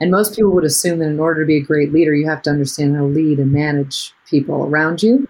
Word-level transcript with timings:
And 0.00 0.10
most 0.10 0.34
people 0.36 0.52
would 0.52 0.64
assume 0.64 0.98
that 0.98 1.08
in 1.08 1.20
order 1.20 1.40
to 1.40 1.46
be 1.46 1.56
a 1.56 1.62
great 1.62 1.92
leader, 1.92 2.14
you 2.14 2.28
have 2.28 2.42
to 2.42 2.50
understand 2.50 2.94
how 2.94 3.02
to 3.02 3.06
lead 3.06 3.38
and 3.38 3.52
manage 3.52 4.12
people 4.28 4.66
around 4.66 5.02
you. 5.02 5.26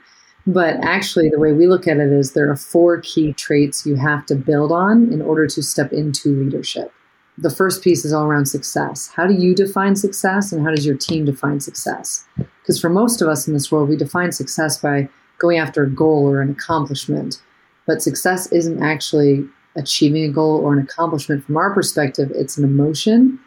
But 0.47 0.77
actually, 0.83 1.29
the 1.29 1.41
way 1.41 1.53
we 1.53 1.67
look 1.67 1.89
at 1.89 1.97
it 1.99 2.13
is 2.13 2.33
there 2.33 2.51
are 2.51 2.57
four 2.57 3.01
key 3.01 3.33
traits 3.33 3.85
you 3.85 3.97
have 3.97 4.27
to 4.27 4.37
build 4.37 4.71
on 4.71 5.13
in 5.13 5.21
order 5.21 5.47
to 5.49 5.63
step 5.63 5.93
into 5.93 6.31
leadership. 6.31 6.93
The 7.39 7.51
first 7.51 7.83
piece 7.83 8.05
is 8.05 8.13
all 8.13 8.27
around 8.27 8.47
success. 8.47 9.11
How 9.15 9.27
do 9.27 9.35
you 9.35 9.55
define 9.55 9.97
success 9.97 10.53
and 10.53 10.65
how 10.65 10.71
does 10.71 10.87
your 10.87 10.97
team 10.97 11.27
define 11.27 11.61
success? 11.61 12.27
Because 12.37 12.81
for 12.81 12.89
most 12.89 13.21
of 13.21 13.29
us 13.29 13.47
in 13.47 13.55
this 13.55 13.71
world, 13.71 13.89
we 13.89 13.97
define 13.97 14.33
success 14.33 14.79
by 14.79 15.09
going 15.39 15.59
after 15.59 15.83
a 15.83 15.91
goal 15.91 16.27
or 16.27 16.41
an 16.41 16.51
accomplishment. 16.51 17.43
But 17.87 18.01
success 18.01 18.51
isn't 18.53 18.83
actually 18.83 19.47
achieving 19.77 20.25
a 20.25 20.33
goal 20.33 20.61
or 20.61 20.73
an 20.73 20.79
accomplishment 20.79 21.45
from 21.45 21.57
our 21.57 21.75
perspective, 21.75 22.33
it's 22.35 22.57
an 22.57 22.65
emotion. 22.65 23.39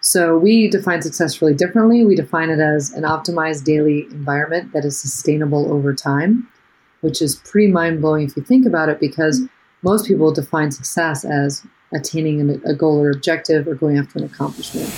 So 0.00 0.38
we 0.38 0.68
define 0.68 1.02
success 1.02 1.42
really 1.42 1.54
differently. 1.54 2.04
We 2.04 2.14
define 2.14 2.50
it 2.50 2.60
as 2.60 2.92
an 2.92 3.02
optimized 3.02 3.64
daily 3.64 4.04
environment 4.10 4.72
that 4.72 4.84
is 4.84 4.98
sustainable 4.98 5.72
over 5.72 5.92
time, 5.92 6.48
which 7.00 7.20
is 7.20 7.36
pretty 7.36 7.70
mind 7.70 8.00
blowing 8.00 8.26
if 8.26 8.36
you 8.36 8.42
think 8.42 8.64
about 8.64 8.88
it, 8.88 9.00
because 9.00 9.42
most 9.82 10.06
people 10.06 10.32
define 10.32 10.70
success 10.70 11.24
as 11.24 11.64
attaining 11.92 12.60
a 12.64 12.74
goal 12.74 13.00
or 13.00 13.10
objective 13.10 13.66
or 13.66 13.74
going 13.74 13.98
after 13.98 14.18
an 14.18 14.24
accomplishment. 14.24 14.92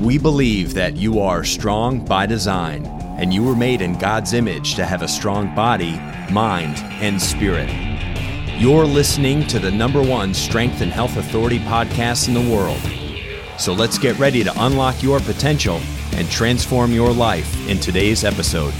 We 0.00 0.18
believe 0.18 0.74
that 0.74 0.96
you 0.96 1.20
are 1.20 1.44
strong 1.44 2.04
by 2.04 2.26
design, 2.26 2.84
and 3.18 3.32
you 3.32 3.42
were 3.42 3.56
made 3.56 3.80
in 3.80 3.98
God's 3.98 4.32
image 4.32 4.74
to 4.74 4.84
have 4.84 5.02
a 5.02 5.08
strong 5.08 5.54
body, 5.54 5.92
mind, 6.30 6.76
and 7.00 7.20
spirit. 7.20 7.70
You're 8.58 8.84
listening 8.84 9.46
to 9.48 9.58
the 9.58 9.70
number 9.70 10.02
one 10.02 10.34
strength 10.34 10.80
and 10.80 10.90
health 10.90 11.16
authority 11.16 11.58
podcast 11.60 12.28
in 12.28 12.34
the 12.34 12.54
world. 12.54 12.80
So 13.58 13.72
let's 13.72 13.96
get 13.96 14.18
ready 14.18 14.44
to 14.44 14.52
unlock 14.64 15.02
your 15.02 15.18
potential 15.18 15.80
and 16.12 16.30
transform 16.30 16.92
your 16.92 17.10
life 17.10 17.68
in 17.68 17.80
today's 17.80 18.22
episode. 18.22 18.72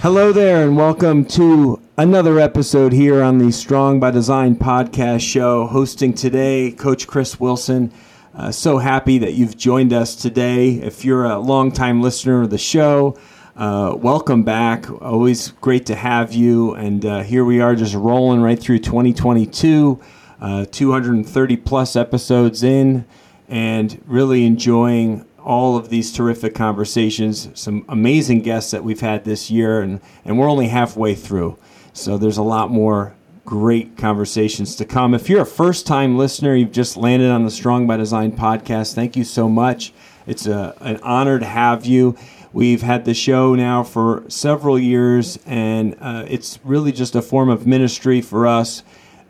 Hello 0.00 0.32
there, 0.32 0.62
and 0.62 0.76
welcome 0.76 1.24
to 1.24 1.80
another 1.98 2.38
episode 2.38 2.92
here 2.92 3.22
on 3.22 3.38
the 3.38 3.50
Strong 3.50 3.98
by 3.98 4.12
Design 4.12 4.54
podcast 4.54 5.22
show. 5.22 5.66
Hosting 5.66 6.12
today, 6.12 6.70
Coach 6.70 7.08
Chris 7.08 7.40
Wilson. 7.40 7.92
Uh, 8.34 8.52
so 8.52 8.78
happy 8.78 9.18
that 9.18 9.32
you've 9.32 9.56
joined 9.56 9.92
us 9.92 10.14
today. 10.14 10.74
If 10.74 11.04
you're 11.04 11.24
a 11.24 11.38
longtime 11.38 12.02
listener 12.02 12.42
of 12.42 12.50
the 12.50 12.58
show, 12.58 13.18
uh, 13.56 13.94
welcome 13.96 14.42
back. 14.42 14.90
Always 15.00 15.52
great 15.60 15.86
to 15.86 15.94
have 15.94 16.32
you. 16.32 16.74
And 16.74 17.04
uh, 17.04 17.22
here 17.22 17.44
we 17.44 17.60
are 17.60 17.76
just 17.76 17.94
rolling 17.94 18.40
right 18.40 18.58
through 18.58 18.80
2022, 18.80 20.00
uh, 20.40 20.66
230 20.70 21.56
plus 21.58 21.94
episodes 21.94 22.62
in, 22.62 23.04
and 23.48 24.02
really 24.06 24.44
enjoying 24.44 25.24
all 25.38 25.76
of 25.76 25.88
these 25.88 26.12
terrific 26.12 26.54
conversations. 26.54 27.48
Some 27.54 27.84
amazing 27.88 28.42
guests 28.42 28.72
that 28.72 28.82
we've 28.82 29.00
had 29.00 29.24
this 29.24 29.50
year, 29.50 29.80
and, 29.80 30.00
and 30.24 30.38
we're 30.38 30.50
only 30.50 30.68
halfway 30.68 31.14
through. 31.14 31.56
So 31.92 32.18
there's 32.18 32.38
a 32.38 32.42
lot 32.42 32.70
more 32.70 33.14
great 33.44 33.96
conversations 33.96 34.74
to 34.76 34.84
come. 34.84 35.14
If 35.14 35.28
you're 35.28 35.42
a 35.42 35.46
first 35.46 35.86
time 35.86 36.16
listener, 36.16 36.54
you've 36.54 36.72
just 36.72 36.96
landed 36.96 37.30
on 37.30 37.44
the 37.44 37.50
Strong 37.50 37.86
by 37.86 37.98
Design 37.98 38.32
podcast, 38.32 38.94
thank 38.94 39.16
you 39.16 39.22
so 39.22 39.48
much. 39.48 39.92
It's 40.26 40.46
a, 40.46 40.74
an 40.80 40.96
honor 41.02 41.38
to 41.38 41.44
have 41.44 41.84
you. 41.84 42.16
We've 42.54 42.82
had 42.82 43.04
the 43.04 43.14
show 43.14 43.56
now 43.56 43.82
for 43.82 44.22
several 44.28 44.78
years, 44.78 45.40
and 45.44 45.96
uh, 46.00 46.24
it's 46.28 46.60
really 46.62 46.92
just 46.92 47.16
a 47.16 47.20
form 47.20 47.48
of 47.48 47.66
ministry 47.66 48.20
for 48.20 48.46
us. 48.46 48.84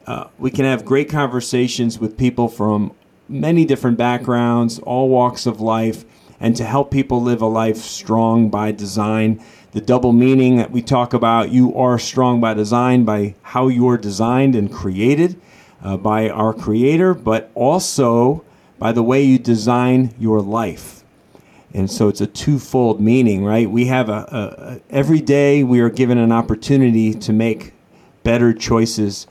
Uh, 0.06 0.26
we 0.38 0.50
can 0.50 0.66
have 0.66 0.84
great 0.84 1.08
conversations 1.08 1.98
with 1.98 2.18
people 2.18 2.48
from 2.48 2.92
many 3.26 3.64
different 3.64 3.96
backgrounds, 3.96 4.78
all 4.80 5.08
walks 5.08 5.46
of 5.46 5.58
life, 5.58 6.04
and 6.38 6.54
to 6.56 6.66
help 6.66 6.90
people 6.90 7.22
live 7.22 7.40
a 7.40 7.46
life 7.46 7.78
strong 7.78 8.50
by 8.50 8.72
design. 8.72 9.42
The 9.72 9.80
double 9.80 10.12
meaning 10.12 10.56
that 10.56 10.70
we 10.70 10.82
talk 10.82 11.14
about 11.14 11.50
you 11.50 11.74
are 11.76 11.98
strong 11.98 12.42
by 12.42 12.52
design, 12.52 13.06
by 13.06 13.36
how 13.40 13.68
you're 13.68 13.96
designed 13.96 14.54
and 14.54 14.70
created 14.70 15.40
uh, 15.82 15.96
by 15.96 16.28
our 16.28 16.52
Creator, 16.52 17.14
but 17.14 17.50
also 17.54 18.44
by 18.78 18.92
the 18.92 19.02
way 19.02 19.22
you 19.22 19.38
design 19.38 20.14
your 20.18 20.42
life. 20.42 21.03
And 21.74 21.90
so 21.90 22.08
it's 22.08 22.20
a 22.20 22.26
twofold 22.28 23.00
meaning, 23.00 23.44
right? 23.44 23.68
We 23.68 23.86
have 23.86 24.08
a, 24.08 24.80
a, 24.90 24.94
every 24.94 25.20
day 25.20 25.64
we 25.64 25.80
are 25.80 25.90
given 25.90 26.18
an 26.18 26.30
opportunity 26.30 27.12
to 27.14 27.32
make 27.32 27.74
better 28.22 28.54
choices, 28.54 29.26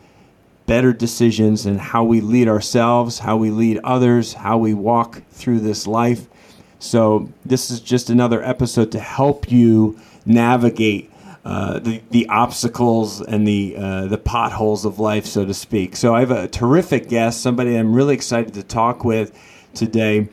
better 0.65 0.91
decisions, 0.91 1.65
and 1.65 1.79
how 1.79 2.03
we 2.03 2.19
lead 2.19 2.49
ourselves, 2.49 3.19
how 3.19 3.37
we 3.37 3.49
lead 3.49 3.79
others, 3.85 4.33
how 4.33 4.57
we 4.57 4.73
walk 4.73 5.23
through 5.29 5.61
this 5.61 5.87
life. 5.87 6.27
So 6.79 7.29
this 7.45 7.71
is 7.71 7.79
just 7.79 8.09
another 8.09 8.43
episode 8.43 8.91
to 8.91 8.99
help 8.99 9.49
you 9.49 9.97
navigate 10.25 11.11
uh, 11.45 11.79
the 11.79 12.01
the 12.09 12.27
obstacles 12.27 13.21
and 13.21 13.45
the 13.47 13.75
uh, 13.77 14.05
the 14.07 14.17
potholes 14.17 14.85
of 14.85 14.99
life, 14.99 15.25
so 15.25 15.45
to 15.45 15.53
speak. 15.53 15.95
So 15.95 16.15
I 16.15 16.21
have 16.21 16.31
a 16.31 16.47
terrific 16.47 17.09
guest, 17.09 17.41
somebody 17.41 17.77
I'm 17.77 17.93
really 17.93 18.15
excited 18.15 18.53
to 18.53 18.63
talk 18.63 19.03
with 19.03 19.37
today, 19.73 20.29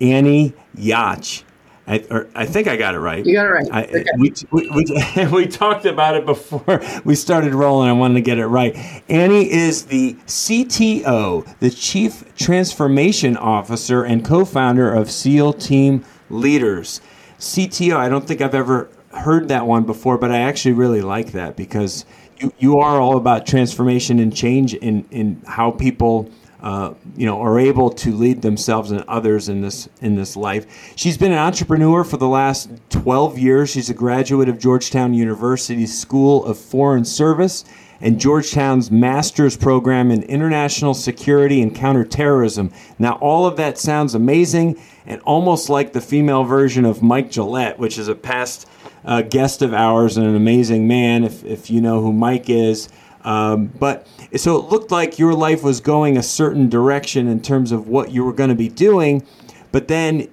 Annie 0.00 0.52
Yatch. 0.76 1.44
I, 1.90 2.04
or, 2.08 2.28
I 2.36 2.46
think 2.46 2.68
I 2.68 2.76
got 2.76 2.94
it 2.94 3.00
right. 3.00 3.26
You 3.26 3.34
got 3.34 3.46
it 3.46 3.50
right. 3.50 3.68
I, 3.72 3.84
okay. 3.84 4.04
we, 4.16 4.32
we, 4.52 4.70
we, 4.70 5.26
we, 5.32 5.46
talked 5.48 5.86
about 5.86 6.14
it 6.14 6.24
before 6.24 6.80
we 7.04 7.16
started 7.16 7.52
rolling. 7.52 7.88
I 7.88 7.92
wanted 7.92 8.14
to 8.14 8.20
get 8.20 8.38
it 8.38 8.46
right. 8.46 8.76
Annie 9.08 9.50
is 9.50 9.86
the 9.86 10.14
CTO, 10.26 11.58
the 11.58 11.70
Chief 11.70 12.32
Transformation 12.36 13.36
Officer 13.36 14.04
and 14.04 14.24
co 14.24 14.44
founder 14.44 14.92
of 14.92 15.10
SEAL 15.10 15.54
Team 15.54 16.04
Leaders. 16.28 17.00
CTO, 17.40 17.96
I 17.96 18.08
don't 18.08 18.24
think 18.24 18.40
I've 18.40 18.54
ever 18.54 18.88
heard 19.12 19.48
that 19.48 19.66
one 19.66 19.82
before, 19.82 20.16
but 20.16 20.30
I 20.30 20.38
actually 20.38 20.74
really 20.74 21.02
like 21.02 21.32
that 21.32 21.56
because 21.56 22.04
you, 22.38 22.52
you 22.58 22.78
are 22.78 23.00
all 23.00 23.16
about 23.16 23.46
transformation 23.46 24.20
and 24.20 24.34
change 24.34 24.74
in, 24.74 25.04
in 25.10 25.42
how 25.44 25.72
people 25.72 26.30
uh, 26.62 26.94
you 27.16 27.26
know, 27.26 27.40
are 27.40 27.58
able 27.58 27.90
to 27.90 28.12
lead 28.12 28.42
themselves 28.42 28.90
and 28.90 29.02
others 29.08 29.48
in 29.48 29.60
this 29.60 29.88
in 30.00 30.16
this 30.16 30.36
life. 30.36 30.92
She's 30.96 31.16
been 31.16 31.32
an 31.32 31.38
entrepreneur 31.38 32.04
for 32.04 32.16
the 32.16 32.28
last 32.28 32.70
12 32.90 33.38
years. 33.38 33.70
She's 33.70 33.90
a 33.90 33.94
graduate 33.94 34.48
of 34.48 34.58
Georgetown 34.58 35.14
University's 35.14 35.98
School 35.98 36.44
of 36.44 36.58
Foreign 36.58 37.04
Service 37.04 37.64
and 38.00 38.18
Georgetown's 38.18 38.90
master's 38.90 39.56
program 39.56 40.10
in 40.10 40.22
international 40.22 40.94
security 40.94 41.60
and 41.60 41.74
counterterrorism. 41.74 42.72
Now, 42.98 43.14
all 43.16 43.46
of 43.46 43.56
that 43.56 43.78
sounds 43.78 44.14
amazing 44.14 44.80
and 45.06 45.20
almost 45.22 45.68
like 45.68 45.92
the 45.92 46.00
female 46.00 46.44
version 46.44 46.84
of 46.84 47.02
Mike 47.02 47.30
Gillette, 47.30 47.78
which 47.78 47.98
is 47.98 48.08
a 48.08 48.14
past 48.14 48.66
uh, 49.04 49.22
guest 49.22 49.62
of 49.62 49.74
ours 49.74 50.16
and 50.16 50.26
an 50.26 50.36
amazing 50.36 50.86
man, 50.86 51.24
if, 51.24 51.44
if 51.44 51.70
you 51.70 51.80
know 51.80 52.00
who 52.00 52.12
Mike 52.12 52.48
is. 52.48 52.88
Um, 53.24 53.66
but 53.66 54.06
so 54.36 54.56
it 54.56 54.70
looked 54.70 54.90
like 54.90 55.18
your 55.18 55.34
life 55.34 55.62
was 55.62 55.80
going 55.80 56.16
a 56.16 56.22
certain 56.22 56.68
direction 56.68 57.28
in 57.28 57.42
terms 57.42 57.72
of 57.72 57.88
what 57.88 58.10
you 58.10 58.24
were 58.24 58.32
going 58.32 58.50
to 58.50 58.56
be 58.56 58.68
doing, 58.68 59.26
but 59.72 59.88
then 59.88 60.28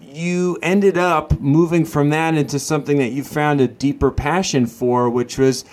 you 0.00 0.58
ended 0.62 0.96
up 0.96 1.38
moving 1.40 1.84
from 1.84 2.10
that 2.10 2.34
into 2.34 2.58
something 2.58 2.98
that 2.98 3.12
you 3.12 3.22
found 3.22 3.60
a 3.60 3.68
deeper 3.68 4.10
passion 4.10 4.66
for, 4.66 5.10
which 5.10 5.36
was 5.36 5.64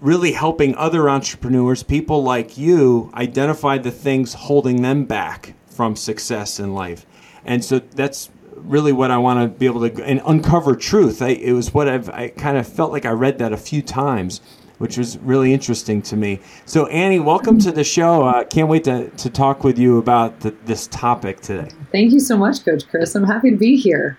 really 0.00 0.32
helping 0.32 0.74
other 0.74 1.08
entrepreneurs, 1.08 1.82
people 1.82 2.22
like 2.22 2.58
you, 2.58 3.10
identify 3.14 3.78
the 3.78 3.90
things 3.90 4.34
holding 4.34 4.82
them 4.82 5.04
back 5.04 5.54
from 5.66 5.96
success 5.96 6.60
in 6.60 6.74
life. 6.74 7.06
And 7.44 7.64
so 7.64 7.78
that's 7.78 8.28
really 8.54 8.92
what 8.92 9.10
I 9.10 9.18
want 9.18 9.40
to 9.40 9.58
be 9.58 9.66
able 9.66 9.88
to 9.88 10.04
and 10.04 10.20
uncover 10.26 10.74
truth. 10.74 11.22
I, 11.22 11.28
it 11.28 11.52
was 11.52 11.72
what 11.72 11.88
I've 11.88 12.10
I 12.10 12.28
kind 12.28 12.56
of 12.58 12.66
felt 12.66 12.92
like 12.92 13.04
I 13.04 13.10
read 13.10 13.38
that 13.38 13.52
a 13.52 13.56
few 13.56 13.82
times 13.82 14.40
which 14.78 14.98
was 14.98 15.18
really 15.18 15.52
interesting 15.52 16.02
to 16.02 16.16
me. 16.16 16.40
So, 16.64 16.86
Annie, 16.86 17.20
welcome 17.20 17.58
to 17.60 17.72
the 17.72 17.84
show. 17.84 18.22
I 18.22 18.40
uh, 18.40 18.44
can't 18.44 18.68
wait 18.68 18.84
to, 18.84 19.08
to 19.10 19.30
talk 19.30 19.64
with 19.64 19.78
you 19.78 19.98
about 19.98 20.40
the, 20.40 20.50
this 20.64 20.86
topic 20.88 21.40
today. 21.40 21.68
Thank 21.92 22.12
you 22.12 22.20
so 22.20 22.36
much, 22.36 22.64
Coach 22.64 22.86
Chris. 22.88 23.14
I'm 23.14 23.24
happy 23.24 23.50
to 23.50 23.56
be 23.56 23.76
here. 23.76 24.18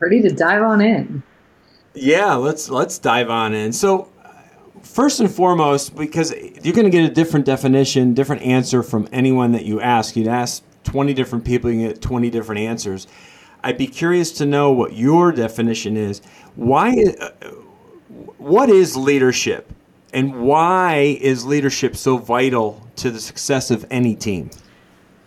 Ready 0.00 0.22
to 0.22 0.30
dive 0.30 0.62
on 0.62 0.80
in. 0.80 1.22
Yeah, 1.94 2.34
let's 2.34 2.70
let's 2.70 2.98
dive 2.98 3.28
on 3.28 3.52
in. 3.54 3.72
So, 3.72 4.10
first 4.82 5.20
and 5.20 5.30
foremost, 5.30 5.94
because 5.94 6.32
you're 6.32 6.74
going 6.74 6.84
to 6.84 6.90
get 6.90 7.04
a 7.04 7.12
different 7.12 7.44
definition, 7.46 8.14
different 8.14 8.42
answer 8.42 8.82
from 8.82 9.08
anyone 9.12 9.52
that 9.52 9.64
you 9.64 9.80
ask. 9.80 10.16
You'd 10.16 10.26
ask 10.26 10.64
20 10.84 11.12
different 11.14 11.44
people, 11.44 11.70
you 11.70 11.88
get 11.88 12.00
20 12.00 12.30
different 12.30 12.62
answers. 12.62 13.06
I'd 13.62 13.78
be 13.78 13.86
curious 13.86 14.32
to 14.32 14.46
know 14.46 14.72
what 14.72 14.94
your 14.94 15.30
definition 15.30 15.96
is. 15.96 16.20
Why? 16.56 17.14
Uh, 17.20 17.28
what 18.38 18.68
is 18.70 18.96
leadership? 18.96 19.72
And 20.12 20.42
why 20.42 21.18
is 21.20 21.46
leadership 21.46 21.96
so 21.96 22.18
vital 22.18 22.86
to 22.96 23.10
the 23.10 23.20
success 23.20 23.70
of 23.70 23.86
any 23.90 24.14
team? 24.14 24.50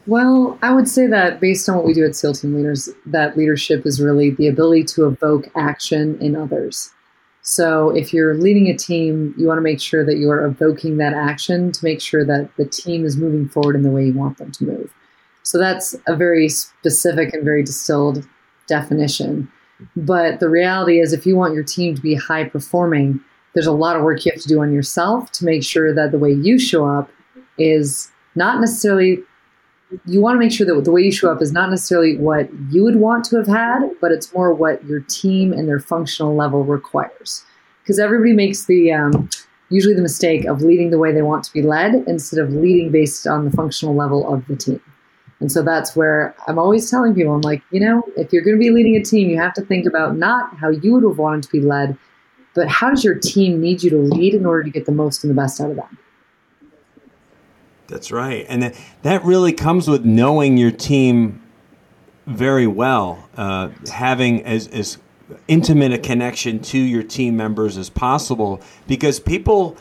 Well, 0.07 0.59
I 0.61 0.71
would 0.71 0.87
say 0.87 1.07
that 1.07 1.39
based 1.39 1.67
on 1.67 1.77
what 1.77 1.85
we 1.85 1.93
do 1.93 2.05
at 2.05 2.15
SEAL 2.15 2.35
Team 2.35 2.55
Leaders, 2.55 2.89
that 3.07 3.35
leadership 3.35 3.85
is 3.85 3.99
really 3.99 4.29
the 4.29 4.47
ability 4.47 4.83
to 4.83 5.07
evoke 5.07 5.49
action 5.55 6.19
in 6.21 6.35
others. 6.35 6.91
So 7.41 7.89
if 7.89 8.13
you're 8.13 8.35
leading 8.35 8.67
a 8.67 8.77
team, 8.77 9.33
you 9.37 9.47
want 9.47 9.57
to 9.57 9.63
make 9.63 9.79
sure 9.79 10.05
that 10.05 10.17
you're 10.17 10.45
evoking 10.45 10.97
that 10.97 11.13
action 11.13 11.71
to 11.71 11.83
make 11.83 12.01
sure 12.01 12.23
that 12.23 12.49
the 12.57 12.65
team 12.65 13.05
is 13.05 13.17
moving 13.17 13.49
forward 13.49 13.75
in 13.75 13.81
the 13.81 13.91
way 13.91 14.05
you 14.05 14.13
want 14.13 14.37
them 14.37 14.51
to 14.51 14.63
move. 14.63 14.93
So 15.43 15.57
that's 15.57 15.95
a 16.07 16.15
very 16.15 16.49
specific 16.49 17.33
and 17.33 17.43
very 17.43 17.63
distilled 17.63 18.27
definition. 18.67 19.51
But 19.95 20.39
the 20.39 20.49
reality 20.49 20.99
is, 20.99 21.13
if 21.13 21.25
you 21.25 21.35
want 21.35 21.53
your 21.53 21.63
team 21.63 21.95
to 21.95 22.01
be 22.01 22.15
high 22.15 22.45
performing, 22.45 23.19
there's 23.55 23.65
a 23.65 23.71
lot 23.71 23.95
of 23.95 24.03
work 24.03 24.23
you 24.25 24.31
have 24.31 24.41
to 24.41 24.47
do 24.47 24.61
on 24.61 24.71
yourself 24.71 25.31
to 25.31 25.45
make 25.45 25.63
sure 25.63 25.93
that 25.93 26.11
the 26.11 26.19
way 26.19 26.31
you 26.31 26.59
show 26.59 26.85
up 26.85 27.09
is 27.57 28.11
not 28.35 28.59
necessarily 28.59 29.23
you 30.05 30.19
want 30.19 30.35
to 30.35 30.39
make 30.39 30.51
sure 30.51 30.65
that 30.65 30.83
the 30.83 30.91
way 30.91 31.01
you 31.01 31.11
show 31.11 31.31
up 31.31 31.41
is 31.41 31.51
not 31.51 31.69
necessarily 31.69 32.17
what 32.17 32.49
you 32.69 32.83
would 32.83 32.97
want 32.97 33.23
to 33.23 33.37
have 33.37 33.47
had, 33.47 33.89
but 34.01 34.11
it's 34.11 34.33
more 34.33 34.53
what 34.53 34.83
your 34.85 34.99
team 35.01 35.53
and 35.53 35.67
their 35.67 35.79
functional 35.79 36.35
level 36.35 36.63
requires. 36.63 37.45
Because 37.81 37.99
everybody 37.99 38.33
makes 38.33 38.65
the 38.65 38.91
um, 38.91 39.29
usually 39.69 39.93
the 39.93 40.01
mistake 40.01 40.45
of 40.45 40.61
leading 40.61 40.89
the 40.89 40.97
way 40.97 41.11
they 41.11 41.21
want 41.21 41.43
to 41.43 41.53
be 41.53 41.61
led 41.61 42.03
instead 42.07 42.39
of 42.39 42.51
leading 42.53 42.91
based 42.91 43.27
on 43.27 43.45
the 43.45 43.51
functional 43.51 43.95
level 43.95 44.31
of 44.31 44.45
the 44.47 44.55
team. 44.55 44.81
And 45.39 45.51
so 45.51 45.61
that's 45.61 45.95
where 45.95 46.35
I'm 46.47 46.57
always 46.57 46.89
telling 46.89 47.13
people, 47.13 47.33
I'm 47.33 47.41
like, 47.41 47.61
you 47.71 47.79
know, 47.79 48.03
if 48.17 48.31
you're 48.31 48.43
going 48.43 48.55
to 48.55 48.59
be 48.59 48.71
leading 48.71 48.95
a 48.95 49.03
team, 49.03 49.29
you 49.29 49.37
have 49.37 49.53
to 49.55 49.61
think 49.61 49.85
about 49.85 50.17
not 50.17 50.55
how 50.57 50.69
you 50.69 50.93
would 50.93 51.03
have 51.03 51.17
wanted 51.17 51.43
to 51.43 51.51
be 51.51 51.59
led, 51.59 51.97
but 52.55 52.67
how 52.67 52.89
does 52.89 53.03
your 53.03 53.15
team 53.15 53.61
need 53.61 53.83
you 53.83 53.89
to 53.91 53.97
lead 53.97 54.33
in 54.33 54.45
order 54.45 54.63
to 54.63 54.69
get 54.71 54.85
the 54.85 54.91
most 54.91 55.23
and 55.23 55.29
the 55.29 55.35
best 55.35 55.61
out 55.61 55.69
of 55.69 55.75
them? 55.75 55.97
That's 57.87 58.11
right. 58.11 58.45
And 58.49 58.63
that, 58.63 58.75
that 59.03 59.23
really 59.23 59.53
comes 59.53 59.87
with 59.87 60.03
knowing 60.05 60.57
your 60.57 60.71
team 60.71 61.43
very 62.25 62.65
well, 62.65 63.29
uh, 63.37 63.69
having 63.91 64.43
as, 64.43 64.67
as 64.69 64.97
intimate 65.47 65.91
a 65.91 65.97
connection 65.97 66.59
to 66.59 66.79
your 66.79 67.03
team 67.03 67.37
members 67.37 67.77
as 67.77 67.89
possible 67.89 68.61
because 68.87 69.19
people 69.19 69.77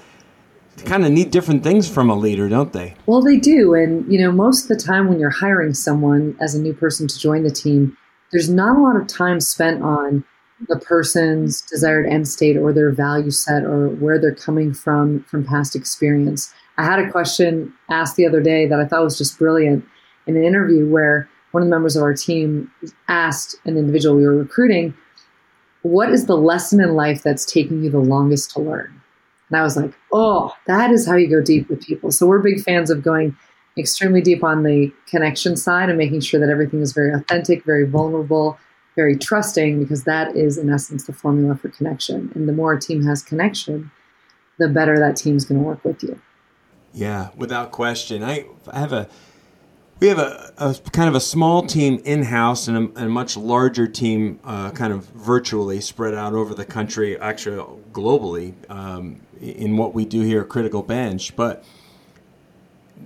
kind 0.85 1.07
of 1.07 1.13
need 1.13 1.31
different 1.31 1.63
things 1.63 1.89
from 1.89 2.11
a 2.11 2.15
leader, 2.15 2.49
don't 2.49 2.73
they? 2.73 2.95
Well, 3.07 3.23
they 3.23 3.37
do. 3.37 3.75
And, 3.75 4.11
you 4.13 4.21
know, 4.21 4.33
most 4.33 4.65
of 4.65 4.77
the 4.77 4.83
time 4.83 5.09
when 5.09 5.19
you're 5.19 5.31
hiring 5.31 5.73
someone 5.73 6.37
as 6.41 6.55
a 6.55 6.61
new 6.61 6.75
person 6.75 7.07
to 7.09 7.19
join 7.19 7.45
the 7.45 7.51
team, 7.51 7.97
there's 8.33 8.51
not 8.51 8.77
a 8.77 8.81
lot 8.81 8.97
of 8.97 9.07
time 9.07 9.41
spent 9.41 9.83
on 9.83 10.25
the 10.69 10.79
person's 10.79 11.63
desired 11.63 12.07
end 12.07 12.29
state 12.29 12.57
or 12.57 12.73
their 12.73 12.91
value 12.91 13.31
set 13.31 13.65
or 13.65 13.89
where 13.89 14.19
they're 14.19 14.35
coming 14.35 14.73
from 14.73 15.23
from 15.25 15.45
past 15.45 15.77
experience. 15.77 16.53
I 16.77 16.85
had 16.85 16.99
a 16.99 17.11
question 17.11 17.73
asked 17.91 18.17
the 18.17 18.27
other 18.27 18.41
day 18.41 18.67
that 18.67 18.81
I 18.81 18.87
thought 18.87 19.05
was 19.05 19.19
just 19.19 19.39
brilliant 19.39 19.85
in 20.27 20.37
an 20.37 20.45
interview 20.45 20.89
where 20.89 21.29
one 21.53 21.63
of 21.63 21.69
the 21.69 21.75
members 21.75 21.97
of 21.97 22.03
our 22.03 22.15
team 22.15 22.71
asked 23.09 23.57
an 23.65 23.77
individual 23.77 24.17
we 24.17 24.27
were 24.27 24.37
recruiting, 24.37 24.95
What 25.83 26.11
is 26.11 26.27
the 26.27 26.37
lesson 26.37 26.81
in 26.81 26.95
life 26.95 27.23
that's 27.23 27.45
taking 27.45 27.85
you 27.85 27.91
the 27.91 27.99
longest 27.99 28.51
to 28.53 28.61
learn? 28.61 29.01
And 29.49 29.59
I 29.59 29.63
was 29.63 29.77
like, 29.77 29.93
Oh, 30.13 30.53
that 30.67 30.91
is 30.91 31.07
how 31.07 31.15
you 31.15 31.29
go 31.29 31.41
deep 31.41 31.69
with 31.69 31.87
people. 31.87 32.11
So 32.11 32.27
we're 32.27 32.41
big 32.41 32.61
fans 32.61 32.91
of 32.91 33.03
going 33.03 33.37
extremely 33.79 34.21
deep 34.21 34.43
on 34.43 34.63
the 34.63 34.93
connection 35.07 35.57
side 35.57 35.89
and 35.89 35.99
making 35.99 36.21
sure 36.21 36.41
that 36.41 36.49
everything 36.49 36.81
is 36.81 36.93
very 36.93 37.13
authentic, 37.13 37.65
very 37.65 37.87
vulnerable, 37.87 38.59
very 38.97 39.17
trusting, 39.17 39.81
because 39.81 40.05
that 40.05 40.37
is, 40.37 40.59
in 40.59 40.71
essence, 40.71 41.07
the 41.07 41.13
formula 41.13 41.57
for 41.57 41.69
connection. 41.69 42.31
And 42.35 42.49
the 42.49 42.53
more 42.53 42.75
a 42.75 42.81
team 42.81 43.05
has 43.05 43.23
connection, 43.23 43.91
the 44.59 44.69
better 44.69 44.99
that 44.99 45.17
team's 45.17 45.45
going 45.45 45.61
to 45.61 45.67
work 45.67 45.85
with 45.85 46.03
you. 46.03 46.21
Yeah, 46.93 47.31
without 47.37 47.73
question. 47.73 48.23
I, 48.23 48.47
I 48.71 48.79
have 48.79 48.93
a 48.93 49.09
we 50.01 50.09
have 50.09 50.19
a, 50.19 50.53
a, 50.59 50.75
kind 50.91 51.09
of 51.09 51.15
a 51.15 51.21
small 51.21 51.63
team 51.63 52.01
in 52.05 52.25
house 52.25 52.69
and, 52.69 52.77
and 52.77 52.99
a, 52.99 53.09
much 53.09 53.37
larger 53.37 53.87
team, 53.87 54.41
uh, 54.45 54.71
kind 54.73 54.93
of 54.93 55.07
virtually 55.11 55.81
spread 55.81 56.15
out 56.15 56.35
over 56.35 56.55
the 56.55 56.65
country, 56.65 57.19
actually 57.19 57.57
globally, 57.93 58.55
um, 58.71 59.21
in 59.41 59.77
what 59.77 59.95
we 59.95 60.05
do 60.05 60.21
here 60.21 60.43
at 60.43 60.49
Critical 60.49 60.83
Bench. 60.83 61.37
But 61.37 61.65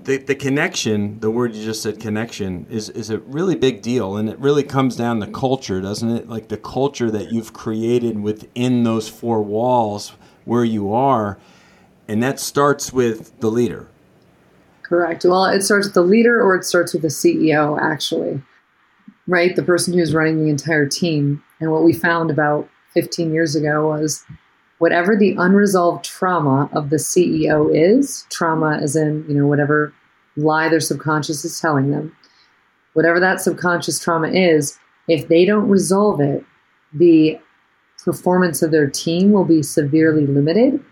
the, 0.04 0.18
the 0.18 0.34
connection, 0.34 1.20
the 1.20 1.30
word 1.30 1.54
you 1.54 1.64
just 1.64 1.82
said, 1.82 2.00
connection, 2.00 2.66
is, 2.70 2.88
is 2.90 3.10
a 3.10 3.18
really 3.18 3.54
big 3.54 3.82
deal. 3.82 4.16
And 4.16 4.28
it 4.28 4.38
really 4.38 4.62
comes 4.62 4.96
down 4.96 5.20
to 5.20 5.26
culture, 5.26 5.80
doesn't 5.80 6.08
it? 6.08 6.28
Like 6.28 6.48
the 6.48 6.56
culture 6.56 7.10
that 7.10 7.32
you've 7.32 7.52
created 7.52 8.20
within 8.20 8.84
those 8.84 9.08
four 9.08 9.42
walls 9.42 10.12
where 10.44 10.64
you 10.64 10.92
are 10.92 11.38
and 12.08 12.22
that 12.22 12.40
starts 12.40 12.92
with 12.92 13.38
the 13.40 13.50
leader. 13.50 13.86
Correct. 14.82 15.24
Well, 15.24 15.44
it 15.44 15.62
starts 15.62 15.86
with 15.86 15.94
the 15.94 16.02
leader 16.02 16.42
or 16.42 16.56
it 16.56 16.64
starts 16.64 16.94
with 16.94 17.02
the 17.02 17.08
CEO, 17.08 17.78
actually, 17.80 18.42
right? 19.26 19.54
The 19.54 19.62
person 19.62 19.92
who's 19.92 20.14
running 20.14 20.42
the 20.42 20.48
entire 20.50 20.86
team. 20.86 21.44
And 21.60 21.70
what 21.70 21.84
we 21.84 21.92
found 21.92 22.30
about 22.30 22.68
15 22.94 23.32
years 23.32 23.54
ago 23.54 23.88
was 23.88 24.24
whatever 24.78 25.16
the 25.16 25.34
unresolved 25.38 26.04
trauma 26.04 26.68
of 26.72 26.90
the 26.90 26.96
CEO 26.96 27.70
is, 27.74 28.26
trauma 28.30 28.78
as 28.80 28.96
in, 28.96 29.24
you 29.28 29.34
know, 29.34 29.46
whatever 29.46 29.92
lie 30.36 30.68
their 30.68 30.80
subconscious 30.80 31.44
is 31.44 31.60
telling 31.60 31.90
them, 31.90 32.14
whatever 32.94 33.20
that 33.20 33.40
subconscious 33.40 33.98
trauma 33.98 34.28
is, 34.28 34.78
if 35.08 35.28
they 35.28 35.44
don't 35.44 35.68
resolve 35.68 36.20
it, 36.20 36.44
the 36.92 37.38
performance 38.04 38.62
of 38.62 38.70
their 38.70 38.88
team 38.88 39.32
will 39.32 39.44
be 39.44 39.62
severely 39.62 40.26
limited 40.26 40.82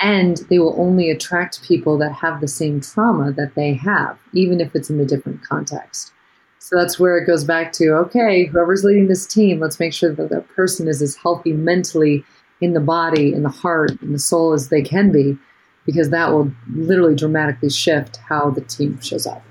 and 0.00 0.38
they 0.48 0.58
will 0.58 0.74
only 0.78 1.10
attract 1.10 1.62
people 1.62 1.98
that 1.98 2.12
have 2.12 2.40
the 2.40 2.48
same 2.48 2.80
trauma 2.80 3.32
that 3.32 3.54
they 3.54 3.74
have, 3.74 4.18
even 4.32 4.60
if 4.60 4.74
it's 4.74 4.90
in 4.90 4.98
a 5.00 5.04
different 5.04 5.42
context. 5.42 6.12
So 6.58 6.76
that's 6.76 6.98
where 6.98 7.18
it 7.18 7.26
goes 7.26 7.44
back 7.44 7.72
to 7.74 7.92
okay, 7.92 8.46
whoever's 8.46 8.84
leading 8.84 9.08
this 9.08 9.26
team, 9.26 9.60
let's 9.60 9.80
make 9.80 9.92
sure 9.92 10.12
that 10.14 10.30
that 10.30 10.48
person 10.48 10.88
is 10.88 11.02
as 11.02 11.16
healthy 11.16 11.52
mentally 11.52 12.24
in 12.60 12.74
the 12.74 12.80
body, 12.80 13.32
in 13.32 13.42
the 13.42 13.48
heart, 13.48 14.00
in 14.02 14.12
the 14.12 14.18
soul 14.18 14.52
as 14.52 14.68
they 14.68 14.82
can 14.82 15.10
be, 15.10 15.38
because 15.86 16.10
that 16.10 16.30
will 16.30 16.52
literally 16.72 17.14
dramatically 17.14 17.70
shift 17.70 18.16
how 18.28 18.50
the 18.50 18.60
team 18.60 19.00
shows 19.00 19.26
up. 19.26 19.42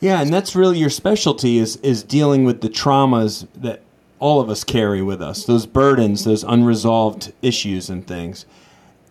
Yeah, 0.00 0.22
and 0.22 0.32
that's 0.32 0.56
really 0.56 0.78
your 0.78 0.90
specialty 0.90 1.58
is 1.58 1.76
is 1.76 2.02
dealing 2.02 2.44
with 2.44 2.62
the 2.62 2.68
traumas 2.68 3.46
that 3.54 3.82
all 4.18 4.40
of 4.40 4.48
us 4.48 4.64
carry 4.64 5.02
with 5.02 5.20
us, 5.20 5.44
those 5.44 5.66
burdens, 5.66 6.24
those 6.24 6.44
unresolved 6.44 7.32
issues 7.42 7.88
and 7.90 8.06
things. 8.06 8.46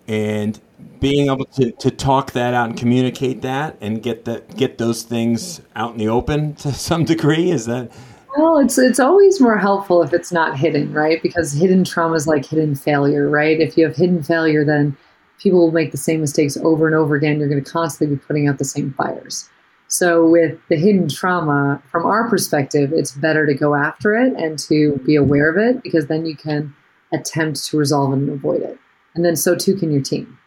And 0.07 0.59
being 0.99 1.29
able 1.29 1.45
to, 1.45 1.71
to 1.71 1.91
talk 1.91 2.31
that 2.31 2.53
out 2.53 2.69
and 2.69 2.77
communicate 2.77 3.41
that 3.41 3.77
and 3.81 4.01
get 4.01 4.25
that 4.25 4.55
get 4.55 4.77
those 4.77 5.03
things 5.03 5.61
out 5.75 5.93
in 5.93 5.97
the 5.97 6.07
open 6.07 6.55
to 6.55 6.73
some 6.73 7.05
degree 7.05 7.51
is 7.51 7.65
that 7.65 7.91
well 8.37 8.59
it's 8.59 8.77
it's 8.77 8.99
always 8.99 9.39
more 9.39 9.57
helpful 9.57 10.01
if 10.03 10.13
it's 10.13 10.31
not 10.31 10.57
hidden 10.57 10.93
right? 10.93 11.21
Because 11.21 11.51
hidden 11.53 11.83
trauma 11.83 12.15
is 12.15 12.27
like 12.27 12.45
hidden 12.45 12.75
failure 12.75 13.29
right? 13.29 13.59
If 13.59 13.77
you 13.77 13.85
have 13.85 13.95
hidden 13.95 14.23
failure 14.23 14.63
then 14.63 14.95
people 15.39 15.59
will 15.59 15.71
make 15.71 15.91
the 15.91 15.97
same 15.97 16.21
mistakes 16.21 16.57
over 16.57 16.85
and 16.85 16.95
over 16.95 17.15
again. 17.15 17.39
You're 17.39 17.47
going 17.47 17.63
to 17.63 17.71
constantly 17.71 18.15
be 18.15 18.21
putting 18.21 18.47
out 18.47 18.57
the 18.57 18.65
same 18.65 18.93
fires. 18.93 19.49
So 19.87 20.27
with 20.27 20.59
the 20.69 20.75
hidden 20.75 21.07
trauma 21.07 21.81
from 21.91 22.05
our 22.05 22.29
perspective 22.29 22.91
it's 22.93 23.11
better 23.11 23.45
to 23.45 23.53
go 23.53 23.75
after 23.75 24.15
it 24.15 24.33
and 24.33 24.59
to 24.59 24.97
be 25.05 25.15
aware 25.15 25.49
of 25.49 25.57
it 25.57 25.81
because 25.81 26.07
then 26.07 26.25
you 26.25 26.35
can 26.35 26.73
attempt 27.11 27.65
to 27.65 27.77
resolve 27.77 28.13
and 28.13 28.29
avoid 28.29 28.61
it. 28.61 28.77
And 29.15 29.25
then 29.25 29.35
so 29.35 29.55
too 29.55 29.75
can 29.75 29.91
your 29.91 30.03
team. 30.03 30.37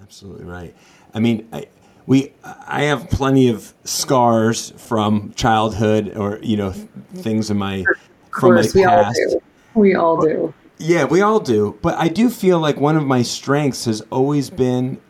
Absolutely 0.00 0.46
right. 0.46 0.74
I 1.14 1.20
mean, 1.20 1.46
I, 1.52 1.66
we 2.08 2.32
I 2.42 2.84
have 2.84 3.10
plenty 3.10 3.48
of 3.50 3.74
scars 3.84 4.72
from 4.78 5.32
childhood 5.34 6.16
or 6.16 6.38
you 6.42 6.56
know 6.56 6.72
things 7.14 7.50
in 7.50 7.58
my 7.58 7.84
from 8.32 8.54
my 8.54 8.62
past. 8.62 8.74
we. 8.74 8.84
All 8.84 9.12
do. 9.12 9.42
We 9.74 9.94
all 9.94 10.20
do. 10.20 10.54
Yeah, 10.78 11.04
we 11.04 11.20
all 11.20 11.38
do. 11.38 11.78
But 11.82 11.98
I 11.98 12.08
do 12.08 12.30
feel 12.30 12.58
like 12.60 12.80
one 12.80 12.96
of 12.96 13.06
my 13.06 13.22
strengths 13.22 13.84
has 13.84 14.00
always 14.10 14.48
been 14.48 15.00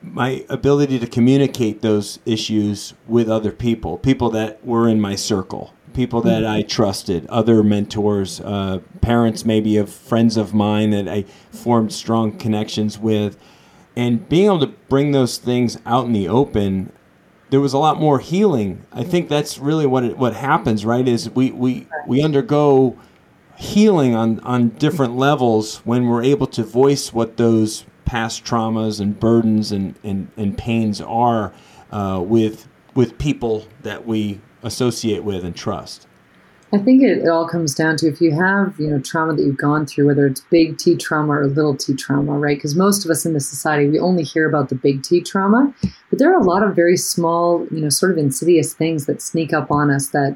my 0.00 0.46
ability 0.48 0.98
to 0.98 1.06
communicate 1.06 1.82
those 1.82 2.20
issues 2.24 2.94
with 3.06 3.28
other 3.28 3.52
people, 3.52 3.98
people 3.98 4.30
that 4.30 4.64
were 4.64 4.88
in 4.88 5.00
my 5.00 5.14
circle, 5.14 5.74
people 5.92 6.22
that 6.22 6.44
I 6.46 6.62
trusted, 6.62 7.26
other 7.26 7.62
mentors, 7.62 8.40
uh, 8.40 8.78
parents 9.02 9.44
maybe 9.44 9.76
of 9.76 9.92
friends 9.92 10.38
of 10.38 10.54
mine 10.54 10.90
that 10.90 11.06
I 11.06 11.24
formed 11.50 11.92
strong 11.92 12.38
connections 12.38 12.98
with 12.98 13.36
and 13.96 14.28
being 14.28 14.46
able 14.46 14.60
to 14.60 14.66
bring 14.66 15.12
those 15.12 15.38
things 15.38 15.78
out 15.86 16.06
in 16.06 16.12
the 16.12 16.28
open 16.28 16.92
there 17.52 17.60
was 17.60 17.74
a 17.74 17.78
lot 17.78 18.00
more 18.00 18.18
healing. 18.18 18.82
I 18.94 19.04
think 19.04 19.28
that's 19.28 19.58
really 19.58 19.84
what 19.84 20.04
it, 20.04 20.16
what 20.16 20.34
happens 20.34 20.86
right 20.86 21.06
is 21.06 21.28
we 21.28 21.50
we 21.50 21.86
we 22.06 22.22
undergo 22.22 22.98
healing 23.58 24.14
on 24.14 24.40
on 24.40 24.70
different 24.70 25.16
levels 25.16 25.76
when 25.84 26.06
we're 26.06 26.22
able 26.22 26.46
to 26.46 26.64
voice 26.64 27.12
what 27.12 27.36
those 27.36 27.84
past 28.06 28.42
traumas 28.42 29.00
and 29.00 29.20
burdens 29.20 29.70
and 29.70 29.94
and, 30.02 30.28
and 30.38 30.56
pains 30.56 31.02
are 31.02 31.52
uh, 31.90 32.22
with 32.24 32.68
with 32.94 33.18
people 33.18 33.68
that 33.82 34.06
we 34.06 34.40
associate 34.62 35.22
with 35.22 35.44
and 35.44 35.54
trust 35.54 36.06
I 36.74 36.78
think 36.78 37.02
it, 37.02 37.18
it 37.18 37.28
all 37.28 37.46
comes 37.46 37.74
down 37.74 37.98
to 37.98 38.08
if 38.08 38.18
you 38.22 38.32
have, 38.32 38.80
you 38.80 38.88
know, 38.88 38.98
trauma 38.98 39.34
that 39.34 39.44
you've 39.44 39.58
gone 39.58 39.84
through, 39.84 40.06
whether 40.06 40.26
it's 40.26 40.40
big 40.40 40.78
T 40.78 40.96
trauma 40.96 41.34
or 41.34 41.46
little 41.46 41.76
T 41.76 41.94
trauma, 41.94 42.32
right? 42.32 42.56
Because 42.56 42.74
most 42.74 43.04
of 43.04 43.10
us 43.10 43.26
in 43.26 43.34
this 43.34 43.46
society, 43.46 43.88
we 43.90 44.00
only 44.00 44.22
hear 44.22 44.48
about 44.48 44.70
the 44.70 44.74
big 44.74 45.02
T 45.02 45.20
trauma, 45.20 45.72
but 46.08 46.18
there 46.18 46.32
are 46.32 46.40
a 46.40 46.44
lot 46.44 46.62
of 46.62 46.74
very 46.74 46.96
small, 46.96 47.66
you 47.70 47.82
know, 47.82 47.90
sort 47.90 48.10
of 48.10 48.16
insidious 48.16 48.72
things 48.72 49.04
that 49.04 49.20
sneak 49.20 49.52
up 49.52 49.70
on 49.70 49.90
us 49.90 50.08
that 50.08 50.34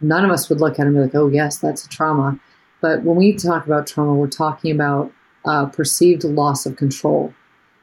none 0.00 0.24
of 0.24 0.32
us 0.32 0.48
would 0.48 0.60
look 0.60 0.80
at 0.80 0.86
and 0.86 0.94
be 0.94 1.02
like, 1.02 1.14
oh, 1.14 1.28
yes, 1.28 1.58
that's 1.58 1.84
a 1.84 1.88
trauma. 1.88 2.38
But 2.80 3.02
when 3.04 3.16
we 3.16 3.34
talk 3.34 3.64
about 3.64 3.86
trauma, 3.86 4.14
we're 4.14 4.26
talking 4.26 4.72
about 4.72 5.12
uh, 5.44 5.66
perceived 5.66 6.24
loss 6.24 6.66
of 6.66 6.74
control. 6.74 7.32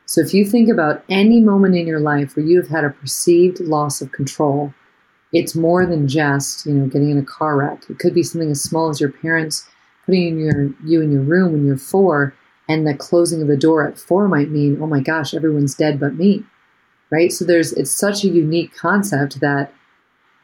So 0.05 0.19
if 0.19 0.33
you 0.33 0.45
think 0.45 0.69
about 0.69 1.05
any 1.07 1.39
moment 1.39 1.75
in 1.75 1.87
your 1.87 2.01
life 2.01 2.35
where 2.35 2.45
you 2.45 2.57
have 2.57 2.69
had 2.69 2.83
a 2.83 2.89
perceived 2.89 3.61
loss 3.61 4.01
of 4.01 4.11
control, 4.11 4.73
it's 5.33 5.55
more 5.55 5.85
than 5.85 6.07
just 6.07 6.65
you 6.65 6.73
know 6.73 6.87
getting 6.87 7.09
in 7.09 7.17
a 7.17 7.23
car 7.23 7.57
wreck. 7.57 7.83
It 7.89 7.99
could 7.99 8.13
be 8.13 8.23
something 8.23 8.51
as 8.51 8.61
small 8.61 8.89
as 8.89 9.01
your 9.01 9.11
parents 9.11 9.67
putting 10.05 10.27
in 10.27 10.39
your 10.39 10.69
you 10.85 11.01
in 11.01 11.11
your 11.11 11.21
room 11.21 11.51
when 11.51 11.65
you're 11.65 11.77
four, 11.77 12.33
and 12.69 12.87
the 12.87 12.93
closing 12.93 13.41
of 13.41 13.47
the 13.47 13.57
door 13.57 13.87
at 13.87 13.99
four 13.99 14.27
might 14.27 14.49
mean, 14.49 14.79
oh 14.81 14.87
my 14.87 15.01
gosh, 15.01 15.33
everyone's 15.33 15.75
dead 15.75 15.99
but 15.99 16.15
me, 16.15 16.43
right? 17.11 17.31
So 17.31 17.45
there's 17.45 17.73
it's 17.73 17.91
such 17.91 18.23
a 18.23 18.29
unique 18.29 18.75
concept 18.75 19.39
that 19.41 19.73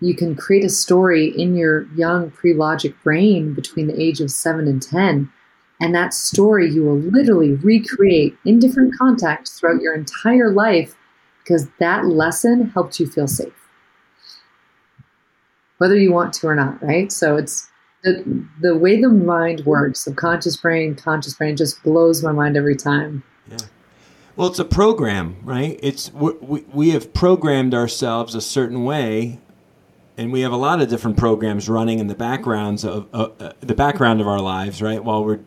you 0.02 0.16
can 0.16 0.36
create 0.36 0.64
a 0.64 0.70
story 0.70 1.28
in 1.28 1.56
your 1.56 1.84
young 1.94 2.32
pre-logic 2.32 2.96
brain 3.04 3.54
between 3.54 3.88
the 3.88 4.02
age 4.02 4.22
of 4.22 4.32
seven 4.32 4.68
and 4.68 4.82
ten 4.82 5.32
and 5.80 5.96
that 5.96 6.14
story 6.14 6.70
you 6.70 6.84
will 6.84 6.98
literally 6.98 7.54
recreate 7.54 8.38
in 8.46 8.60
different 8.60 8.94
contexts 8.98 9.60
throughout 9.60 9.82
your 9.82 9.96
entire 9.96 10.52
life 10.52 10.96
because 11.44 11.68
that 11.80 12.06
lesson 12.06 12.70
helped 12.70 13.00
you 13.00 13.08
feel 13.08 13.28
safe. 13.28 13.59
Whether 15.80 15.96
you 15.98 16.12
want 16.12 16.34
to 16.36 16.48
or 16.48 16.56
not, 16.56 16.82
right? 16.84 17.12
So 17.12 17.36
it's 17.36 17.70
the, 18.04 18.46
the 18.62 18.78
way 18.78 19.02
the 19.02 19.10
mind 19.10 19.66
works, 19.66 20.02
subconscious 20.02 20.56
brain, 20.56 20.96
conscious 20.96 21.34
brain, 21.34 21.58
just 21.58 21.82
blows 21.84 22.24
my 22.24 22.32
mind 22.32 22.56
every 22.56 22.76
time. 22.76 23.24
Yeah. 23.50 23.58
Well, 24.36 24.48
it's 24.48 24.60
a 24.60 24.66
program, 24.66 25.38
right? 25.44 25.80
It's 25.84 26.14
we, 26.14 26.62
we 26.72 26.90
have 26.92 27.14
programmed 27.14 27.74
ourselves 27.74 28.36
a 28.36 28.42
certain 28.42 28.86
way 28.86 29.40
and 30.20 30.34
we 30.34 30.42
have 30.42 30.52
a 30.52 30.58
lot 30.58 30.82
of 30.82 30.90
different 30.90 31.16
programs 31.16 31.70
running 31.70 32.00
in 32.00 32.08
the 32.08 32.16
backgrounds 32.16 32.84
of 32.84 33.08
uh, 33.14 33.30
uh, 33.40 33.54
the 33.62 33.74
background 33.74 34.20
of 34.20 34.28
our 34.28 34.42
lives, 34.42 34.82
right? 34.82 35.04
While 35.04 35.24
we're 35.24 35.40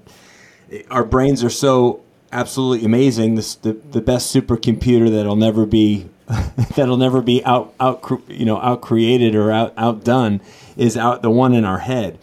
our 0.91 1.05
brains 1.05 1.45
are 1.45 1.51
so 1.51 2.03
absolutely 2.33 2.87
amazing. 2.87 3.35
This 3.35 3.55
the, 3.55 3.75
the 3.75 4.01
best 4.01 4.35
supercomputer 4.35 5.11
that'll 5.11 5.37
never 5.37 5.67
be 5.67 6.09
that'll 6.77 6.97
never 6.97 7.21
be 7.21 7.45
out 7.45 7.75
out 7.81 8.23
you 8.29 8.45
know 8.45 8.59
out 8.59 8.81
created 8.81 9.35
or 9.35 9.51
out 9.51 9.73
outdone 9.77 10.41
is 10.77 10.97
out 10.97 11.23
the 11.23 11.31
one 11.31 11.55
in 11.55 11.65
our 11.65 11.79
head. 11.79 12.19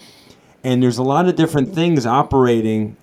And 0.64 0.84
there's 0.84 0.98
a 0.98 1.04
lot 1.04 1.28
of 1.28 1.36
different 1.36 1.74
things 1.74 2.06
operating 2.06 2.98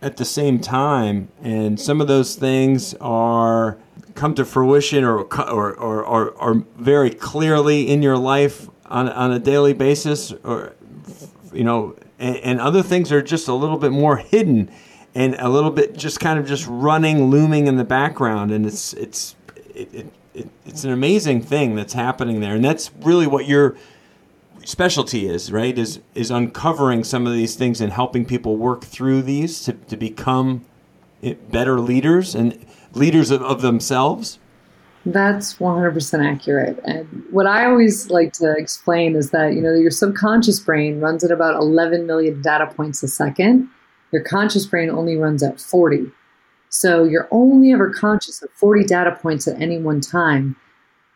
at 0.00 0.16
the 0.16 0.24
same 0.24 0.58
time, 0.58 1.28
and 1.42 1.78
some 1.78 2.00
of 2.00 2.08
those 2.08 2.34
things 2.34 2.94
are 2.94 3.78
come 4.14 4.34
to 4.34 4.44
fruition 4.44 5.04
or 5.04 5.20
or, 5.20 5.74
or, 5.74 6.04
or, 6.04 6.30
or 6.30 6.54
very 6.76 7.10
clearly 7.10 7.88
in 7.88 8.02
your 8.02 8.18
life 8.18 8.68
on, 8.86 9.08
on 9.08 9.32
a 9.32 9.38
daily 9.38 9.72
basis 9.72 10.32
or 10.44 10.74
you 11.52 11.64
know 11.64 11.96
and, 12.18 12.36
and 12.36 12.60
other 12.60 12.82
things 12.82 13.12
are 13.12 13.22
just 13.22 13.48
a 13.48 13.54
little 13.54 13.78
bit 13.78 13.92
more 13.92 14.16
hidden 14.16 14.70
and 15.14 15.34
a 15.34 15.48
little 15.48 15.70
bit 15.70 15.96
just 15.96 16.20
kind 16.20 16.38
of 16.38 16.46
just 16.46 16.66
running, 16.68 17.24
looming 17.24 17.66
in 17.66 17.76
the 17.76 17.84
background, 17.84 18.50
and 18.50 18.64
it's 18.64 18.94
it's 18.94 19.36
it, 19.74 19.94
it, 19.94 20.12
it, 20.34 20.48
it's 20.64 20.84
an 20.84 20.90
amazing 20.90 21.42
thing 21.42 21.74
that's 21.74 21.92
happening 21.92 22.40
there, 22.40 22.54
and 22.54 22.64
that's 22.64 22.90
really 23.00 23.26
what 23.26 23.46
your 23.46 23.76
specialty 24.64 25.28
is, 25.28 25.50
right? 25.50 25.76
Is 25.76 26.00
is 26.14 26.30
uncovering 26.30 27.04
some 27.04 27.26
of 27.26 27.32
these 27.32 27.54
things 27.56 27.80
and 27.80 27.92
helping 27.92 28.24
people 28.24 28.56
work 28.56 28.84
through 28.84 29.22
these 29.22 29.62
to, 29.64 29.72
to 29.72 29.96
become 29.96 30.64
eh, 31.22 31.34
better 31.50 31.80
leaders 31.80 32.34
and 32.34 32.64
leaders 32.94 33.30
of, 33.30 33.42
of 33.42 33.62
themselves. 33.62 34.38
That's 35.04 35.54
100% 35.56 36.24
accurate. 36.24 36.78
And 36.84 37.24
what 37.30 37.46
I 37.46 37.66
always 37.66 38.08
like 38.10 38.32
to 38.34 38.54
explain 38.56 39.16
is 39.16 39.30
that, 39.30 39.52
you 39.54 39.60
know, 39.60 39.74
your 39.74 39.90
subconscious 39.90 40.60
brain 40.60 41.00
runs 41.00 41.24
at 41.24 41.32
about 41.32 41.56
11 41.56 42.06
million 42.06 42.40
data 42.40 42.66
points 42.66 43.02
a 43.02 43.08
second. 43.08 43.68
Your 44.12 44.22
conscious 44.22 44.64
brain 44.64 44.90
only 44.90 45.16
runs 45.16 45.42
at 45.42 45.60
40. 45.60 46.12
So 46.72 47.04
you're 47.04 47.28
only 47.30 47.70
ever 47.70 47.92
conscious 47.92 48.42
of 48.42 48.50
40 48.54 48.84
data 48.84 49.12
points 49.12 49.46
at 49.46 49.60
any 49.60 49.78
one 49.78 50.00
time. 50.00 50.56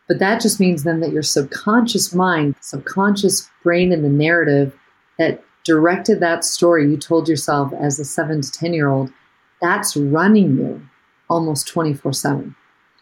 But 0.06 0.18
that 0.18 0.42
just 0.42 0.60
means 0.60 0.84
then 0.84 1.00
that 1.00 1.12
your 1.12 1.22
subconscious 1.22 2.14
mind, 2.14 2.56
subconscious 2.60 3.50
brain 3.62 3.90
in 3.90 4.02
the 4.02 4.10
narrative 4.10 4.78
that 5.18 5.42
directed 5.64 6.20
that 6.20 6.44
story 6.44 6.88
you 6.88 6.98
told 6.98 7.26
yourself 7.26 7.72
as 7.72 7.98
a 7.98 8.04
7 8.04 8.42
to 8.42 8.52
10 8.52 8.74
year 8.74 8.88
old, 8.88 9.10
that's 9.62 9.96
running 9.96 10.58
you 10.58 10.86
almost 11.30 11.66
24 11.68 12.12
7. 12.12 12.54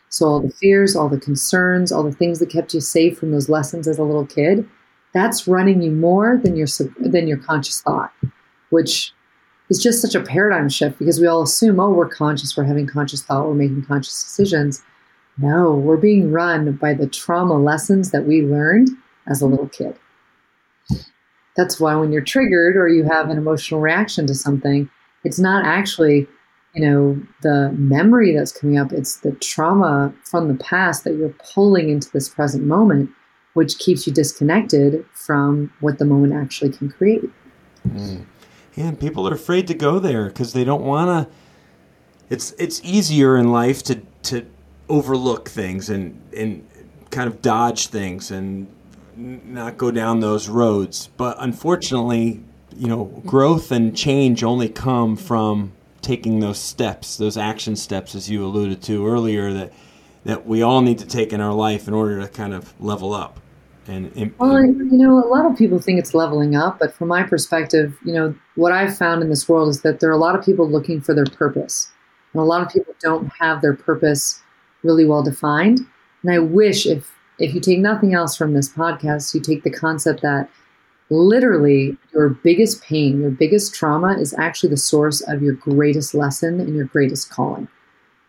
So 0.08 0.26
all 0.26 0.40
the 0.40 0.52
fears, 0.52 0.94
all 0.94 1.08
the 1.08 1.18
concerns, 1.18 1.90
all 1.90 2.04
the 2.04 2.12
things 2.12 2.38
that 2.38 2.50
kept 2.50 2.72
you 2.72 2.80
safe 2.80 3.18
from 3.18 3.32
those 3.32 3.48
lessons 3.48 3.88
as 3.88 3.98
a 3.98 4.04
little 4.04 4.26
kid, 4.26 4.66
that's 5.12 5.48
running 5.48 5.82
you 5.82 5.90
more 5.90 6.40
than 6.42 6.54
your 6.54 6.68
than 7.00 7.26
your 7.26 7.38
conscious 7.38 7.80
thought, 7.80 8.12
which 8.70 9.12
is 9.70 9.82
just 9.82 10.02
such 10.02 10.14
a 10.14 10.20
paradigm 10.20 10.68
shift 10.68 10.98
because 10.98 11.20
we 11.20 11.26
all 11.26 11.42
assume, 11.42 11.80
oh, 11.80 11.90
we're 11.90 12.08
conscious, 12.08 12.56
we're 12.56 12.64
having 12.64 12.86
conscious 12.86 13.22
thought, 13.22 13.46
we're 13.46 13.54
making 13.54 13.84
conscious 13.84 14.22
decisions. 14.22 14.82
No, 15.38 15.72
we're 15.72 15.96
being 15.96 16.30
run 16.30 16.72
by 16.72 16.94
the 16.94 17.08
trauma 17.08 17.58
lessons 17.58 18.10
that 18.10 18.24
we 18.24 18.42
learned 18.42 18.90
as 19.26 19.40
a 19.40 19.46
little 19.46 19.68
kid. 19.68 19.98
That's 21.56 21.80
why 21.80 21.94
when 21.96 22.12
you're 22.12 22.22
triggered 22.22 22.76
or 22.76 22.88
you 22.88 23.04
have 23.04 23.30
an 23.30 23.38
emotional 23.38 23.80
reaction 23.80 24.26
to 24.26 24.34
something, 24.34 24.88
it's 25.24 25.38
not 25.38 25.64
actually 25.64 26.28
you 26.74 26.82
know 26.84 27.20
the 27.42 27.72
memory 27.72 28.34
that's 28.34 28.52
coming 28.52 28.76
up 28.76 28.92
it's 28.92 29.18
the 29.18 29.32
trauma 29.32 30.12
from 30.24 30.48
the 30.48 30.62
past 30.62 31.04
that 31.04 31.14
you're 31.14 31.34
pulling 31.54 31.88
into 31.88 32.10
this 32.10 32.28
present 32.28 32.64
moment 32.64 33.10
which 33.54 33.78
keeps 33.78 34.06
you 34.06 34.12
disconnected 34.12 35.04
from 35.12 35.72
what 35.80 35.98
the 35.98 36.04
moment 36.04 36.32
actually 36.32 36.70
can 36.70 36.90
create 36.90 37.22
mm. 37.88 38.24
Yeah 38.76 38.84
and 38.86 39.00
people 39.00 39.28
are 39.28 39.34
afraid 39.34 39.66
to 39.66 39.74
go 39.74 39.98
there 39.98 40.26
because 40.26 40.52
they 40.52 40.64
don't 40.64 40.82
want 40.82 41.28
to 41.28 41.34
it's 42.30 42.52
it's 42.52 42.80
easier 42.84 43.36
in 43.36 43.50
life 43.50 43.82
to 43.82 44.00
to 44.22 44.46
overlook 44.88 45.48
things 45.48 45.90
and 45.90 46.20
and 46.36 46.66
kind 47.10 47.28
of 47.28 47.40
dodge 47.40 47.88
things 47.88 48.30
and 48.30 48.66
not 49.16 49.76
go 49.78 49.90
down 49.90 50.20
those 50.20 50.48
roads 50.48 51.08
but 51.16 51.36
unfortunately 51.38 52.40
you 52.76 52.88
know 52.88 53.04
growth 53.24 53.70
and 53.70 53.96
change 53.96 54.42
only 54.42 54.68
come 54.68 55.16
from 55.16 55.72
taking 56.04 56.40
those 56.40 56.58
steps, 56.58 57.16
those 57.16 57.36
action 57.36 57.74
steps, 57.74 58.14
as 58.14 58.30
you 58.30 58.44
alluded 58.44 58.82
to 58.82 59.08
earlier, 59.08 59.52
that 59.52 59.72
that 60.24 60.46
we 60.46 60.62
all 60.62 60.80
need 60.80 60.98
to 60.98 61.06
take 61.06 61.32
in 61.32 61.40
our 61.40 61.52
life 61.52 61.86
in 61.88 61.92
order 61.92 62.20
to 62.20 62.28
kind 62.28 62.54
of 62.54 62.72
level 62.80 63.12
up. 63.12 63.40
And, 63.86 64.10
and 64.16 64.34
well, 64.38 64.64
you 64.64 64.96
know, 64.96 65.18
a 65.18 65.28
lot 65.28 65.44
of 65.44 65.58
people 65.58 65.78
think 65.78 65.98
it's 65.98 66.14
leveling 66.14 66.56
up, 66.56 66.78
but 66.78 66.94
from 66.94 67.08
my 67.08 67.22
perspective, 67.22 67.96
you 68.04 68.12
know, 68.12 68.34
what 68.54 68.72
I've 68.72 68.96
found 68.96 69.22
in 69.22 69.28
this 69.28 69.48
world 69.48 69.68
is 69.68 69.82
that 69.82 70.00
there 70.00 70.08
are 70.08 70.14
a 70.14 70.18
lot 70.18 70.38
of 70.38 70.44
people 70.44 70.68
looking 70.68 71.00
for 71.00 71.14
their 71.14 71.26
purpose, 71.26 71.90
and 72.32 72.40
a 72.40 72.44
lot 72.44 72.62
of 72.62 72.72
people 72.72 72.94
don't 73.00 73.30
have 73.38 73.60
their 73.60 73.74
purpose 73.74 74.42
really 74.82 75.04
well 75.04 75.22
defined. 75.22 75.80
And 76.22 76.32
I 76.32 76.38
wish 76.38 76.86
if 76.86 77.12
if 77.38 77.54
you 77.54 77.60
take 77.60 77.80
nothing 77.80 78.14
else 78.14 78.36
from 78.36 78.54
this 78.54 78.68
podcast, 78.68 79.34
you 79.34 79.40
take 79.40 79.64
the 79.64 79.70
concept 79.70 80.22
that 80.22 80.48
literally 81.10 81.96
your 82.12 82.28
biggest 82.30 82.82
pain, 82.82 83.20
your 83.20 83.30
biggest 83.30 83.74
trauma 83.74 84.16
is 84.18 84.34
actually 84.38 84.70
the 84.70 84.76
source 84.76 85.20
of 85.22 85.42
your 85.42 85.54
greatest 85.54 86.14
lesson 86.14 86.60
and 86.60 86.74
your 86.74 86.86
greatest 86.86 87.30
calling. 87.30 87.68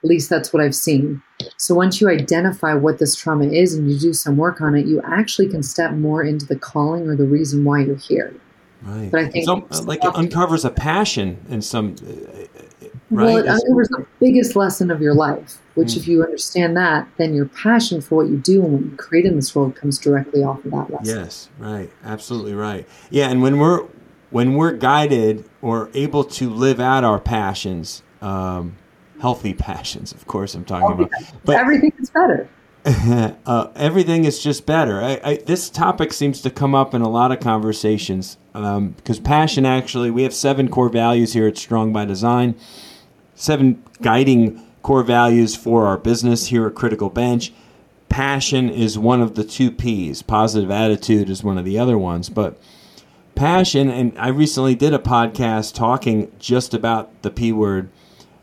At 0.03 0.09
least 0.09 0.29
that's 0.29 0.51
what 0.51 0.62
I've 0.62 0.75
seen. 0.75 1.21
So 1.58 1.75
once 1.75 2.00
you 2.00 2.10
identify 2.10 2.74
what 2.74 3.00
this 3.00 3.15
trauma 3.15 3.46
is 3.46 3.74
and 3.74 3.92
you 3.92 4.00
do 4.00 4.13
some 4.13 4.38
work 4.38 4.62
on 4.62 4.75
it, 4.75 4.86
you 4.86 5.01
actually 5.04 5.50
can 5.50 5.63
step 5.63 5.94
more 5.94 6.24
into 6.24 6.46
the 6.46 6.56
calling 6.56 7.08
or 7.08 7.15
the 7.15 7.25
reason 7.25 7.63
why 7.65 7.82
you're 7.82 7.96
here. 7.96 8.34
Right. 8.82 9.10
But 9.12 9.22
I 9.22 9.30
think 9.30 9.46
so, 9.46 9.68
like 9.84 10.04
it 10.04 10.15
uncovers 10.15 10.63
a 10.63 10.70
passion 10.70 11.44
in 11.50 11.62
some 11.62 11.96
Right? 13.12 13.25
Well, 13.25 13.38
it 13.38 13.48
uncovers 13.48 13.88
the 13.89 14.06
biggest 14.20 14.56
lesson 14.56 14.89
of 14.89 15.00
your 15.00 15.13
life, 15.13 15.60
which, 15.75 15.89
mm. 15.89 15.98
if 15.98 16.08
you 16.08 16.24
understand 16.24 16.75
that, 16.75 17.08
then 17.18 17.36
your 17.36 17.46
passion 17.46 18.01
for 18.01 18.15
what 18.15 18.27
you 18.27 18.38
do 18.38 18.63
and 18.63 18.74
what 18.74 18.82
you 18.82 18.98
create 18.98 19.25
in 19.25 19.36
this 19.36 19.56
world 19.56 19.75
comes 19.75 20.00
directly 20.00 20.44
off 20.44 20.65
of 20.65 20.72
that 20.72 20.89
lesson. 20.89 21.15
Yes, 21.15 21.50
right, 21.60 21.92
absolutely 22.04 22.56
right. 22.56 22.88
Yeah, 23.12 23.30
and 23.30 23.44
when 23.44 23.60
we're 23.60 23.86
when 24.32 24.56
we're 24.56 24.74
guided 24.74 25.48
or 25.62 25.89
able 25.94 26.24
to 26.24 26.50
live 26.50 26.80
out 26.80 27.04
our 27.04 27.20
passions, 27.20 28.01
um, 28.22 28.75
healthy 29.25 29.53
passions, 29.70 30.12
of 30.12 30.27
course, 30.27 30.53
I'm 30.53 30.65
talking 30.65 30.91
about, 30.91 31.12
but 31.44 31.55
everything 31.55 31.94
is 32.00 32.12
better. 32.12 32.48
uh, 33.48 33.72
everything 33.75 34.25
is 34.25 34.44
just 34.44 34.67
better. 34.67 35.01
I, 35.01 35.20
I, 35.24 35.36
this 35.38 35.72
topic 35.72 36.13
seems 36.13 36.41
to 36.41 36.51
come 36.51 36.75
up 36.75 36.94
in 36.94 37.01
a 37.01 37.10
lot 37.10 37.32
of 37.32 37.39
conversations 37.39 38.38
because 38.53 39.17
um, 39.17 39.24
passion 39.24 39.65
actually, 39.65 40.12
we 40.12 40.22
have 40.22 40.34
seven 40.36 40.70
core 40.70 40.89
values 40.89 41.34
here 41.34 41.48
at 41.48 41.58
Strong 41.58 41.94
by 41.94 42.05
Design 42.05 42.55
seven 43.36 43.84
guiding 44.01 44.62
core 44.82 45.03
values 45.03 45.55
for 45.55 45.86
our 45.86 45.98
business 45.98 46.48
here 46.48 46.65
at 46.65 46.75
Critical 46.75 47.10
Bench. 47.10 47.53
Passion 48.10 48.70
is 48.70 48.98
one 48.98 49.22
of 49.22 49.36
the 49.36 49.44
two 49.44 49.72
P's. 49.72 50.22
Positive 50.22 50.72
attitude 50.72 51.29
is 51.29 51.44
one 51.44 51.58
of 51.58 51.65
the 51.65 51.77
other 51.77 51.98
ones. 51.98 52.29
But 52.29 52.58
passion, 53.36 53.89
and 53.89 54.17
I 54.17 54.29
recently 54.29 54.75
did 54.75 54.94
a 54.94 55.00
podcast 55.00 55.75
talking 55.75 56.32
just 56.39 56.74
about 56.74 57.22
the 57.24 57.32
P 57.32 57.51
word 57.51 57.89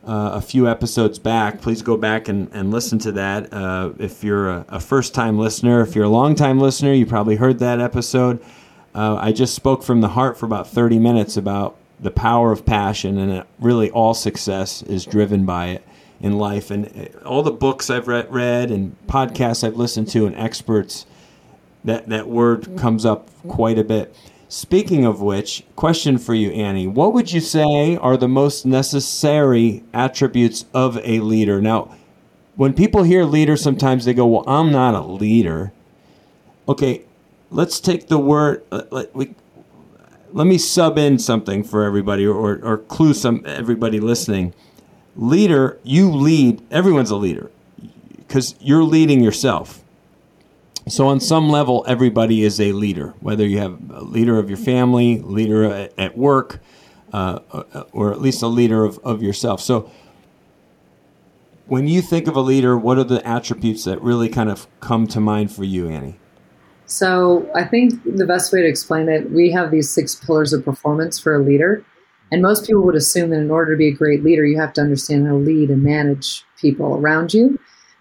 uh, 0.07 0.33
a 0.35 0.41
few 0.41 0.69
episodes 0.69 1.19
back. 1.19 1.61
Please 1.61 1.83
go 1.83 1.97
back 1.97 2.29
and, 2.29 2.51
and 2.53 2.71
listen 2.71 2.99
to 3.01 3.13
that. 3.13 3.53
Uh, 3.53 3.93
if 3.99 4.25
you're 4.25 4.49
a, 4.49 4.65
a 4.69 4.81
first 4.81 5.15
time 5.15 5.39
listener, 5.39 5.81
if 5.81 5.95
you're 5.95 6.05
a 6.05 6.09
long 6.11 6.35
time 6.35 6.59
listener, 6.59 6.93
you 6.93 7.07
probably 7.07 7.37
heard 7.37 7.59
that 7.61 7.81
episode. 7.81 8.43
Uh, 8.95 9.17
I 9.17 9.33
just 9.33 9.55
spoke 9.55 9.83
from 9.83 10.01
the 10.01 10.09
heart 10.09 10.37
for 10.37 10.47
about 10.47 10.69
30 10.69 10.99
minutes 10.99 11.37
about 11.37 11.77
the 12.01 12.11
power 12.11 12.51
of 12.51 12.67
passion, 12.67 13.17
and 13.17 13.45
really 13.61 13.91
all 13.91 14.13
success 14.13 14.83
is 14.83 15.07
driven 15.07 15.47
by 15.47 15.69
it 15.69 15.87
in 16.21 16.37
life. 16.37 16.71
And 16.71 16.87
uh, 16.87 17.19
all 17.25 17.43
the 17.43 17.53
books 17.53 17.89
I've 17.89 18.09
read, 18.09 18.33
read 18.33 18.71
and 18.71 18.97
podcasts 19.07 19.65
I've 19.65 19.77
listened 19.77 20.09
to, 20.09 20.27
and 20.27 20.37
experts, 20.37 21.07
that 21.85 22.09
that 22.09 22.29
word 22.29 22.77
comes 22.77 23.07
up 23.07 23.29
quite 23.47 23.79
a 23.79 23.85
bit. 23.85 24.15
Speaking 24.53 25.07
of 25.07 25.23
which, 25.23 25.65
question 25.77 26.19
for 26.19 26.35
you, 26.35 26.51
Annie. 26.51 26.87
What 26.87 27.15
would 27.15 27.33
you 27.33 27.41
say 27.41 27.97
are 27.97 28.19
the 28.19 28.29
most 28.29 28.67
necessary 28.67 29.83
attributes 29.95 30.67
of 30.75 30.99
a 30.99 31.21
leader? 31.21 31.59
Now, 31.59 31.97
when 32.57 32.75
people 32.75 33.05
hear 33.05 33.25
leader, 33.25 33.57
sometimes 33.57 34.05
they 34.05 34.13
go, 34.13 34.27
Well, 34.27 34.45
I'm 34.47 34.71
not 34.71 34.95
a 34.95 35.01
leader. 35.01 35.73
Okay, 36.69 37.01
let's 37.51 37.81
take 37.81 38.09
the 38.09 38.19
word, 38.19 38.63
let, 38.91 39.17
we, 39.17 39.35
let 40.33 40.47
me 40.47 40.59
sub 40.59 40.99
in 40.99 41.19
something 41.19 41.65
for 41.65 41.85
everybody 41.85 42.27
or, 42.27 42.63
or 42.63 42.77
clue 42.77 43.15
some 43.15 43.43
everybody 43.47 44.01
listening. 44.01 44.53
Leader, 45.17 45.79
you 45.83 46.11
lead, 46.11 46.61
everyone's 46.71 47.11
a 47.11 47.17
leader 47.17 47.51
because 48.19 48.55
you're 48.61 48.85
leading 48.85 49.25
yourself. 49.25 49.83
So, 50.89 51.07
on 51.07 51.21
some 51.21 51.49
level, 51.49 51.85
everybody 51.87 52.43
is 52.43 52.61
a 52.61 52.73
leader, 52.73 53.15
whether 53.21 53.47
you 53.47 53.59
have 53.59 53.79
a 53.91 54.03
leader 54.03 54.39
of 54.39 54.51
your 54.51 54.59
family, 54.59 55.21
leader 55.21 55.89
at, 55.97 56.19
work, 56.19 56.61
uh, 57.13 57.39
or 57.93 58.13
at 58.13 58.21
least 58.21 58.43
a 58.43 58.49
leader 58.49 58.85
of, 58.85 58.99
of 59.05 59.23
yourself. 59.23 59.61
So, 59.61 59.91
when 61.67 61.87
you 61.87 62.03
think 62.03 62.27
of 62.27 62.35
a 62.35 62.41
leader, 62.41 62.77
what 62.77 62.99
are 62.99 63.05
the 63.05 63.27
attributes 63.27 63.85
that 63.85 64.03
really 64.03 64.29
kind 64.29 64.51
of 64.51 64.67
come 64.81 65.07
to 65.09 65.21
mind 65.21 65.53
for 65.53 65.63
you, 65.63 65.89
Annie? 65.89 66.19
So, 66.87 67.49
I 67.55 67.65
think 67.65 68.03
the 68.05 68.27
best 68.27 68.53
way 68.53 68.63
to 68.63 68.69
explain 68.69 69.09
it, 69.09 69.31
we 69.31 69.53
have 69.53 69.71
these 69.71 69.89
six 69.89 70.17
pillars 70.17 70.53
of 70.53 70.65
performance 70.65 71.19
for 71.19 71.35
a 71.35 71.39
leader. 71.39 71.85
And 72.33 72.43
most 72.43 72.67
people 72.67 72.83
would 72.83 72.97
assume 72.97 73.31
that 73.31 73.41
in 73.41 73.51
order 73.51 73.73
to 73.73 73.79
be 73.79 73.89
a 73.89 73.93
great 73.93 74.25
leader, 74.25 74.45
you 74.45 74.59
have 74.59 74.73
to 74.73 74.81
understand 74.81 75.27
how 75.27 75.35
to 75.35 75.39
lead 75.39 75.71
and 75.71 75.83
manage 75.83 76.45
people 76.57 76.97
around 76.97 77.33
you. 77.35 77.59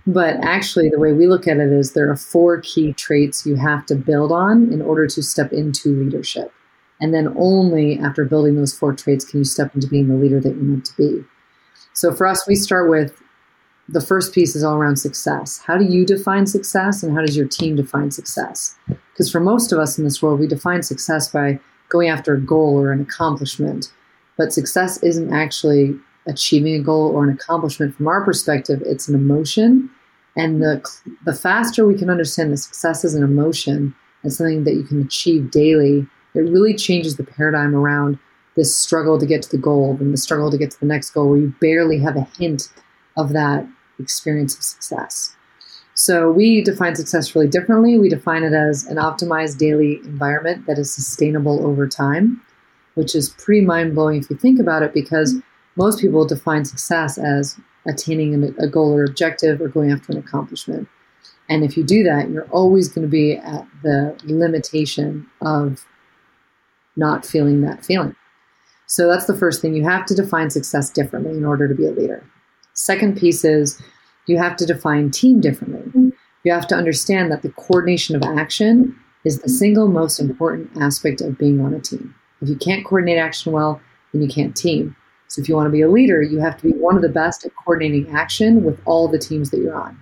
But 0.08 0.38
actually, 0.41 0.89
the 0.89 1.00
way 1.00 1.13
we 1.13 1.27
look 1.27 1.48
at 1.48 1.58
it 1.58 1.72
is 1.72 1.93
there 1.93 2.10
are 2.10 2.15
four 2.15 2.60
key 2.62 2.93
traits 2.93 3.46
you 3.46 3.55
have 3.55 3.86
to 3.88 3.96
build 3.96 4.31
on 4.31 4.72
in 4.74 4.81
order 4.81 5.05
to 5.08 5.22
step 5.22 5.53
into 5.53 5.89
leadership. 5.89 6.51
And 7.00 7.13
then 7.13 7.34
only 7.38 8.00
after 8.00 8.25
building 8.25 8.55
those 8.55 8.77
four 8.77 8.93
traits 8.93 9.25
can 9.25 9.39
you 9.39 9.46
step 9.46 9.74
into 9.75 9.88
being 9.88 10.08
the 10.08 10.15
leader 10.15 10.39
that 10.39 10.50
you're 10.50 10.63
meant 10.63 10.86
to 10.86 10.98
be. 10.98 11.24
So 11.93 12.13
for 12.13 12.25
us, 12.25 12.48
we 12.48 12.55
start 12.55 12.89
with 12.89 13.22
the 13.89 14.01
first 14.01 14.34
piece 14.34 14.55
is 14.55 14.63
all 14.63 14.75
around 14.77 14.98
success. 14.98 15.62
How 15.65 15.77
do 15.77 15.86
you 15.86 16.05
define 16.05 16.48
success 16.48 17.03
and 17.03 17.13
how 17.13 17.22
does 17.22 17.36
your 17.36 17.48
team 17.48 17.75
define 17.75 18.12
success? 18.12 18.77
Because 18.88 19.29
for 19.29 19.39
most 19.39 19.72
of 19.72 19.79
us 19.79 19.98
in 19.98 20.03
this 20.03 20.22
world, 20.22 20.39
we 20.39 20.48
define 20.48 20.81
success 20.84 21.27
by 21.27 21.60
going 21.89 22.08
after 22.08 22.36
a 22.36 22.41
goal 22.41 22.79
or 22.79 22.91
an 22.91 23.01
accomplishment. 23.01 23.91
But 24.38 24.53
success 24.53 25.01
isn't 25.03 25.34
actually 25.34 26.00
achieving 26.27 26.75
a 26.75 26.83
goal 26.83 27.11
or 27.11 27.23
an 27.23 27.29
accomplishment 27.29 27.95
from 27.95 28.07
our 28.07 28.23
perspective 28.23 28.81
it's 28.85 29.07
an 29.07 29.15
emotion. 29.15 29.89
And 30.37 30.61
the 30.61 30.83
the 31.25 31.33
faster 31.33 31.85
we 31.85 31.97
can 31.97 32.09
understand 32.09 32.51
that 32.51 32.57
success 32.57 33.03
is 33.03 33.15
an 33.15 33.23
emotion 33.23 33.95
and 34.23 34.31
something 34.31 34.63
that 34.63 34.75
you 34.75 34.83
can 34.83 35.01
achieve 35.01 35.51
daily 35.51 36.07
it 36.33 36.39
really 36.39 36.73
changes 36.73 37.17
the 37.17 37.25
paradigm 37.25 37.75
around 37.75 38.17
this 38.55 38.73
struggle 38.75 39.19
to 39.19 39.25
get 39.25 39.41
to 39.41 39.49
the 39.49 39.57
goal 39.57 39.97
and 39.99 40.13
the 40.13 40.17
struggle 40.17 40.49
to 40.49 40.57
get 40.57 40.71
to 40.71 40.79
the 40.79 40.85
next 40.85 41.09
goal 41.09 41.29
where 41.29 41.39
you 41.39 41.53
barely 41.59 41.99
have 41.99 42.15
a 42.15 42.27
hint 42.37 42.69
of 43.17 43.33
that 43.33 43.67
experience 43.99 44.55
of 44.55 44.63
success. 44.63 45.35
So 45.93 46.31
we 46.31 46.61
define 46.61 46.95
success 46.95 47.35
really 47.35 47.49
differently. 47.49 47.99
We 47.99 48.07
define 48.07 48.43
it 48.43 48.53
as 48.53 48.85
an 48.85 48.95
optimized 48.95 49.57
daily 49.57 49.97
environment 50.05 50.65
that 50.67 50.79
is 50.79 50.93
sustainable 50.93 51.65
over 51.65 51.85
time 51.85 52.41
which 52.95 53.15
is 53.15 53.29
pretty 53.29 53.61
mind-blowing 53.61 54.21
if 54.21 54.29
you 54.29 54.35
think 54.35 54.59
about 54.59 54.83
it 54.83 54.93
because 54.93 55.35
most 55.75 55.99
people 55.99 56.25
define 56.25 56.65
success 56.65 57.17
as 57.17 57.57
attaining 57.87 58.55
a 58.59 58.67
goal 58.67 58.93
or 58.93 59.03
objective 59.03 59.61
or 59.61 59.67
going 59.67 59.91
after 59.91 60.11
an 60.11 60.17
accomplishment. 60.17 60.87
And 61.49 61.63
if 61.63 61.75
you 61.75 61.83
do 61.83 62.03
that, 62.03 62.29
you're 62.29 62.47
always 62.49 62.87
going 62.87 63.05
to 63.05 63.11
be 63.11 63.35
at 63.37 63.67
the 63.83 64.17
limitation 64.23 65.27
of 65.41 65.85
not 66.96 67.25
feeling 67.25 67.61
that 67.61 67.85
feeling. 67.85 68.15
So 68.85 69.07
that's 69.07 69.25
the 69.25 69.37
first 69.37 69.61
thing. 69.61 69.74
You 69.74 69.83
have 69.85 70.05
to 70.07 70.15
define 70.15 70.50
success 70.50 70.89
differently 70.89 71.31
in 71.31 71.46
order 71.46 71.67
to 71.67 71.75
be 71.75 71.87
a 71.87 71.91
leader. 71.91 72.24
Second 72.74 73.17
piece 73.17 73.43
is 73.43 73.81
you 74.27 74.37
have 74.37 74.55
to 74.57 74.65
define 74.65 75.11
team 75.11 75.41
differently. 75.41 76.13
You 76.43 76.51
have 76.51 76.67
to 76.67 76.75
understand 76.75 77.31
that 77.31 77.41
the 77.41 77.51
coordination 77.51 78.15
of 78.15 78.24
action 78.24 78.98
is 79.24 79.39
the 79.39 79.50
single 79.50 79.87
most 79.87 80.19
important 80.19 80.72
aspect 80.79 81.22
of 81.22 81.37
being 81.37 81.61
on 81.61 81.74
a 81.74 81.79
team. 81.79 82.15
If 82.41 82.50
you 82.50 82.55
can't 82.55 82.85
coordinate 82.85 83.17
action 83.17 83.51
well, 83.51 83.81
then 84.11 84.22
you 84.22 84.27
can't 84.27 84.55
team. 84.55 84.96
So 85.31 85.41
if 85.41 85.48
you 85.48 85.55
want 85.55 85.67
to 85.67 85.72
be 85.72 85.79
a 85.79 85.89
leader, 85.89 86.22
you 86.22 86.39
have 86.39 86.57
to 86.57 86.63
be 86.63 86.74
one 86.74 86.98
of 86.98 87.01
the 87.01 87.07
best 87.07 87.46
at 87.46 87.55
coordinating 87.55 88.13
action 88.13 88.65
with 88.65 88.77
all 88.83 89.07
the 89.07 89.17
teams 89.17 89.50
that 89.51 89.61
you're 89.61 89.74
on. 89.74 89.98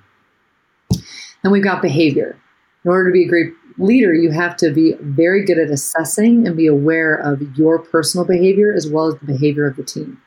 Then 1.44 1.52
we've 1.52 1.64
got 1.64 1.84
behavior. 1.84 2.36
In 2.84 2.90
order 2.90 3.12
to 3.12 3.14
be 3.14 3.26
a 3.26 3.28
great 3.28 3.54
leader, 3.78 4.12
you 4.12 4.32
have 4.32 4.58
to 4.58 4.72
be 4.72 4.96
very 5.02 5.46
good 5.46 5.60
at 5.60 5.70
assessing 5.70 6.48
and 6.48 6.58
be 6.58 6.66
aware 6.66 7.14
of 7.14 7.44
your 7.56 7.78
personal 7.78 8.26
behavior 8.26 8.74
as 8.74 8.90
well 8.90 9.06
as 9.06 9.20
the 9.20 9.28
behavior 9.28 9.68
of 9.68 9.76
the 9.76 9.84
team. 9.84 10.20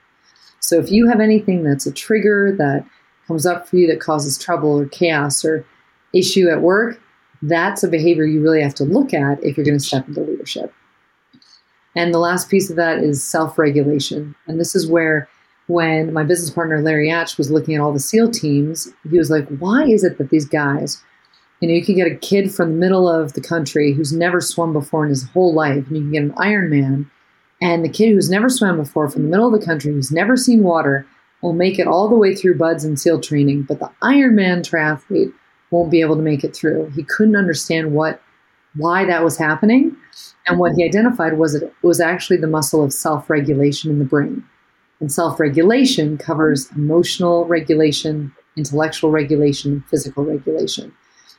So 0.61 0.79
if 0.79 0.93
you 0.93 1.09
have 1.09 1.19
anything 1.19 1.65
that's 1.65 1.85
a 1.85 1.93
trigger 1.93 2.55
that 2.59 2.87
comes 3.27 3.45
up 3.45 3.67
for 3.67 3.79
you 3.79 3.88
that 3.88 3.99
causes 3.99 4.38
trouble 4.38 4.79
or 4.79 4.87
chaos 4.87 5.45
or 5.45 5.67
issue 6.15 6.49
at 6.49 6.62
work, 6.62 7.01
that's 7.43 7.83
a 7.83 7.88
behavior 7.88 8.25
you 8.25 8.41
really 8.41 8.62
have 8.62 8.77
to 8.77 8.85
look 8.85 9.12
at 9.12 9.43
if 9.43 9.57
you're 9.57 9.67
going 9.67 9.79
to 9.79 9.85
step 9.85 10.07
into 10.07 10.21
leadership. 10.21 10.73
And 11.95 12.15
the 12.15 12.19
last 12.19 12.49
piece 12.49 12.71
of 12.71 12.77
that 12.77 12.99
is 12.99 13.23
self 13.23 13.59
regulation. 13.59 14.35
And 14.47 14.59
this 14.59 14.75
is 14.75 14.87
where, 14.87 15.29
when 15.67 16.13
my 16.13 16.25
business 16.25 16.51
partner 16.51 16.81
Larry 16.81 17.09
Yatch 17.09 17.39
was 17.39 17.51
looking 17.51 17.75
at 17.75 17.81
all 17.81 17.93
the 17.93 18.01
SEAL 18.01 18.33
teams, 18.33 18.89
he 19.09 19.19
was 19.19 19.31
like, 19.31 19.47
why 19.59 19.85
is 19.85 20.05
it 20.05 20.19
that 20.19 20.31
these 20.31 20.45
guys, 20.47 21.03
you 21.61 21.69
know, 21.69 21.75
you 21.75 21.85
can 21.85 21.95
get 21.95 22.11
a 22.11 22.17
kid 22.17 22.53
from 22.53 22.71
the 22.71 22.77
middle 22.79 23.09
of 23.09 23.35
the 23.35 23.41
country 23.41 23.93
who's 23.93 24.13
never 24.13 24.41
swum 24.41 24.73
before 24.73 25.05
in 25.05 25.11
his 25.11 25.29
whole 25.29 25.55
life, 25.55 25.87
and 25.87 25.97
you 25.97 26.03
can 26.03 26.13
get 26.13 26.23
an 26.23 26.33
Ironman, 26.33 27.09
and 27.61 27.85
the 27.85 27.89
kid 27.89 28.11
who's 28.13 28.29
never 28.29 28.49
swam 28.49 28.77
before 28.77 29.09
from 29.09 29.23
the 29.23 29.29
middle 29.29 29.55
of 29.55 29.59
the 29.59 29.65
country, 29.65 29.93
who's 29.93 30.11
never 30.11 30.37
seen 30.37 30.65
water, 30.65 31.07
will 31.43 31.53
make 31.53 31.79
it 31.79 31.87
all 31.87 32.09
the 32.09 32.17
way 32.17 32.35
through 32.35 32.59
BUD/S 32.59 32.85
and 32.85 32.99
SEAL 32.99 33.21
training, 33.21 33.63
but 33.63 33.79
the 33.79 33.91
Ironman 34.03 34.69
triathlete 34.69 35.33
won't 35.71 35.91
be 35.91 36.01
able 36.01 36.17
to 36.17 36.23
make 36.23 36.45
it 36.45 36.55
through. 36.55 36.91
He 36.91 37.05
couldn't 37.05 37.37
understand 37.37 37.93
what 37.93 38.21
why 38.77 39.05
that 39.05 39.25
was 39.25 39.37
happening. 39.39 39.97
And 40.47 40.59
what 40.59 40.73
he 40.73 40.83
mm-hmm. 40.83 40.89
identified 40.89 41.39
was 41.39 41.55
it 41.55 41.73
was 41.83 42.01
actually 42.01 42.39
the 42.39 42.47
muscle 42.47 42.83
of 42.83 42.93
self 42.93 43.31
regulation 43.31 43.91
in 43.91 43.99
the 43.99 44.05
brain. 44.05 44.45
And 45.01 45.13
self 45.13 45.39
regulation 45.39 46.19
covers 46.19 46.69
mm-hmm. 46.69 46.83
emotional 46.83 47.45
regulation, 47.47 48.33
intellectual 48.57 49.11
regulation, 49.11 49.85
physical 49.89 50.25
regulation. 50.25 50.93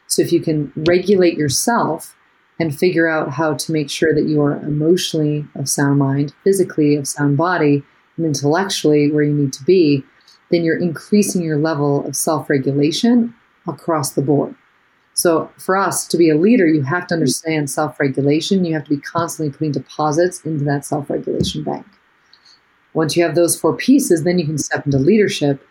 So 0.08 0.22
if 0.22 0.32
you 0.32 0.42
can 0.42 0.72
regulate 0.76 1.38
yourself 1.38 2.16
and 2.60 2.78
figure 2.78 3.08
out 3.08 3.32
how 3.32 3.56
to 3.56 3.72
make 3.72 3.90
sure 3.90 4.14
that 4.14 4.28
you 4.28 4.42
are 4.42 4.58
emotionally 4.60 5.46
of 5.56 5.68
sound 5.68 6.00
mind, 6.00 6.34
physically 6.44 6.96
of 6.96 7.08
sound 7.08 7.36
body, 7.36 7.84
and 8.18 8.26
intellectually 8.26 9.12
where 9.12 9.24
you 9.24 9.34
need 9.34 9.54
to 9.54 9.64
be, 9.64 10.04
then 10.52 10.64
you're 10.64 10.78
increasing 10.78 11.42
your 11.42 11.58
level 11.58 12.06
of 12.06 12.16
self 12.16 12.50
regulation 12.50 13.34
across 13.68 14.12
the 14.12 14.22
board. 14.22 14.56
So 15.14 15.52
for 15.58 15.78
us 15.78 16.08
to 16.08 16.18
be 16.18 16.30
a 16.30 16.36
leader, 16.36 16.68
you 16.68 16.82
have 16.82 17.08
to 17.08 17.16
understand 17.16 17.70
self-regulation. 17.70 18.66
You 18.66 18.74
have 18.74 18.86
to 18.86 18.90
be 18.90 19.02
constantly 19.02 19.52
putting 19.52 19.72
deposits 19.72 20.42
into 20.44 20.64
that 20.66 20.86
self-regulation 20.86 21.64
bank. 21.64 21.86
Once 22.94 23.16
you 23.16 23.24
have 23.24 23.36
those 23.36 23.60
four 23.60 23.76
pieces, 23.76 24.24
then 24.24 24.40
you 24.40 24.46
can 24.46 24.58
step 24.58 24.86
into 24.86 24.98
leadership. 24.98 25.66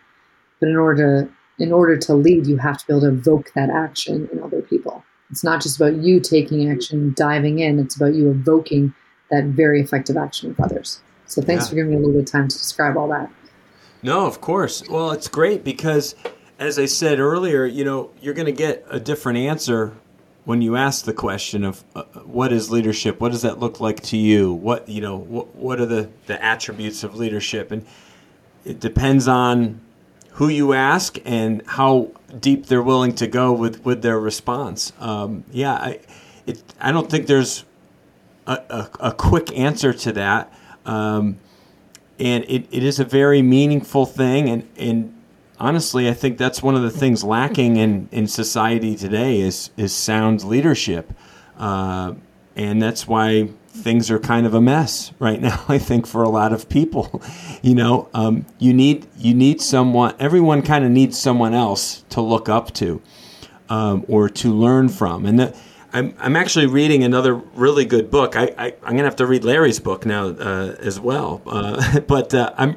But 0.59 0.69
in 0.69 0.77
order 0.77 1.25
to 1.25 1.31
in 1.59 1.71
order 1.71 1.95
to 1.95 2.15
lead, 2.15 2.47
you 2.47 2.57
have 2.57 2.77
to 2.79 2.87
be 2.87 2.93
able 2.93 3.01
to 3.01 3.09
evoke 3.09 3.51
that 3.53 3.69
action 3.69 4.27
in 4.31 4.41
other 4.41 4.61
people. 4.61 5.03
It's 5.29 5.43
not 5.43 5.61
just 5.61 5.75
about 5.77 5.95
you 5.95 6.19
taking 6.19 6.69
action, 6.69 7.13
diving 7.15 7.59
in. 7.59 7.79
It's 7.79 7.95
about 7.95 8.15
you 8.15 8.31
evoking 8.31 8.93
that 9.29 9.45
very 9.45 9.79
effective 9.81 10.17
action 10.17 10.49
with 10.49 10.59
others. 10.59 11.01
So 11.25 11.41
thanks 11.41 11.65
yeah. 11.65 11.69
for 11.69 11.75
giving 11.75 11.91
me 11.91 11.97
a 11.97 11.99
little 11.99 12.13
bit 12.13 12.27
of 12.27 12.31
time 12.31 12.47
to 12.47 12.57
describe 12.57 12.97
all 12.97 13.07
that. 13.09 13.31
No, 14.01 14.25
of 14.25 14.41
course. 14.41 14.87
Well, 14.89 15.11
it's 15.11 15.27
great 15.27 15.63
because 15.63 16.15
as 16.59 16.79
I 16.79 16.85
said 16.85 17.19
earlier, 17.19 17.65
you 17.65 17.83
know, 17.83 18.11
you're 18.21 18.33
going 18.33 18.45
to 18.45 18.51
get 18.51 18.85
a 18.89 18.99
different 18.99 19.37
answer 19.39 19.93
when 20.45 20.61
you 20.61 20.75
ask 20.75 21.05
the 21.05 21.13
question 21.13 21.63
of 21.63 21.83
uh, 21.95 22.03
what 22.25 22.51
is 22.51 22.69
leadership? 22.69 23.19
What 23.19 23.31
does 23.31 23.43
that 23.43 23.59
look 23.59 23.79
like 23.79 24.01
to 24.03 24.17
you? 24.17 24.53
What 24.53 24.87
you 24.89 25.01
know? 25.01 25.17
What, 25.17 25.55
what 25.55 25.79
are 25.79 25.85
the 25.85 26.09
the 26.27 26.43
attributes 26.43 27.03
of 27.03 27.15
leadership? 27.15 27.71
And 27.71 27.85
it 28.65 28.79
depends 28.79 29.27
on 29.27 29.81
who 30.31 30.49
you 30.49 30.73
ask 30.73 31.17
and 31.25 31.61
how 31.65 32.11
deep 32.39 32.65
they're 32.65 32.83
willing 32.83 33.15
to 33.15 33.27
go 33.27 33.53
with 33.53 33.85
with 33.85 34.01
their 34.01 34.19
response. 34.19 34.91
Um, 34.99 35.45
yeah, 35.51 35.73
I 35.73 35.99
it, 36.45 36.61
I 36.79 36.91
don't 36.91 37.09
think 37.09 37.27
there's 37.27 37.63
a, 38.47 38.53
a, 38.69 38.89
a 38.99 39.11
quick 39.13 39.57
answer 39.57 39.93
to 39.93 40.11
that. 40.13 40.53
Um, 40.85 41.39
and 42.19 42.43
it, 42.47 42.67
it 42.71 42.83
is 42.83 42.99
a 42.99 43.05
very 43.05 43.41
meaningful 43.41 44.05
thing 44.05 44.49
and, 44.49 44.69
and 44.77 45.12
honestly, 45.63 46.09
I 46.09 46.13
think 46.13 46.37
that's 46.37 46.61
one 46.61 46.75
of 46.75 46.81
the 46.81 46.91
things 46.91 47.23
lacking 47.23 47.77
in, 47.77 48.09
in 48.11 48.27
society 48.27 48.95
today 48.97 49.39
is 49.39 49.71
is 49.77 49.95
sound 49.95 50.43
leadership. 50.43 51.13
Uh, 51.57 52.15
and 52.55 52.81
that's 52.81 53.07
why 53.07 53.49
things 53.69 54.11
are 54.11 54.19
kind 54.19 54.45
of 54.45 54.53
a 54.53 54.61
mess 54.61 55.13
right 55.19 55.41
now. 55.41 55.63
I 55.69 55.77
think 55.79 56.05
for 56.05 56.21
a 56.21 56.29
lot 56.29 56.51
of 56.51 56.67
people, 56.67 57.21
you 57.61 57.75
know, 57.75 58.09
um, 58.13 58.45
you 58.59 58.73
need 58.73 59.07
you 59.17 59.33
need 59.33 59.61
someone. 59.61 60.15
Everyone 60.19 60.61
kind 60.61 60.83
of 60.83 60.91
needs 60.91 61.17
someone 61.17 61.53
else 61.53 62.03
to 62.09 62.21
look 62.21 62.49
up 62.49 62.73
to 62.73 63.01
um, 63.69 64.05
or 64.09 64.27
to 64.29 64.53
learn 64.53 64.89
from. 64.89 65.25
And 65.25 65.39
the, 65.39 65.57
I'm 65.93 66.13
I'm 66.19 66.35
actually 66.35 66.65
reading 66.65 67.03
another 67.03 67.35
really 67.35 67.85
good 67.85 68.11
book. 68.11 68.35
I, 68.35 68.53
I 68.57 68.67
am 68.83 68.97
gonna 68.97 69.03
have 69.03 69.15
to 69.17 69.27
read 69.27 69.45
Larry's 69.45 69.79
book 69.79 70.05
now 70.05 70.27
uh, 70.27 70.75
as 70.79 70.99
well. 70.99 71.41
Uh, 71.45 71.99
but 72.07 72.33
uh, 72.33 72.53
I'm 72.57 72.75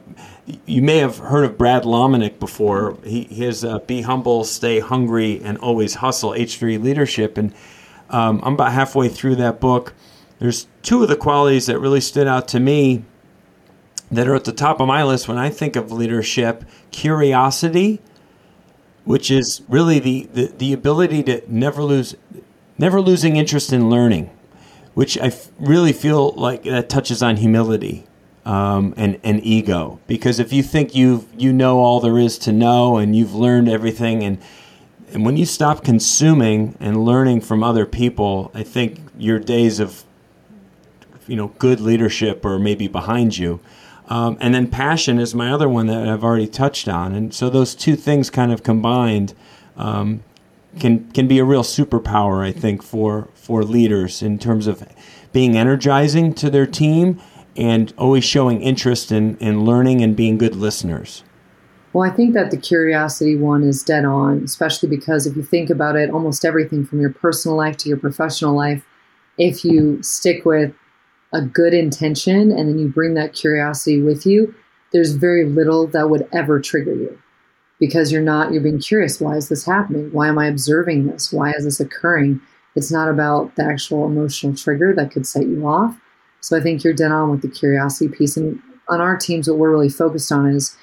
you 0.66 0.82
may 0.82 0.98
have 0.98 1.18
heard 1.18 1.44
of 1.44 1.58
Brad 1.58 1.82
Lomenick 1.82 2.38
before. 2.38 2.98
He, 3.04 3.24
he 3.24 3.44
has 3.44 3.64
uh, 3.64 3.80
Be 3.80 4.02
Humble, 4.02 4.44
Stay 4.44 4.80
Hungry, 4.80 5.40
and 5.42 5.58
Always 5.58 5.94
Hustle, 5.94 6.30
H3 6.30 6.82
Leadership. 6.82 7.36
And 7.36 7.52
um, 8.10 8.40
I'm 8.44 8.54
about 8.54 8.72
halfway 8.72 9.08
through 9.08 9.36
that 9.36 9.60
book. 9.60 9.94
There's 10.38 10.68
two 10.82 11.02
of 11.02 11.08
the 11.08 11.16
qualities 11.16 11.66
that 11.66 11.78
really 11.78 12.00
stood 12.00 12.26
out 12.26 12.46
to 12.48 12.60
me 12.60 13.04
that 14.10 14.28
are 14.28 14.34
at 14.34 14.44
the 14.44 14.52
top 14.52 14.80
of 14.80 14.86
my 14.86 15.02
list 15.02 15.26
when 15.26 15.38
I 15.38 15.50
think 15.50 15.74
of 15.74 15.90
leadership 15.90 16.64
curiosity, 16.92 18.00
which 19.04 19.30
is 19.30 19.62
really 19.68 19.98
the, 19.98 20.28
the, 20.32 20.46
the 20.46 20.72
ability 20.72 21.24
to 21.24 21.42
never 21.48 21.82
lose, 21.82 22.14
never 22.78 23.00
losing 23.00 23.36
interest 23.36 23.72
in 23.72 23.90
learning, 23.90 24.30
which 24.94 25.18
I 25.18 25.26
f- 25.26 25.48
really 25.58 25.92
feel 25.92 26.32
like 26.32 26.62
that 26.64 26.88
touches 26.88 27.22
on 27.22 27.38
humility 27.38 28.06
um, 28.46 28.94
and, 28.96 29.18
and 29.24 29.44
ego. 29.44 29.98
Because 30.06 30.38
if 30.38 30.52
you 30.52 30.62
think 30.62 30.94
you 30.94 31.26
you 31.36 31.52
know 31.52 31.80
all 31.80 32.00
there 32.00 32.18
is 32.18 32.38
to 32.38 32.52
know 32.52 32.96
and 32.96 33.14
you've 33.14 33.34
learned 33.34 33.68
everything, 33.68 34.22
and 34.22 34.38
and 35.12 35.26
when 35.26 35.36
you 35.36 35.44
stop 35.44 35.84
consuming 35.84 36.76
and 36.80 37.04
learning 37.04 37.40
from 37.42 37.62
other 37.62 37.84
people, 37.84 38.50
I 38.54 38.62
think 38.62 39.00
your 39.18 39.38
days 39.38 39.80
of 39.80 40.04
you 41.26 41.36
know 41.36 41.48
good 41.58 41.80
leadership 41.80 42.44
are 42.44 42.58
maybe 42.58 42.88
behind 42.88 43.36
you. 43.36 43.60
Um, 44.08 44.38
and 44.40 44.54
then 44.54 44.68
passion 44.68 45.18
is 45.18 45.34
my 45.34 45.50
other 45.50 45.68
one 45.68 45.88
that 45.88 46.08
I've 46.08 46.22
already 46.22 46.46
touched 46.46 46.86
on, 46.86 47.12
and 47.12 47.34
so 47.34 47.50
those 47.50 47.74
two 47.74 47.96
things 47.96 48.30
kind 48.30 48.52
of 48.52 48.62
combined 48.62 49.34
um, 49.76 50.22
can 50.78 51.10
can 51.10 51.26
be 51.26 51.40
a 51.40 51.44
real 51.44 51.64
superpower, 51.64 52.46
I 52.46 52.52
think, 52.52 52.84
for 52.84 53.26
for 53.34 53.64
leaders 53.64 54.22
in 54.22 54.38
terms 54.38 54.68
of 54.68 54.86
being 55.32 55.56
energizing 55.56 56.32
to 56.34 56.48
their 56.48 56.66
team 56.66 57.20
and 57.58 57.92
always 57.98 58.24
showing 58.24 58.60
interest 58.62 59.12
in, 59.12 59.36
in 59.38 59.64
learning 59.64 60.02
and 60.02 60.16
being 60.16 60.38
good 60.38 60.56
listeners. 60.56 61.22
Well, 61.92 62.10
I 62.10 62.14
think 62.14 62.34
that 62.34 62.50
the 62.50 62.58
curiosity 62.58 63.36
one 63.36 63.62
is 63.62 63.82
dead 63.82 64.04
on, 64.04 64.42
especially 64.44 64.88
because 64.88 65.26
if 65.26 65.34
you 65.34 65.42
think 65.42 65.70
about 65.70 65.96
it, 65.96 66.10
almost 66.10 66.44
everything 66.44 66.84
from 66.84 67.00
your 67.00 67.12
personal 67.12 67.56
life 67.56 67.78
to 67.78 67.88
your 67.88 67.98
professional 67.98 68.54
life, 68.54 68.84
if 69.38 69.64
you 69.64 70.02
stick 70.02 70.44
with 70.44 70.74
a 71.32 71.40
good 71.40 71.74
intention 71.74 72.52
and 72.52 72.68
then 72.68 72.78
you 72.78 72.88
bring 72.88 73.14
that 73.14 73.32
curiosity 73.32 74.02
with 74.02 74.26
you, 74.26 74.54
there's 74.92 75.12
very 75.12 75.44
little 75.44 75.86
that 75.88 76.10
would 76.10 76.28
ever 76.32 76.60
trigger 76.60 76.94
you 76.94 77.18
because 77.78 78.12
you're 78.12 78.22
not, 78.22 78.52
you're 78.52 78.62
being 78.62 78.78
curious. 78.78 79.20
Why 79.20 79.36
is 79.36 79.48
this 79.48 79.64
happening? 79.64 80.12
Why 80.12 80.28
am 80.28 80.38
I 80.38 80.46
observing 80.46 81.06
this? 81.06 81.32
Why 81.32 81.52
is 81.52 81.64
this 81.64 81.80
occurring? 81.80 82.40
It's 82.74 82.92
not 82.92 83.08
about 83.08 83.56
the 83.56 83.64
actual 83.64 84.06
emotional 84.06 84.54
trigger 84.54 84.94
that 84.94 85.10
could 85.10 85.26
set 85.26 85.46
you 85.46 85.66
off. 85.66 85.98
So 86.46 86.56
I 86.56 86.60
think 86.60 86.84
you're 86.84 86.92
dead 86.92 87.10
on 87.10 87.32
with 87.32 87.42
the 87.42 87.48
curiosity 87.48 88.06
piece. 88.06 88.36
And 88.36 88.62
on 88.88 89.00
our 89.00 89.16
teams, 89.16 89.48
what 89.48 89.58
we're 89.58 89.72
really 89.72 89.88
focused 89.88 90.30
on 90.30 90.48
is 90.48 90.76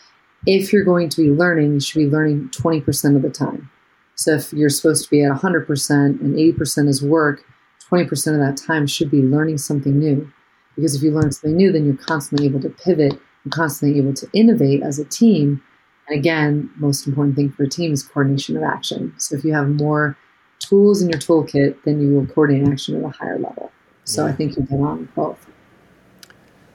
if 0.46 0.74
you're 0.74 0.84
going 0.84 1.08
to 1.08 1.22
be 1.22 1.30
learning, 1.30 1.76
you 1.76 1.80
should 1.80 2.00
be 2.00 2.10
learning 2.10 2.50
20% 2.50 3.16
of 3.16 3.22
the 3.22 3.30
time. 3.30 3.72
So 4.16 4.34
if 4.34 4.52
you're 4.52 4.70
supposed 4.70 5.06
to 5.06 5.10
be 5.10 5.24
at 5.24 5.32
100% 5.32 6.20
and 6.20 6.36
80% 6.36 6.90
is 6.90 7.02
work, 7.02 7.46
20% 7.90 8.12
of 8.12 8.40
that 8.40 8.62
time 8.62 8.86
should 8.88 9.10
be 9.10 9.22
learning 9.22 9.58
something 9.58 9.98
new. 9.98 10.30
Because 10.76 10.96
if 10.96 11.02
you 11.02 11.12
learn 11.12 11.32
something 11.32 11.56
new, 11.56 11.72
then 11.72 11.86
you're 11.86 11.96
constantly 11.96 12.46
able 12.46 12.60
to 12.60 12.70
pivot 12.70 13.18
and 13.46 13.54
constantly 13.54 13.98
able 13.98 14.14
to 14.16 14.28
innovate 14.34 14.84
as 14.84 15.00
a 15.00 15.06
team. 15.06 15.64
And 16.10 16.20
again, 16.20 16.72
most 16.76 17.08
important 17.08 17.38
thing 17.38 17.54
for 17.54 17.64
a 17.64 17.70
team 17.70 17.94
is 17.94 18.04
coordination 18.04 18.58
of 18.58 18.64
action. 18.64 19.14
So 19.18 19.38
if 19.38 19.46
you 19.46 19.54
have 19.54 19.70
more 19.70 20.18
tools 20.60 21.02
in 21.02 21.08
your 21.08 21.20
toolkit, 21.20 21.78
then 21.86 22.02
you 22.02 22.14
will 22.14 22.26
coordinate 22.26 22.68
action 22.68 22.98
at 22.98 23.06
a 23.06 23.18
higher 23.18 23.40
level. 23.40 23.72
So 24.04 24.26
yeah. 24.26 24.34
I 24.34 24.36
think 24.36 24.58
you 24.58 24.64
get 24.64 24.82
on 24.82 25.08
both. 25.16 25.48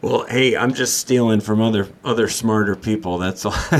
Well, 0.00 0.26
hey, 0.26 0.56
I'm 0.56 0.74
just 0.74 0.98
stealing 0.98 1.40
from 1.40 1.60
other 1.60 1.88
other 2.04 2.28
smarter 2.28 2.76
people. 2.76 3.18
That's 3.18 3.44
all. 3.44 3.50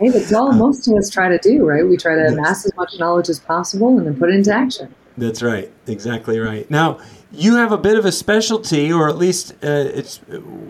hey, 0.00 0.08
that's 0.08 0.32
all 0.32 0.52
most 0.52 0.88
of 0.88 0.94
us 0.96 1.10
try 1.10 1.28
to 1.28 1.38
do, 1.38 1.64
right? 1.64 1.86
We 1.86 1.96
try 1.96 2.16
to 2.16 2.26
amass 2.26 2.66
as 2.66 2.74
much 2.74 2.98
knowledge 2.98 3.28
as 3.28 3.38
possible 3.38 3.96
and 3.98 4.06
then 4.06 4.18
put 4.18 4.30
it 4.30 4.34
into 4.34 4.52
action. 4.52 4.92
That's 5.16 5.42
right. 5.42 5.70
Exactly 5.86 6.38
right. 6.40 6.68
Now, 6.70 6.98
you 7.30 7.56
have 7.56 7.70
a 7.70 7.78
bit 7.78 7.96
of 7.96 8.04
a 8.04 8.12
specialty, 8.12 8.92
or 8.92 9.08
at 9.08 9.16
least 9.16 9.52
uh, 9.62 9.90
it's 9.94 10.18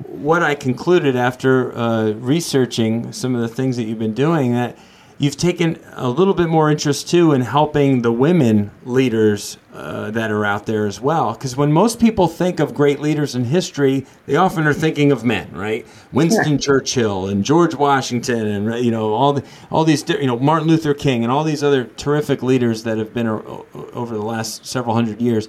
what 0.07 0.43
I 0.43 0.55
concluded 0.55 1.17
after 1.17 1.77
uh, 1.77 2.11
researching 2.12 3.12
some 3.12 3.35
of 3.35 3.41
the 3.41 3.49
things 3.49 3.77
that 3.77 3.85
you've 3.85 3.99
been 3.99 4.15
doing. 4.15 4.53
That 4.53 4.77
you've 5.22 5.37
taken 5.37 5.78
a 5.92 6.08
little 6.08 6.35
bit 6.35 6.48
more 6.48 6.68
interest 6.68 7.08
too 7.08 7.32
in 7.32 7.40
helping 7.42 8.02
the 8.02 8.11
women 8.11 8.72
leaders 8.85 9.56
uh, 9.72 10.11
that 10.11 10.32
are 10.32 10.44
out 10.44 10.66
there 10.66 10.85
as 10.85 11.00
well. 11.00 11.32
Because 11.32 11.56
when 11.56 11.72
most 11.72 12.00
people 12.00 12.26
think 12.26 12.58
of 12.58 12.74
great 12.74 12.98
leaders 12.98 13.37
in 13.37 13.44
history, 13.44 14.04
they 14.26 14.35
often 14.35 14.66
are 14.66 14.74
thinking 14.74 15.12
of 15.12 15.24
men, 15.24 15.48
right? 15.52 15.87
Winston 16.11 16.58
Churchill 16.58 17.28
and 17.28 17.44
George 17.44 17.76
Washington, 17.76 18.48
and 18.48 18.85
you 18.85 18.90
know 18.90 19.14
all 19.14 19.32
the 19.32 19.44
all 19.70 19.85
these 19.85 20.06
you 20.08 20.26
know 20.26 20.40
Martin 20.40 20.66
Luther 20.66 20.92
King 20.92 21.22
and 21.22 21.30
all 21.32 21.44
these 21.44 21.62
other 21.62 21.85
terrific 21.85 22.42
leaders 22.42 22.82
that 22.82 22.98
have 22.98 23.14
been 23.14 23.28
over 23.28 24.16
the 24.16 24.24
last 24.24 24.66
several 24.66 24.96
hundred 24.96 25.22
years. 25.22 25.48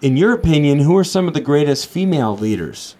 In 0.00 0.16
your 0.16 0.32
opinion, 0.32 0.78
who 0.78 0.96
are 0.96 1.04
some 1.04 1.28
of 1.28 1.34
the 1.34 1.42
greatest 1.42 1.88
female 1.88 2.34
leaders 2.38 2.96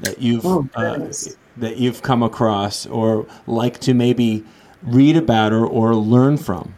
that 0.00 0.20
you've 0.20 0.44
oh, 0.44 0.68
uh, 0.74 1.12
that 1.58 1.76
you've 1.76 2.02
come 2.02 2.24
across, 2.24 2.86
or 2.86 3.24
like 3.46 3.78
to 3.80 3.94
maybe 3.94 4.44
read 4.82 5.16
about 5.16 5.52
or, 5.52 5.66
or 5.66 5.94
learn 5.94 6.36
from? 6.36 6.74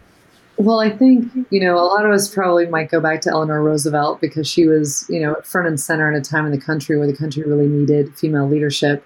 Well, 0.57 0.81
I 0.81 0.91
think, 0.91 1.31
you 1.51 1.61
know, 1.61 1.77
a 1.77 1.83
lot 1.83 2.05
of 2.05 2.13
us 2.13 2.33
probably 2.33 2.67
might 2.67 2.91
go 2.91 3.01
back 3.01 3.21
to 3.23 3.31
Eleanor 3.31 3.63
Roosevelt 3.63 4.21
because 4.21 4.47
she 4.47 4.67
was, 4.67 5.07
you 5.09 5.21
know, 5.21 5.35
front 5.43 5.67
and 5.67 5.81
center 5.81 6.09
in 6.09 6.15
a 6.15 6.21
time 6.21 6.45
in 6.45 6.53
the 6.53 6.61
country 6.61 6.99
where 6.99 7.07
the 7.07 7.17
country 7.17 7.43
really 7.43 7.67
needed 7.67 8.15
female 8.15 8.47
leadership. 8.47 9.05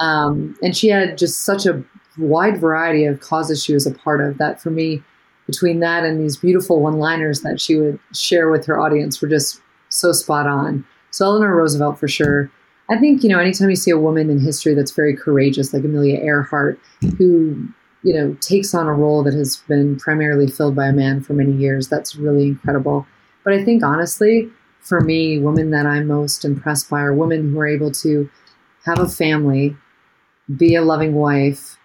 Um, 0.00 0.56
and 0.62 0.76
she 0.76 0.88
had 0.88 1.16
just 1.16 1.44
such 1.44 1.66
a 1.66 1.82
wide 2.18 2.60
variety 2.60 3.04
of 3.04 3.20
causes 3.20 3.64
she 3.64 3.72
was 3.72 3.86
a 3.86 3.90
part 3.90 4.20
of 4.20 4.38
that 4.38 4.60
for 4.60 4.70
me, 4.70 5.02
between 5.46 5.80
that 5.80 6.04
and 6.04 6.20
these 6.20 6.36
beautiful 6.36 6.80
one 6.80 6.98
liners 6.98 7.40
that 7.40 7.60
she 7.60 7.76
would 7.76 7.98
share 8.14 8.50
with 8.50 8.66
her 8.66 8.78
audience 8.78 9.20
were 9.20 9.28
just 9.28 9.60
so 9.88 10.12
spot 10.12 10.46
on. 10.46 10.84
So, 11.10 11.24
Eleanor 11.24 11.56
Roosevelt 11.56 11.98
for 11.98 12.08
sure. 12.08 12.50
I 12.90 12.98
think, 12.98 13.22
you 13.22 13.28
know, 13.28 13.38
anytime 13.38 13.70
you 13.70 13.76
see 13.76 13.90
a 13.90 13.98
woman 13.98 14.28
in 14.28 14.38
history 14.38 14.74
that's 14.74 14.90
very 14.90 15.16
courageous, 15.16 15.72
like 15.72 15.84
Amelia 15.84 16.18
Earhart, 16.18 16.78
who 17.16 17.68
you 18.02 18.12
know, 18.12 18.36
takes 18.40 18.74
on 18.74 18.86
a 18.86 18.92
role 18.92 19.22
that 19.22 19.34
has 19.34 19.56
been 19.68 19.96
primarily 19.96 20.46
filled 20.46 20.74
by 20.74 20.86
a 20.86 20.92
man 20.92 21.20
for 21.20 21.34
many 21.34 21.52
years. 21.52 21.88
That's 21.88 22.16
really 22.16 22.48
incredible. 22.48 23.06
But 23.44 23.54
I 23.54 23.64
think 23.64 23.82
honestly, 23.82 24.50
for 24.80 25.00
me, 25.00 25.38
women 25.38 25.70
that 25.70 25.86
I'm 25.86 26.06
most 26.06 26.44
impressed 26.44 26.90
by 26.90 27.00
are 27.00 27.14
women 27.14 27.52
who 27.52 27.60
are 27.60 27.66
able 27.66 27.92
to 27.92 28.28
have 28.84 28.98
a 28.98 29.08
family, 29.08 29.76
be 30.56 30.74
a 30.74 30.82
loving 30.82 31.14
wife, 31.14 31.78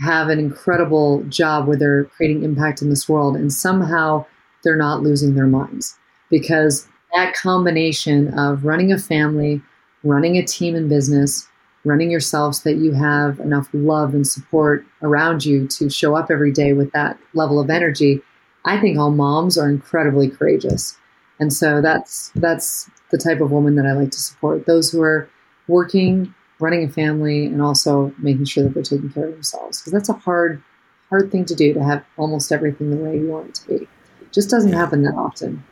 have 0.00 0.28
an 0.28 0.38
incredible 0.38 1.22
job 1.24 1.66
where 1.66 1.76
they're 1.76 2.04
creating 2.04 2.44
impact 2.44 2.80
in 2.80 2.88
this 2.88 3.08
world, 3.08 3.36
and 3.36 3.52
somehow 3.52 4.24
they're 4.64 4.76
not 4.76 5.02
losing 5.02 5.34
their 5.34 5.46
minds. 5.46 5.98
Because 6.30 6.86
that 7.14 7.34
combination 7.34 8.32
of 8.38 8.64
running 8.64 8.92
a 8.92 8.98
family, 8.98 9.60
running 10.04 10.36
a 10.36 10.44
team 10.44 10.74
in 10.74 10.88
business, 10.88 11.47
running 11.88 12.10
yourself 12.10 12.56
so 12.56 12.70
that 12.70 12.76
you 12.76 12.92
have 12.92 13.40
enough 13.40 13.68
love 13.72 14.14
and 14.14 14.26
support 14.26 14.84
around 15.02 15.44
you 15.44 15.66
to 15.68 15.88
show 15.88 16.14
up 16.14 16.30
every 16.30 16.52
day 16.52 16.72
with 16.72 16.92
that 16.92 17.18
level 17.34 17.58
of 17.58 17.70
energy. 17.70 18.20
I 18.64 18.78
think 18.78 18.98
all 18.98 19.10
moms 19.10 19.56
are 19.56 19.68
incredibly 19.68 20.28
courageous. 20.28 20.96
And 21.40 21.52
so 21.52 21.80
that's 21.80 22.30
that's 22.34 22.90
the 23.10 23.18
type 23.18 23.40
of 23.40 23.50
woman 23.50 23.76
that 23.76 23.86
I 23.86 23.92
like 23.92 24.10
to 24.10 24.18
support. 24.18 24.66
Those 24.66 24.90
who 24.90 25.02
are 25.02 25.28
working, 25.66 26.34
running 26.60 26.84
a 26.84 26.88
family, 26.88 27.46
and 27.46 27.62
also 27.62 28.12
making 28.18 28.44
sure 28.44 28.64
that 28.64 28.74
they're 28.74 28.82
taking 28.82 29.10
care 29.10 29.26
of 29.26 29.32
themselves. 29.32 29.80
Because 29.80 29.92
that's 29.92 30.08
a 30.08 30.14
hard, 30.14 30.62
hard 31.08 31.30
thing 31.30 31.44
to 31.46 31.54
do 31.54 31.72
to 31.72 31.82
have 31.82 32.04
almost 32.16 32.52
everything 32.52 32.90
the 32.90 32.96
way 32.96 33.18
you 33.18 33.28
want 33.28 33.48
it 33.48 33.54
to 33.54 33.68
be. 33.68 33.74
It 33.74 34.32
just 34.32 34.50
doesn't 34.50 34.72
happen 34.72 35.02
that 35.04 35.14
often. 35.14 35.64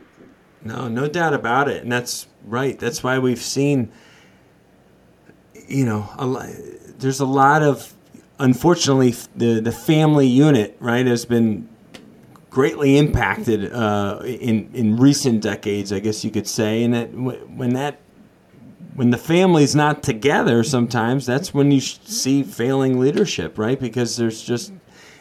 No, 0.62 0.88
no 0.88 1.08
doubt 1.08 1.34
about 1.34 1.68
it. 1.68 1.82
And 1.82 1.92
that's 1.92 2.26
right. 2.44 2.78
That's 2.78 3.02
why 3.02 3.18
we've 3.18 3.42
seen 3.42 3.92
you 5.66 5.84
know, 5.84 6.08
a, 6.18 6.52
there's 6.98 7.20
a 7.20 7.26
lot 7.26 7.62
of, 7.62 7.92
unfortunately, 8.38 9.14
the 9.34 9.60
the 9.60 9.72
family 9.72 10.26
unit 10.26 10.76
right 10.80 11.06
has 11.06 11.24
been 11.24 11.68
greatly 12.50 12.96
impacted 12.96 13.72
uh, 13.72 14.20
in 14.24 14.70
in 14.72 14.96
recent 14.96 15.42
decades, 15.42 15.92
I 15.92 16.00
guess 16.00 16.24
you 16.24 16.30
could 16.30 16.46
say, 16.46 16.82
and 16.82 16.94
that 16.94 17.12
when 17.12 17.74
that 17.74 18.00
when 18.94 19.10
the 19.10 19.18
family's 19.18 19.76
not 19.76 20.02
together, 20.02 20.64
sometimes 20.64 21.26
that's 21.26 21.52
when 21.52 21.70
you 21.70 21.80
see 21.80 22.42
failing 22.42 22.98
leadership, 22.98 23.58
right? 23.58 23.78
Because 23.78 24.16
there's 24.16 24.42
just 24.42 24.72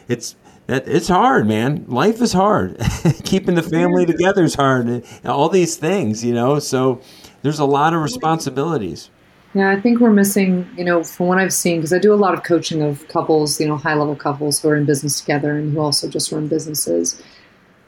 it's 0.08 0.36
that 0.66 0.88
it's 0.88 1.08
hard, 1.08 1.46
man. 1.46 1.84
Life 1.88 2.20
is 2.20 2.32
hard. 2.32 2.78
Keeping 3.24 3.54
the 3.54 3.62
family 3.62 4.06
together 4.06 4.44
is 4.44 4.54
hard. 4.54 5.04
All 5.24 5.48
these 5.48 5.76
things, 5.76 6.24
you 6.24 6.34
know. 6.34 6.58
So 6.58 7.00
there's 7.42 7.58
a 7.58 7.64
lot 7.64 7.94
of 7.94 8.02
responsibilities. 8.02 9.10
Yeah, 9.56 9.70
I 9.70 9.80
think 9.80 10.00
we're 10.00 10.12
missing, 10.12 10.68
you 10.76 10.84
know, 10.84 11.02
from 11.02 11.28
what 11.28 11.38
I've 11.38 11.50
seen, 11.50 11.78
because 11.78 11.94
I 11.94 11.98
do 11.98 12.12
a 12.12 12.14
lot 12.14 12.34
of 12.34 12.42
coaching 12.42 12.82
of 12.82 13.08
couples, 13.08 13.58
you 13.58 13.66
know, 13.66 13.78
high 13.78 13.94
level 13.94 14.14
couples 14.14 14.60
who 14.60 14.68
are 14.68 14.76
in 14.76 14.84
business 14.84 15.18
together 15.18 15.56
and 15.56 15.72
who 15.72 15.80
also 15.80 16.10
just 16.10 16.30
run 16.30 16.46
businesses. 16.46 17.22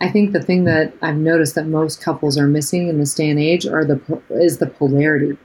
I 0.00 0.08
think 0.08 0.32
the 0.32 0.40
thing 0.40 0.64
that 0.64 0.94
I've 1.02 1.18
noticed 1.18 1.56
that 1.56 1.66
most 1.66 2.00
couples 2.00 2.38
are 2.38 2.46
missing 2.46 2.88
in 2.88 2.96
this 2.96 3.14
day 3.14 3.28
and 3.28 3.38
age 3.38 3.66
are 3.66 3.84
the 3.84 4.00
is 4.30 4.56
the 4.56 4.66
polarity, 4.66 5.36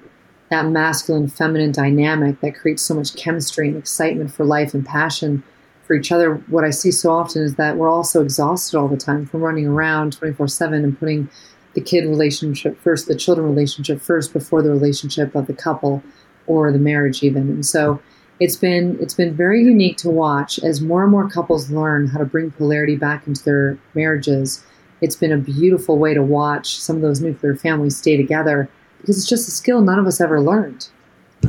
that 0.50 0.68
masculine 0.68 1.28
feminine 1.28 1.74
dynamic 1.74 2.40
that 2.40 2.56
creates 2.56 2.84
so 2.84 2.94
much 2.94 3.18
chemistry 3.18 3.68
and 3.68 3.76
excitement 3.76 4.32
for 4.32 4.46
life 4.46 4.74
and 4.74 4.86
passion 4.86 5.44
for 5.86 5.94
each 5.94 6.10
other. 6.10 6.36
What 6.48 6.64
I 6.64 6.70
see 6.70 6.92
so 6.92 7.12
often 7.12 7.42
is 7.42 7.56
that 7.56 7.76
we're 7.76 7.90
all 7.90 8.06
so 8.06 8.22
exhausted 8.22 8.78
all 8.78 8.88
the 8.88 8.96
time 8.96 9.26
from 9.26 9.42
running 9.42 9.68
around 9.68 10.14
24 10.14 10.48
7 10.48 10.86
and 10.86 10.98
putting 10.98 11.30
the 11.74 11.82
kid 11.82 12.06
relationship 12.06 12.80
first, 12.80 13.08
the 13.08 13.16
children 13.16 13.48
relationship 13.48 14.00
first 14.00 14.34
before 14.34 14.62
the 14.62 14.70
relationship 14.70 15.36
of 15.36 15.48
the 15.48 15.54
couple 15.54 16.04
or 16.48 16.72
the 16.72 16.80
marriage 16.80 17.24
even. 17.24 17.44
And 17.50 17.66
so 17.66 18.02
it's 18.40 18.56
been 18.56 18.98
it's 19.00 19.14
been 19.14 19.34
very 19.34 19.64
unique 19.64 19.98
to 19.98 20.10
watch 20.10 20.60
as 20.60 20.82
more 20.82 21.04
and 21.04 21.12
more 21.12 21.30
couples 21.30 21.72
learn 21.72 22.08
how 22.08 22.20
to 22.20 22.26
bring 22.26 22.52
polarity 22.52 22.96
back 22.96 23.28
into 23.28 23.44
their 23.44 23.78
marriages. 23.94 24.64
It's 25.02 25.16
been 25.16 25.32
a 25.32 25.38
beautiful 25.38 25.98
way 25.98 26.14
to 26.14 26.24
watch 26.24 26.80
some 26.80 26.96
of 26.96 27.02
those 27.02 27.22
nuclear 27.22 27.56
families 27.56 27.98
stay 27.98 28.18
together 28.18 28.70
because 29.00 29.18
it's 29.18 29.28
just 29.28 29.48
a 29.48 29.52
skill 29.52 29.82
none 29.82 30.00
of 30.00 30.08
us 30.08 30.22
ever 30.22 30.40
learned, 30.40 30.88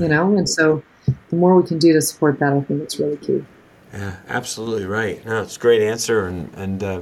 you 0.01 0.09
know. 0.09 0.37
And 0.37 0.49
so 0.49 0.83
the 1.31 1.37
more 1.37 1.55
we 1.55 1.67
can 1.67 1.79
do 1.79 1.93
to 1.93 2.01
support 2.01 2.39
that, 2.41 2.53
I 2.53 2.61
think 2.61 2.83
it's 2.83 2.99
really 2.99 3.17
key. 3.17 3.45
Yeah, 3.93 4.17
absolutely 4.29 4.87
right. 4.87 5.25
No, 5.25 5.43
it's 5.43 5.57
a 5.57 5.61
great 5.61 5.81
answer, 5.81 6.27
and 6.27 6.53
and 6.55 6.83
uh, 6.83 7.01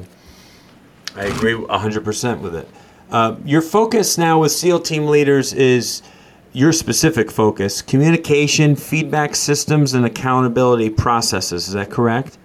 I 1.17 1.25
agree 1.25 1.55
hundred 1.69 2.05
percent 2.05 2.41
with 2.41 2.55
it. 2.55 2.69
Uh, 3.13 3.37
your 3.45 3.61
focus 3.61 4.17
now 4.17 4.41
with 4.41 4.51
SEAL 4.51 4.81
team 4.81 5.07
leaders 5.07 5.53
is 5.53 6.03
your 6.55 6.73
specific 6.73 7.31
focus 7.31 7.83
communication, 7.83 8.75
feedback 8.75 9.37
systems, 9.37 9.93
and 9.93 10.07
accountability 10.07 10.89
processes. 10.89 11.69
Is 11.69 11.75
that 11.75 11.91
correct? 11.91 12.39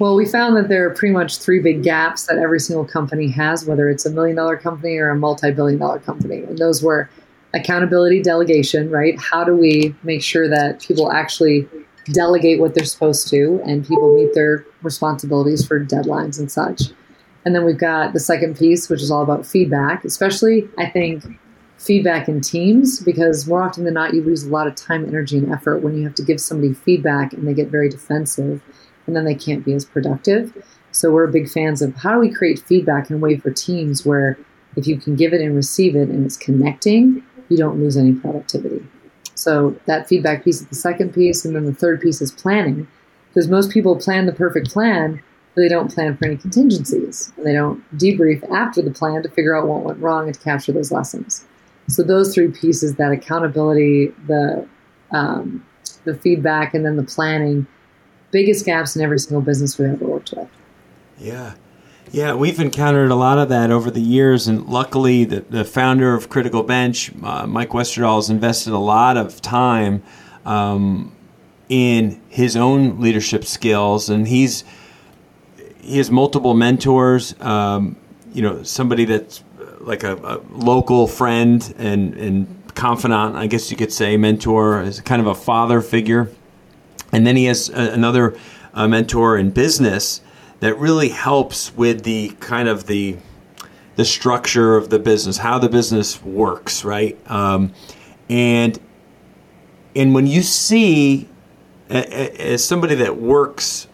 Well, 0.00 0.16
we 0.16 0.26
found 0.26 0.56
that 0.56 0.68
there 0.68 0.86
are 0.86 0.94
pretty 0.94 1.12
much 1.12 1.38
three 1.38 1.60
big 1.60 1.84
gaps 1.84 2.26
that 2.26 2.38
every 2.38 2.58
single 2.58 2.84
company 2.84 3.28
has, 3.28 3.64
whether 3.64 3.88
it's 3.88 4.06
a 4.06 4.10
million 4.10 4.36
dollar 4.36 4.56
company 4.56 4.96
or 4.98 5.10
a 5.10 5.16
multi 5.16 5.52
billion 5.52 5.78
dollar 5.78 6.00
company. 6.00 6.42
And 6.42 6.58
those 6.58 6.82
were 6.82 7.08
accountability, 7.54 8.20
delegation, 8.20 8.90
right? 8.90 9.18
How 9.20 9.44
do 9.44 9.56
we 9.56 9.94
make 10.02 10.22
sure 10.22 10.48
that 10.48 10.80
people 10.80 11.12
actually 11.12 11.68
delegate 12.06 12.58
what 12.58 12.74
they're 12.74 12.84
supposed 12.84 13.28
to 13.28 13.60
and 13.64 13.86
people 13.86 14.16
meet 14.16 14.34
their 14.34 14.64
responsibilities 14.82 15.66
for 15.66 15.84
deadlines 15.84 16.40
and 16.40 16.50
such? 16.50 16.90
And 17.44 17.54
then 17.54 17.64
we've 17.64 17.78
got 17.78 18.12
the 18.12 18.20
second 18.20 18.58
piece, 18.58 18.88
which 18.88 19.00
is 19.00 19.10
all 19.10 19.22
about 19.22 19.46
feedback, 19.46 20.04
especially, 20.04 20.68
I 20.76 20.86
think, 20.86 21.24
feedback 21.78 22.28
in 22.28 22.40
teams 22.40 23.00
because 23.00 23.46
more 23.46 23.62
often 23.62 23.84
than 23.84 23.94
not 23.94 24.12
you 24.12 24.22
lose 24.22 24.44
a 24.44 24.50
lot 24.50 24.66
of 24.66 24.74
time 24.74 25.06
energy 25.06 25.38
and 25.38 25.52
effort 25.52 25.78
when 25.78 25.96
you 25.96 26.02
have 26.04 26.14
to 26.16 26.24
give 26.24 26.40
somebody 26.40 26.74
feedback 26.74 27.32
and 27.32 27.46
they 27.46 27.54
get 27.54 27.68
very 27.68 27.88
defensive 27.88 28.60
and 29.06 29.14
then 29.14 29.24
they 29.24 29.34
can't 29.34 29.64
be 29.64 29.72
as 29.72 29.84
productive. 29.84 30.52
So 30.90 31.12
we're 31.12 31.28
big 31.28 31.48
fans 31.48 31.80
of 31.80 31.94
how 31.94 32.14
do 32.14 32.18
we 32.18 32.34
create 32.34 32.58
feedback 32.58 33.08
in 33.08 33.16
a 33.16 33.18
way 33.18 33.36
for 33.36 33.52
teams 33.52 34.04
where 34.04 34.36
if 34.76 34.86
you 34.86 34.98
can 34.98 35.14
give 35.14 35.32
it 35.32 35.40
and 35.40 35.54
receive 35.54 35.94
it 35.94 36.08
and 36.08 36.26
it's 36.26 36.36
connecting 36.36 37.22
you 37.48 37.56
don't 37.56 37.78
lose 37.78 37.96
any 37.96 38.12
productivity. 38.12 38.84
So 39.34 39.76
that 39.86 40.08
feedback 40.08 40.44
piece 40.44 40.60
is 40.60 40.66
the 40.66 40.74
second 40.74 41.14
piece 41.14 41.44
and 41.44 41.54
then 41.54 41.64
the 41.64 41.72
third 41.72 42.00
piece 42.00 42.20
is 42.20 42.32
planning 42.32 42.86
because 43.28 43.48
most 43.48 43.70
people 43.70 43.96
plan 43.96 44.26
the 44.26 44.32
perfect 44.32 44.70
plan 44.70 45.22
they 45.58 45.68
don't 45.68 45.92
plan 45.92 46.16
for 46.16 46.26
any 46.26 46.36
contingencies 46.36 47.32
and 47.36 47.46
they 47.46 47.52
don't 47.52 47.82
debrief 47.98 48.48
after 48.50 48.82
the 48.82 48.90
plan 48.90 49.22
to 49.22 49.28
figure 49.28 49.56
out 49.56 49.66
what 49.66 49.82
went 49.82 49.98
wrong 50.00 50.26
and 50.26 50.34
to 50.34 50.40
capture 50.40 50.72
those 50.72 50.90
lessons 50.90 51.44
so 51.88 52.02
those 52.02 52.34
three 52.34 52.48
pieces, 52.48 52.94
that 52.96 53.12
accountability, 53.12 54.08
the 54.26 54.66
um, 55.10 55.64
the 56.04 56.14
feedback, 56.14 56.74
and 56.74 56.84
then 56.84 56.96
the 56.96 57.02
planning, 57.02 57.66
biggest 58.30 58.66
gaps 58.66 58.94
in 58.94 59.02
every 59.02 59.18
single 59.18 59.40
business 59.40 59.78
we've 59.78 59.88
ever 59.88 60.04
worked 60.04 60.32
with. 60.36 60.48
Yeah. 61.18 61.54
Yeah, 62.10 62.34
we've 62.34 62.58
encountered 62.58 63.10
a 63.10 63.14
lot 63.14 63.38
of 63.38 63.50
that 63.50 63.70
over 63.70 63.90
the 63.90 64.00
years, 64.00 64.46
and 64.46 64.66
luckily, 64.66 65.24
the, 65.24 65.40
the 65.40 65.64
founder 65.64 66.14
of 66.14 66.30
Critical 66.30 66.62
Bench, 66.62 67.10
uh, 67.22 67.46
Mike 67.46 67.70
Westerdahl, 67.70 68.16
has 68.16 68.30
invested 68.30 68.72
a 68.72 68.78
lot 68.78 69.18
of 69.18 69.42
time 69.42 70.02
um, 70.46 71.14
in 71.68 72.18
his 72.30 72.56
own 72.56 72.98
leadership 72.98 73.44
skills, 73.44 74.08
and 74.08 74.26
he's 74.26 74.64
he 75.80 75.98
has 75.98 76.10
multiple 76.10 76.54
mentors. 76.54 77.38
Um, 77.40 77.96
you 78.32 78.42
know, 78.42 78.62
somebody 78.62 79.04
that's 79.04 79.42
like 79.80 80.02
a, 80.04 80.16
a 80.16 80.40
local 80.50 81.06
friend 81.06 81.74
and, 81.78 82.14
and 82.14 82.74
confidant, 82.74 83.36
I 83.36 83.46
guess 83.46 83.70
you 83.70 83.76
could 83.76 83.92
say, 83.92 84.16
mentor, 84.16 84.82
is 84.82 85.00
kind 85.00 85.20
of 85.20 85.26
a 85.26 85.34
father 85.34 85.80
figure. 85.80 86.30
And 87.12 87.26
then 87.26 87.36
he 87.36 87.46
has 87.46 87.70
a, 87.70 87.92
another 87.92 88.36
uh, 88.74 88.86
mentor 88.86 89.38
in 89.38 89.50
business 89.50 90.20
that 90.60 90.78
really 90.78 91.08
helps 91.08 91.74
with 91.74 92.04
the 92.04 92.30
kind 92.40 92.68
of 92.68 92.86
the 92.86 93.16
the 93.96 94.04
structure 94.04 94.76
of 94.76 94.90
the 94.90 94.98
business, 95.00 95.38
how 95.38 95.58
the 95.58 95.68
business 95.68 96.22
works, 96.22 96.84
right? 96.84 97.18
Um, 97.28 97.72
and 98.28 98.78
and 99.96 100.14
when 100.14 100.28
you 100.28 100.42
see 100.42 101.28
as 101.88 102.62
somebody 102.62 102.94
that 102.96 103.16
works 103.16 103.87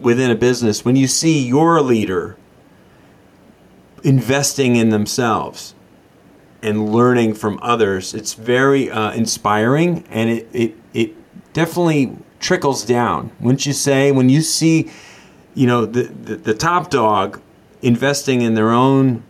within 0.00 0.30
a 0.30 0.34
business, 0.34 0.84
when 0.84 0.96
you 0.96 1.06
see 1.06 1.46
your 1.46 1.80
leader 1.80 2.36
investing 4.02 4.76
in 4.76 4.90
themselves 4.90 5.74
and 6.62 6.92
learning 6.92 7.34
from 7.34 7.58
others. 7.62 8.14
It's 8.14 8.34
very 8.34 8.90
uh, 8.90 9.12
inspiring, 9.12 10.04
and 10.10 10.30
it, 10.30 10.48
it 10.52 10.74
it 10.94 11.52
definitely 11.52 12.16
trickles 12.40 12.84
down. 12.84 13.30
Wouldn't 13.40 13.66
you 13.66 13.72
say? 13.72 14.12
When 14.12 14.28
you 14.28 14.42
see, 14.42 14.90
you 15.54 15.66
know, 15.66 15.86
the, 15.86 16.04
the, 16.04 16.36
the 16.36 16.54
top 16.54 16.90
dog 16.90 17.40
investing 17.82 18.42
in 18.42 18.54
their 18.54 18.70
own 18.70 19.22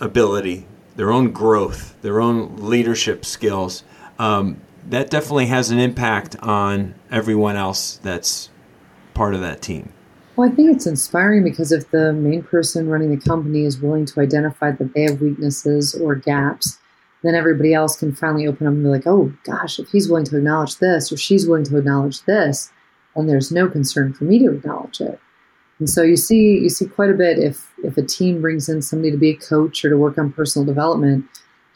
ability, 0.00 0.66
their 0.96 1.10
own 1.10 1.30
growth, 1.30 2.00
their 2.02 2.20
own 2.20 2.56
leadership 2.56 3.24
skills, 3.24 3.84
um, 4.18 4.60
that 4.88 5.10
definitely 5.10 5.46
has 5.46 5.70
an 5.70 5.78
impact 5.78 6.36
on 6.40 6.94
everyone 7.10 7.56
else 7.56 7.98
that's 8.02 8.50
part 9.14 9.34
of 9.34 9.40
that 9.40 9.62
team. 9.62 9.92
Well, 10.36 10.50
I 10.50 10.52
think 10.52 10.74
it's 10.74 10.86
inspiring 10.86 11.44
because 11.44 11.72
if 11.72 11.90
the 11.90 12.12
main 12.12 12.42
person 12.42 12.88
running 12.88 13.10
the 13.10 13.22
company 13.22 13.64
is 13.64 13.80
willing 13.80 14.06
to 14.06 14.20
identify 14.20 14.70
that 14.70 14.94
they 14.94 15.02
have 15.02 15.20
weaknesses 15.20 15.94
or 15.94 16.14
gaps, 16.14 16.78
then 17.22 17.34
everybody 17.34 17.74
else 17.74 17.96
can 17.96 18.14
finally 18.14 18.46
open 18.46 18.66
up 18.66 18.72
and 18.72 18.82
be 18.82 18.88
like, 18.88 19.06
oh 19.06 19.32
gosh, 19.44 19.78
if 19.78 19.90
he's 19.90 20.08
willing 20.08 20.24
to 20.24 20.38
acknowledge 20.38 20.76
this 20.76 21.12
or 21.12 21.16
she's 21.16 21.46
willing 21.46 21.64
to 21.64 21.76
acknowledge 21.76 22.22
this, 22.22 22.72
then 23.14 23.26
there's 23.26 23.52
no 23.52 23.68
concern 23.68 24.12
for 24.12 24.24
me 24.24 24.38
to 24.38 24.52
acknowledge 24.52 25.00
it. 25.00 25.20
And 25.78 25.88
so 25.88 26.02
you 26.02 26.16
see 26.16 26.58
you 26.58 26.68
see 26.68 26.86
quite 26.86 27.10
a 27.10 27.14
bit 27.14 27.38
if 27.38 27.72
if 27.82 27.96
a 27.96 28.02
team 28.02 28.40
brings 28.40 28.68
in 28.68 28.82
somebody 28.82 29.10
to 29.10 29.16
be 29.16 29.30
a 29.30 29.36
coach 29.36 29.84
or 29.84 29.90
to 29.90 29.96
work 29.96 30.18
on 30.18 30.32
personal 30.32 30.66
development, 30.66 31.24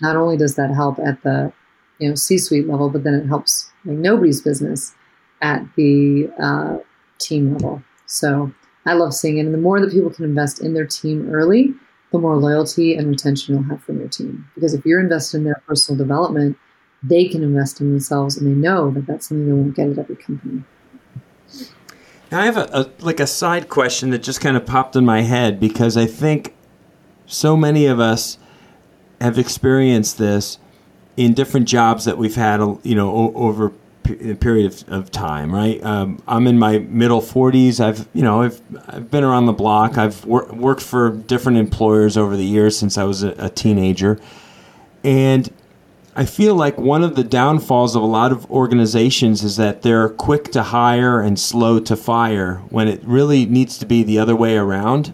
not 0.01 0.15
only 0.15 0.37
does 0.37 0.57
that 0.57 0.71
help 0.75 0.99
at 0.99 1.23
the 1.23 1.53
you 1.99 2.09
know 2.09 2.15
C-suite 2.15 2.69
level, 2.69 2.91
but 2.91 3.03
then 3.03 3.15
it 3.15 3.27
helps 3.27 3.71
like 3.85 3.97
nobody's 3.97 4.41
business 4.41 4.95
at 5.41 5.63
the 5.77 6.31
uh, 6.43 6.79
team 7.19 7.53
level. 7.53 7.83
So 8.07 8.53
I 8.87 8.95
love 8.95 9.15
seeing 9.15 9.39
it. 9.39 9.47
And 9.47 9.55
the 9.55 9.59
more 9.59 9.81
that 9.81 9.91
people 9.91 10.11
can 10.11 10.25
invest 10.25 10.61
in 10.61 10.75
their 10.75 10.87
team 10.87 11.31
early, 11.31 11.75
the 12.13 12.19
more 12.19 12.37
loyalty 12.37 12.95
and 12.95 13.09
retention 13.09 13.55
you'll 13.55 13.65
have 13.65 13.83
from 13.83 13.99
your 13.99 14.09
team. 14.09 14.49
Because 14.55 14.75
if 14.75 14.85
you're 14.85 15.01
invested 15.01 15.39
in 15.39 15.45
their 15.45 15.63
personal 15.67 15.99
development, 15.99 16.57
they 17.03 17.27
can 17.27 17.43
invest 17.43 17.81
in 17.81 17.91
themselves 17.91 18.37
and 18.37 18.47
they 18.47 18.55
know 18.55 18.91
that 18.93 19.07
that's 19.07 19.29
something 19.29 19.47
they 19.47 19.53
won't 19.53 19.75
get 19.75 19.91
at 19.91 19.99
every 19.99 20.17
company. 20.17 20.63
Now 22.31 22.41
I 22.41 22.47
have 22.47 22.57
a, 22.57 22.69
a 22.73 22.91
like 23.01 23.21
a 23.21 23.27
side 23.27 23.69
question 23.69 24.11
that 24.11 24.23
just 24.23 24.41
kind 24.41 24.57
of 24.57 24.65
popped 24.65 24.97
in 24.97 25.05
my 25.05 25.21
head 25.23 25.61
because 25.61 25.97
I 25.97 26.07
think 26.07 26.55
so 27.27 27.57
many 27.57 27.87
of 27.87 28.01
us 28.01 28.39
have 29.21 29.39
experienced 29.39 30.19
this 30.19 30.59
in 31.17 31.35
different 31.35 31.69
jobs 31.69 32.05
that 32.07 32.19
we've 32.19 32.35
had, 32.35 32.61
you 32.83 32.95
know, 32.95 33.33
over 33.35 33.73
period 34.05 34.73
of, 34.73 34.89
of 34.89 35.11
time, 35.11 35.53
right? 35.53 35.83
Um, 35.83 36.23
I'm 36.29 36.47
in 36.47 36.59
my 36.59 36.79
middle 36.79 37.21
40s. 37.21 37.81
I've, 37.81 38.07
you 38.13 38.23
know, 38.23 38.43
I've, 38.43 38.61
I've 38.89 39.11
been 39.11 39.25
around 39.25 39.47
the 39.47 39.53
block. 39.53 39.99
I've 39.99 40.25
wor- 40.25 40.47
worked 40.53 40.83
for 40.83 41.11
different 41.11 41.59
employers 41.59 42.17
over 42.17 42.37
the 42.37 42.45
years 42.45 42.79
since 42.79 42.97
I 42.99 43.05
was 43.05 43.23
a, 43.23 43.35
a 43.39 43.49
teenager. 43.49 44.21
And 45.03 45.53
I 46.17 46.27
feel 46.27 46.55
like 46.55 46.79
one 46.79 47.03
of 47.03 47.17
the 47.17 47.25
downfalls 47.25 47.97
of 47.97 48.03
a 48.03 48.07
lot 48.07 48.31
of 48.31 48.49
organizations 48.51 49.43
is 49.43 49.57
that 49.57 49.83
they're 49.83 50.09
quick 50.09 50.53
to 50.53 50.63
hire 50.63 51.21
and 51.21 51.39
slow 51.39 51.81
to 51.81 51.97
fire 51.97 52.63
when 52.69 52.87
it 52.87 53.03
really 53.05 53.47
needs 53.47 53.79
to 53.79 53.87
be 53.87 54.05
the 54.05 54.19
other 54.19 54.37
way 54.37 54.57
around. 54.57 55.13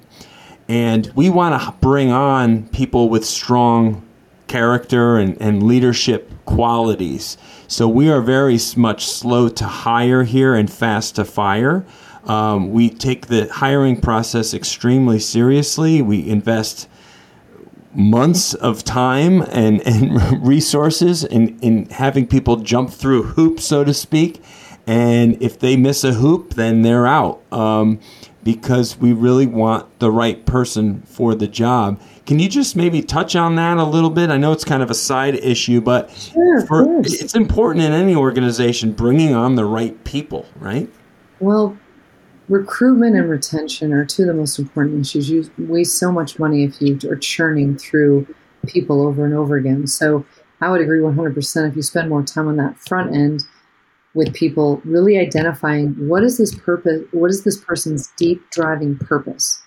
And 0.68 1.10
we 1.14 1.30
want 1.30 1.60
to 1.60 1.72
bring 1.80 2.10
on 2.12 2.68
people 2.68 3.08
with 3.08 3.24
strong 3.24 4.06
character 4.46 5.16
and, 5.16 5.40
and 5.40 5.62
leadership 5.62 6.30
qualities. 6.54 7.38
So 7.68 7.88
we 7.88 8.10
are 8.10 8.20
very 8.20 8.58
much 8.76 9.06
slow 9.06 9.48
to 9.48 9.64
hire 9.64 10.24
here 10.24 10.54
and 10.54 10.70
fast 10.70 11.16
to 11.16 11.24
fire. 11.24 11.84
Um, 12.24 12.70
we 12.72 12.90
take 12.90 13.28
the 13.28 13.48
hiring 13.48 14.00
process 14.00 14.52
extremely 14.52 15.18
seriously. 15.20 16.02
We 16.02 16.28
invest 16.28 16.88
months 17.94 18.54
of 18.54 18.84
time 18.84 19.42
and, 19.42 19.80
and 19.86 20.46
resources 20.46 21.24
in, 21.24 21.58
in 21.60 21.88
having 21.90 22.26
people 22.26 22.56
jump 22.56 22.90
through 22.90 23.22
hoops, 23.22 23.64
so 23.64 23.84
to 23.84 23.94
speak. 23.94 24.42
And 24.86 25.40
if 25.40 25.58
they 25.58 25.76
miss 25.76 26.02
a 26.02 26.14
hoop, 26.14 26.54
then 26.54 26.82
they're 26.82 27.06
out 27.06 27.40
um, 27.52 28.00
because 28.42 28.96
we 28.96 29.12
really 29.12 29.46
want 29.46 30.00
the 30.00 30.10
right 30.10 30.44
person 30.44 31.02
for 31.02 31.34
the 31.34 31.46
job. 31.46 32.00
Can 32.30 32.38
you 32.38 32.48
just 32.48 32.76
maybe 32.76 33.02
touch 33.02 33.34
on 33.34 33.56
that 33.56 33.78
a 33.78 33.82
little 33.82 34.08
bit? 34.08 34.30
I 34.30 34.36
know 34.36 34.52
it's 34.52 34.64
kind 34.64 34.84
of 34.84 34.88
a 34.88 34.94
side 34.94 35.34
issue, 35.34 35.80
but 35.80 36.12
sure, 36.12 36.64
for, 36.64 36.86
it's 37.00 37.34
important 37.34 37.84
in 37.84 37.92
any 37.92 38.14
organization 38.14 38.92
bringing 38.92 39.34
on 39.34 39.56
the 39.56 39.64
right 39.64 40.04
people, 40.04 40.46
right? 40.60 40.88
Well, 41.40 41.76
recruitment 42.48 43.16
and 43.16 43.28
retention 43.28 43.92
are 43.92 44.04
two 44.04 44.22
of 44.22 44.28
the 44.28 44.34
most 44.34 44.60
important 44.60 45.00
issues. 45.00 45.28
You 45.28 45.50
waste 45.58 45.98
so 45.98 46.12
much 46.12 46.38
money 46.38 46.62
if 46.62 46.80
you 46.80 46.96
are 47.10 47.16
churning 47.16 47.76
through 47.76 48.32
people 48.64 49.02
over 49.02 49.24
and 49.24 49.34
over 49.34 49.56
again. 49.56 49.88
So 49.88 50.24
I 50.60 50.70
would 50.70 50.80
agree 50.80 51.00
100% 51.00 51.68
if 51.68 51.74
you 51.74 51.82
spend 51.82 52.10
more 52.10 52.22
time 52.22 52.46
on 52.46 52.54
that 52.58 52.78
front 52.78 53.12
end 53.12 53.42
with 54.14 54.32
people, 54.34 54.80
really 54.84 55.18
identifying 55.18 55.94
what 56.08 56.22
is 56.22 56.38
this 56.38 56.54
purpose, 56.54 57.02
what 57.10 57.32
is 57.32 57.42
this 57.42 57.56
person's 57.56 58.12
deep 58.16 58.48
driving 58.50 58.96
purpose? 58.98 59.60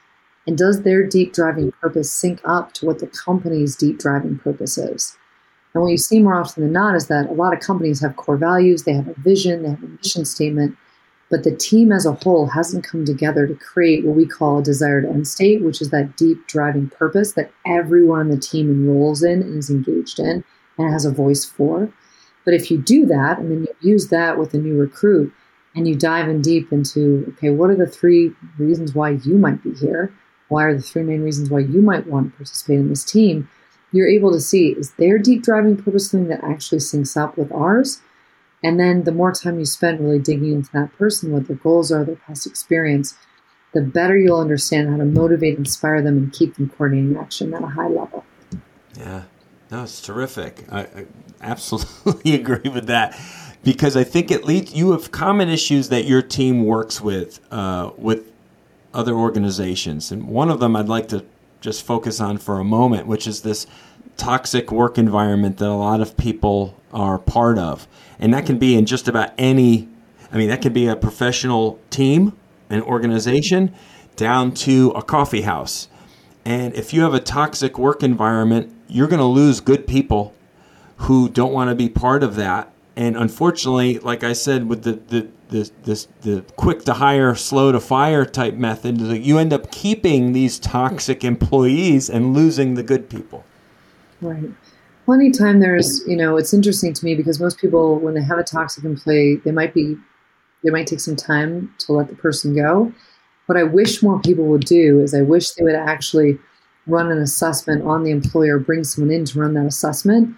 And 0.45 0.57
does 0.57 0.81
their 0.81 1.07
deep 1.07 1.33
driving 1.33 1.71
purpose 1.71 2.11
sync 2.11 2.41
up 2.43 2.73
to 2.73 2.85
what 2.85 2.99
the 2.99 3.07
company's 3.07 3.75
deep 3.75 3.99
driving 3.99 4.37
purpose 4.37 4.77
is? 4.77 5.17
And 5.73 5.81
what 5.81 5.89
you 5.89 5.97
see 5.97 6.19
more 6.19 6.35
often 6.35 6.63
than 6.63 6.73
not 6.73 6.95
is 6.95 7.07
that 7.07 7.29
a 7.29 7.33
lot 7.33 7.53
of 7.53 7.59
companies 7.59 8.01
have 8.01 8.15
core 8.15 8.37
values, 8.37 8.83
they 8.83 8.93
have 8.93 9.07
a 9.07 9.19
vision, 9.19 9.63
they 9.63 9.69
have 9.69 9.83
a 9.83 9.87
mission 9.87 10.25
statement, 10.25 10.77
but 11.29 11.43
the 11.43 11.55
team 11.55 11.91
as 11.91 12.05
a 12.05 12.11
whole 12.11 12.47
hasn't 12.47 12.83
come 12.83 13.05
together 13.05 13.47
to 13.47 13.55
create 13.55 14.05
what 14.05 14.15
we 14.15 14.27
call 14.27 14.59
a 14.59 14.63
desired 14.63 15.05
end 15.05 15.27
state, 15.27 15.63
which 15.63 15.81
is 15.81 15.89
that 15.89 16.15
deep 16.15 16.45
driving 16.45 16.89
purpose 16.89 17.33
that 17.33 17.51
everyone 17.65 18.19
on 18.19 18.27
the 18.27 18.37
team 18.37 18.69
enrolls 18.69 19.23
in 19.23 19.41
and 19.41 19.57
is 19.57 19.69
engaged 19.69 20.19
in 20.19 20.43
and 20.77 20.93
has 20.93 21.05
a 21.05 21.11
voice 21.11 21.43
for. 21.43 21.91
But 22.45 22.53
if 22.53 22.69
you 22.69 22.77
do 22.77 23.05
that 23.07 23.39
and 23.39 23.49
then 23.49 23.61
you 23.61 23.91
use 23.93 24.09
that 24.09 24.37
with 24.37 24.53
a 24.53 24.57
new 24.57 24.77
recruit 24.77 25.33
and 25.75 25.87
you 25.87 25.95
dive 25.95 26.29
in 26.29 26.41
deep 26.41 26.71
into, 26.71 27.25
okay, 27.29 27.49
what 27.49 27.71
are 27.71 27.75
the 27.75 27.87
three 27.87 28.33
reasons 28.59 28.93
why 28.93 29.11
you 29.11 29.37
might 29.37 29.63
be 29.63 29.73
here? 29.73 30.13
Why 30.47 30.65
are 30.65 30.75
the 30.75 30.81
three 30.81 31.03
main 31.03 31.23
reasons 31.23 31.49
why 31.49 31.59
you 31.59 31.81
might 31.81 32.07
want 32.07 32.31
to 32.31 32.37
participate 32.37 32.79
in 32.79 32.89
this 32.89 33.03
team? 33.03 33.49
You're 33.91 34.07
able 34.07 34.31
to 34.31 34.39
see 34.39 34.69
is 34.69 34.91
their 34.93 35.17
deep 35.17 35.43
driving 35.43 35.77
purpose 35.77 36.11
something 36.11 36.29
that 36.29 36.43
actually 36.43 36.79
syncs 36.79 37.15
up 37.15 37.37
with 37.37 37.51
ours? 37.51 38.01
And 38.63 38.79
then 38.79 39.03
the 39.03 39.11
more 39.11 39.31
time 39.31 39.59
you 39.59 39.65
spend 39.65 39.99
really 39.99 40.19
digging 40.19 40.53
into 40.53 40.71
that 40.71 40.93
person, 40.97 41.31
what 41.31 41.47
their 41.47 41.57
goals 41.57 41.91
are, 41.91 42.03
their 42.03 42.15
past 42.15 42.47
experience, 42.47 43.15
the 43.73 43.81
better 43.81 44.17
you'll 44.17 44.39
understand 44.39 44.89
how 44.89 44.97
to 44.97 45.05
motivate, 45.05 45.57
inspire 45.57 46.01
them, 46.01 46.17
and 46.17 46.33
keep 46.33 46.55
them 46.55 46.69
coordinating 46.69 47.17
action 47.17 47.53
at 47.53 47.63
a 47.63 47.67
high 47.67 47.87
level. 47.87 48.23
Yeah, 48.97 49.23
no, 49.71 49.83
it's 49.83 50.01
terrific. 50.01 50.65
I, 50.71 50.81
I 50.81 51.05
absolutely 51.41 52.35
agree 52.39 52.69
with 52.69 52.87
that 52.87 53.19
because 53.63 53.97
I 53.97 54.03
think 54.03 54.31
at 54.31 54.45
least 54.45 54.75
you 54.75 54.91
have 54.91 55.11
common 55.11 55.49
issues 55.49 55.89
that 55.89 56.05
your 56.05 56.21
team 56.21 56.65
works 56.65 57.01
with 57.01 57.39
uh, 57.51 57.91
with 57.97 58.31
other 58.93 59.13
organizations, 59.13 60.11
and 60.11 60.27
one 60.27 60.49
of 60.49 60.59
them 60.59 60.75
I'd 60.75 60.87
like 60.87 61.07
to 61.09 61.25
just 61.61 61.85
focus 61.85 62.19
on 62.19 62.37
for 62.37 62.59
a 62.59 62.63
moment, 62.63 63.07
which 63.07 63.25
is 63.25 63.41
this 63.41 63.65
toxic 64.17 64.71
work 64.71 64.97
environment 64.97 65.57
that 65.57 65.67
a 65.67 65.73
lot 65.73 66.01
of 66.01 66.17
people 66.17 66.77
are 66.93 67.17
part 67.17 67.57
of. 67.57 67.87
And 68.19 68.33
that 68.33 68.45
can 68.45 68.59
be 68.59 68.75
in 68.75 68.85
just 68.85 69.07
about 69.07 69.31
any, 69.37 69.87
I 70.31 70.37
mean, 70.37 70.49
that 70.49 70.61
can 70.61 70.73
be 70.73 70.87
a 70.87 70.95
professional 70.95 71.79
team, 71.89 72.37
an 72.69 72.81
organization, 72.81 73.73
down 74.15 74.53
to 74.53 74.91
a 74.91 75.01
coffee 75.01 75.41
house. 75.41 75.87
And 76.45 76.75
if 76.75 76.93
you 76.93 77.01
have 77.01 77.13
a 77.13 77.19
toxic 77.19 77.79
work 77.79 78.03
environment, 78.03 78.73
you're 78.87 79.07
going 79.07 79.19
to 79.19 79.25
lose 79.25 79.59
good 79.59 79.87
people 79.87 80.33
who 80.97 81.29
don't 81.29 81.53
want 81.53 81.69
to 81.69 81.75
be 81.75 81.89
part 81.89 82.23
of 82.23 82.35
that. 82.35 82.71
And 82.95 83.17
unfortunately, 83.17 83.99
like 83.99 84.23
I 84.23 84.33
said, 84.33 84.69
with 84.69 84.83
the, 84.83 84.93
the, 84.93 85.27
the, 85.53 85.71
the, 85.83 86.07
the 86.21 86.41
quick 86.55 86.83
to 86.85 86.93
hire, 86.93 87.35
slow 87.35 87.71
to 87.71 87.79
fire 87.79 88.25
type 88.25 88.55
method, 88.55 88.99
you 88.99 89.37
end 89.37 89.53
up 89.53 89.71
keeping 89.71 90.33
these 90.33 90.57
toxic 90.57 91.23
employees 91.23 92.09
and 92.09 92.33
losing 92.33 92.73
the 92.73 92.81
good 92.81 93.07
people. 93.07 93.45
Right. 94.19 94.49
Well, 95.05 95.19
anytime 95.19 95.59
there's, 95.59 96.01
you 96.07 96.17
know, 96.17 96.37
it's 96.37 96.53
interesting 96.53 96.93
to 96.93 97.05
me 97.05 97.13
because 97.13 97.39
most 97.39 97.59
people, 97.59 97.99
when 97.99 98.15
they 98.15 98.23
have 98.23 98.39
a 98.39 98.43
toxic 98.43 98.83
employee, 98.83 99.41
they 99.45 99.51
might 99.51 99.75
be, 99.75 99.95
they 100.63 100.71
might 100.71 100.87
take 100.87 100.99
some 100.99 101.15
time 101.15 101.71
to 101.79 101.93
let 101.93 102.07
the 102.07 102.15
person 102.15 102.55
go. 102.55 102.91
What 103.45 103.57
I 103.57 103.63
wish 103.63 104.01
more 104.01 104.19
people 104.21 104.45
would 104.45 104.65
do 104.65 105.01
is 105.01 105.13
I 105.13 105.21
wish 105.21 105.51
they 105.51 105.63
would 105.63 105.75
actually 105.75 106.39
run 106.87 107.11
an 107.11 107.19
assessment 107.19 107.83
on 107.83 108.03
the 108.03 108.09
employer, 108.09 108.57
bring 108.57 108.83
someone 108.83 109.13
in 109.13 109.25
to 109.25 109.39
run 109.39 109.53
that 109.53 109.67
assessment 109.67 110.35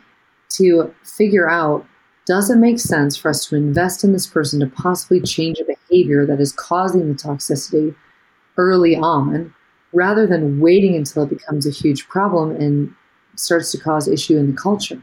to 0.50 0.94
figure 1.04 1.50
out 1.50 1.86
does 2.26 2.50
it 2.50 2.58
make 2.58 2.80
sense 2.80 3.16
for 3.16 3.30
us 3.30 3.46
to 3.46 3.56
invest 3.56 4.04
in 4.04 4.12
this 4.12 4.26
person 4.26 4.60
to 4.60 4.68
possibly 4.68 5.22
change 5.22 5.60
a 5.60 5.66
behavior 5.66 6.26
that 6.26 6.40
is 6.40 6.52
causing 6.52 7.08
the 7.08 7.14
toxicity 7.14 7.96
early 8.58 8.96
on 8.96 9.54
rather 9.94 10.26
than 10.26 10.60
waiting 10.60 10.96
until 10.96 11.24
it 11.24 11.30
becomes 11.30 11.66
a 11.66 11.72
huge 11.72 12.08
problem 12.08 12.52
and 12.52 12.94
starts 13.36 13.72
to 13.72 13.78
cause 13.78 14.08
issue 14.08 14.38
in 14.38 14.48
the 14.48 14.58
culture. 14.58 15.02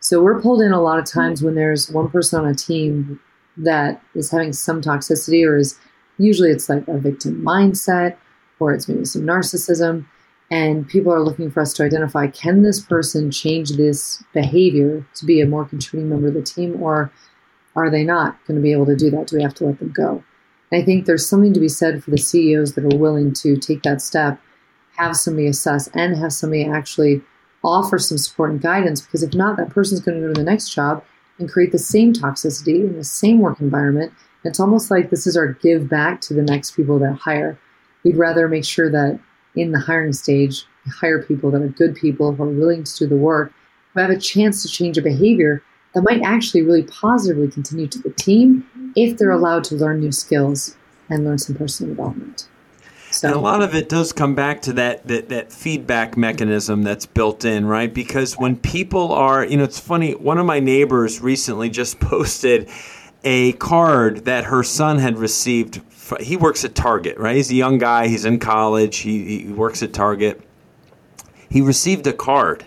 So 0.00 0.22
we're 0.22 0.40
pulled 0.40 0.62
in 0.62 0.72
a 0.72 0.80
lot 0.80 0.98
of 0.98 1.04
times 1.04 1.42
when 1.42 1.54
there's 1.54 1.90
one 1.90 2.10
person 2.10 2.40
on 2.40 2.46
a 2.46 2.54
team 2.54 3.20
that 3.56 4.02
is 4.14 4.30
having 4.30 4.52
some 4.52 4.80
toxicity 4.80 5.46
or 5.46 5.56
is 5.56 5.78
usually 6.18 6.50
it's 6.50 6.68
like 6.68 6.86
a 6.88 6.98
victim 6.98 7.42
mindset 7.42 8.16
or 8.58 8.72
it's 8.72 8.88
maybe 8.88 9.04
some 9.04 9.22
narcissism 9.22 10.06
and 10.50 10.88
people 10.88 11.12
are 11.12 11.22
looking 11.22 11.50
for 11.50 11.60
us 11.60 11.72
to 11.74 11.84
identify 11.84 12.26
can 12.26 12.62
this 12.62 12.80
person 12.80 13.30
change 13.30 13.70
this 13.72 14.22
behavior 14.32 15.06
to 15.14 15.24
be 15.24 15.40
a 15.40 15.46
more 15.46 15.64
contributing 15.64 16.10
member 16.10 16.28
of 16.28 16.34
the 16.34 16.42
team 16.42 16.80
or 16.82 17.10
are 17.76 17.90
they 17.90 18.02
not 18.02 18.36
going 18.46 18.56
to 18.56 18.62
be 18.62 18.72
able 18.72 18.86
to 18.86 18.96
do 18.96 19.10
that 19.10 19.26
do 19.26 19.36
we 19.36 19.42
have 19.42 19.54
to 19.54 19.64
let 19.64 19.78
them 19.78 19.92
go 19.92 20.22
and 20.70 20.82
i 20.82 20.84
think 20.84 21.06
there's 21.06 21.26
something 21.26 21.52
to 21.52 21.60
be 21.60 21.68
said 21.68 22.02
for 22.02 22.10
the 22.10 22.18
ceos 22.18 22.74
that 22.74 22.84
are 22.84 22.98
willing 22.98 23.32
to 23.32 23.56
take 23.56 23.82
that 23.82 24.00
step 24.00 24.40
have 24.96 25.16
somebody 25.16 25.46
assess 25.46 25.88
and 25.88 26.16
have 26.16 26.32
somebody 26.32 26.64
actually 26.64 27.22
offer 27.64 27.98
some 27.98 28.18
support 28.18 28.50
and 28.50 28.60
guidance 28.60 29.00
because 29.00 29.22
if 29.22 29.34
not, 29.34 29.56
that 29.56 29.70
person's 29.70 30.00
going 30.00 30.20
to 30.20 30.26
go 30.26 30.32
to 30.32 30.40
the 30.40 30.50
next 30.50 30.70
job 30.70 31.04
and 31.38 31.50
create 31.50 31.72
the 31.72 31.78
same 31.78 32.12
toxicity 32.12 32.80
in 32.86 32.96
the 32.96 33.04
same 33.04 33.40
work 33.40 33.60
environment. 33.60 34.12
It's 34.44 34.60
almost 34.60 34.90
like 34.90 35.10
this 35.10 35.26
is 35.26 35.36
our 35.36 35.54
give 35.54 35.88
back 35.88 36.20
to 36.22 36.34
the 36.34 36.42
next 36.42 36.72
people 36.72 36.98
that 36.98 37.14
hire. 37.14 37.58
We'd 38.04 38.16
rather 38.16 38.48
make 38.48 38.64
sure 38.64 38.90
that 38.90 39.20
in 39.60 39.72
the 39.72 39.78
hiring 39.78 40.12
stage, 40.12 40.64
hire 40.88 41.22
people 41.22 41.50
that 41.50 41.62
are 41.62 41.68
good 41.68 41.94
people 41.94 42.32
who 42.32 42.42
are 42.42 42.48
willing 42.48 42.84
to 42.84 42.98
do 42.98 43.06
the 43.06 43.16
work, 43.16 43.52
who 43.92 44.00
have 44.00 44.10
a 44.10 44.18
chance 44.18 44.62
to 44.62 44.68
change 44.68 44.98
a 44.98 45.02
behavior 45.02 45.62
that 45.94 46.02
might 46.02 46.22
actually 46.22 46.62
really 46.62 46.84
positively 46.84 47.48
continue 47.48 47.86
to 47.88 47.98
the 47.98 48.10
team 48.10 48.64
if 48.96 49.18
they're 49.18 49.30
allowed 49.30 49.64
to 49.64 49.74
learn 49.74 50.00
new 50.00 50.12
skills 50.12 50.76
and 51.08 51.24
learn 51.24 51.38
some 51.38 51.56
personal 51.56 51.94
development. 51.94 52.48
So. 53.10 53.26
And 53.26 53.36
a 53.36 53.40
lot 53.40 53.60
of 53.60 53.74
it 53.74 53.88
does 53.88 54.12
come 54.12 54.36
back 54.36 54.62
to 54.62 54.72
that, 54.74 55.06
that 55.08 55.28
that 55.30 55.52
feedback 55.52 56.16
mechanism 56.16 56.82
that's 56.82 57.06
built 57.06 57.44
in, 57.44 57.66
right? 57.66 57.92
Because 57.92 58.34
when 58.34 58.56
people 58.56 59.12
are, 59.12 59.44
you 59.44 59.56
know, 59.56 59.64
it's 59.64 59.80
funny. 59.80 60.12
One 60.14 60.38
of 60.38 60.46
my 60.46 60.60
neighbors 60.60 61.20
recently 61.20 61.70
just 61.70 61.98
posted 62.00 62.68
a 63.24 63.52
card 63.54 64.24
that 64.26 64.44
her 64.44 64.62
son 64.62 64.98
had 64.98 65.18
received. 65.18 65.80
He 66.18 66.36
works 66.36 66.64
at 66.64 66.74
Target, 66.74 67.18
right? 67.18 67.36
He's 67.36 67.50
a 67.50 67.54
young 67.54 67.78
guy. 67.78 68.08
He's 68.08 68.24
in 68.24 68.38
college. 68.38 68.98
He, 68.98 69.42
he 69.42 69.52
works 69.52 69.82
at 69.82 69.92
Target. 69.92 70.40
He 71.48 71.60
received 71.60 72.06
a 72.06 72.12
card 72.12 72.64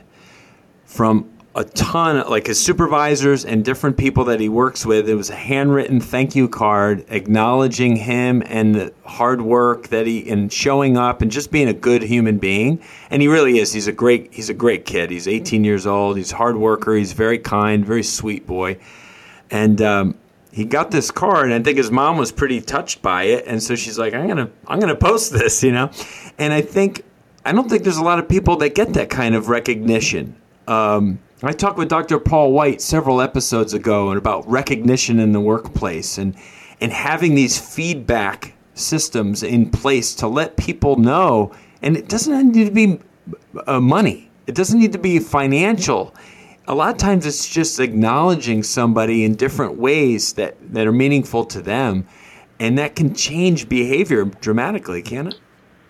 from 0.85 1.29
a 1.55 1.63
ton, 1.63 2.27
like 2.29 2.47
his 2.47 2.63
supervisors 2.63 3.45
and 3.45 3.63
different 3.63 3.95
people 3.95 4.25
that 4.25 4.39
he 4.39 4.49
works 4.49 4.85
with. 4.85 5.07
It 5.07 5.15
was 5.15 5.29
a 5.29 5.35
handwritten 5.35 5.99
thank 5.99 6.35
you 6.35 6.49
card 6.49 7.05
acknowledging 7.09 7.95
him 7.95 8.41
and 8.47 8.73
the 8.73 8.93
hard 9.05 9.41
work 9.41 9.89
that 9.89 10.07
he 10.07 10.27
and 10.29 10.51
showing 10.51 10.97
up 10.97 11.21
and 11.21 11.29
just 11.29 11.51
being 11.51 11.67
a 11.67 11.73
good 11.73 12.01
human 12.01 12.39
being. 12.39 12.81
And 13.11 13.21
he 13.21 13.27
really 13.27 13.59
is. 13.59 13.71
He's 13.71 13.87
a 13.87 13.91
great. 13.91 14.33
He's 14.33 14.49
a 14.49 14.53
great 14.53 14.85
kid. 14.85 15.11
He's 15.11 15.27
18 15.27 15.63
years 15.63 15.85
old. 15.85 16.17
He's 16.17 16.31
a 16.31 16.35
hard 16.35 16.57
worker. 16.57 16.95
He's 16.95 17.13
very 17.13 17.37
kind, 17.37 17.85
very 17.85 18.03
sweet 18.03 18.47
boy. 18.47 18.79
And 19.51 19.79
um, 19.81 20.15
he 20.53 20.65
got 20.65 20.91
this 20.91 21.09
card, 21.09 21.51
and 21.51 21.53
I 21.55 21.63
think 21.63 21.77
his 21.77 21.89
mom 21.89 22.17
was 22.17 22.31
pretty 22.31 22.61
touched 22.61 23.01
by 23.01 23.23
it. 23.23 23.45
And 23.47 23.61
so 23.61 23.75
she's 23.75 23.97
like, 23.97 24.13
"I'm 24.13 24.27
gonna, 24.27 24.49
I'm 24.67 24.79
gonna 24.79 24.95
post 24.95 25.33
this," 25.33 25.63
you 25.63 25.71
know. 25.71 25.89
And 26.37 26.53
I 26.53 26.61
think 26.61 27.03
I 27.43 27.51
don't 27.51 27.67
think 27.67 27.83
there's 27.83 27.97
a 27.97 28.03
lot 28.03 28.19
of 28.19 28.29
people 28.29 28.57
that 28.57 28.75
get 28.75 28.93
that 28.93 29.09
kind 29.09 29.33
of 29.33 29.49
recognition. 29.49 30.35
Um, 30.67 31.19
I 31.41 31.51
talked 31.51 31.77
with 31.77 31.89
Dr. 31.89 32.19
Paul 32.19 32.53
White 32.53 32.81
several 32.81 33.19
episodes 33.19 33.73
ago 33.73 34.11
about 34.11 34.47
recognition 34.47 35.19
in 35.19 35.31
the 35.31 35.41
workplace 35.41 36.17
and 36.19 36.35
and 36.79 36.93
having 36.93 37.33
these 37.33 37.57
feedback 37.57 38.53
systems 38.75 39.41
in 39.41 39.71
place 39.71 40.13
to 40.15 40.27
let 40.27 40.55
people 40.55 40.97
know. 40.97 41.51
And 41.81 41.97
it 41.97 42.07
doesn't 42.07 42.51
need 42.51 42.65
to 42.65 42.71
be 42.71 42.99
uh, 43.65 43.79
money. 43.79 44.29
It 44.47 44.55
doesn't 44.55 44.79
need 44.79 44.91
to 44.93 44.99
be 44.99 45.19
financial. 45.19 46.13
A 46.65 46.73
lot 46.73 46.91
of 46.91 46.97
times 46.97 47.25
it's 47.25 47.47
just 47.47 47.79
acknowledging 47.81 48.63
somebody 48.63 49.25
in 49.25 49.35
different 49.35 49.75
ways 49.75 50.33
that, 50.33 50.55
that 50.73 50.87
are 50.87 50.93
meaningful 50.93 51.43
to 51.45 51.61
them 51.61 52.07
and 52.59 52.77
that 52.77 52.95
can 52.95 53.13
change 53.13 53.67
behavior 53.67 54.23
dramatically, 54.23 55.01
can 55.01 55.27
it? 55.27 55.35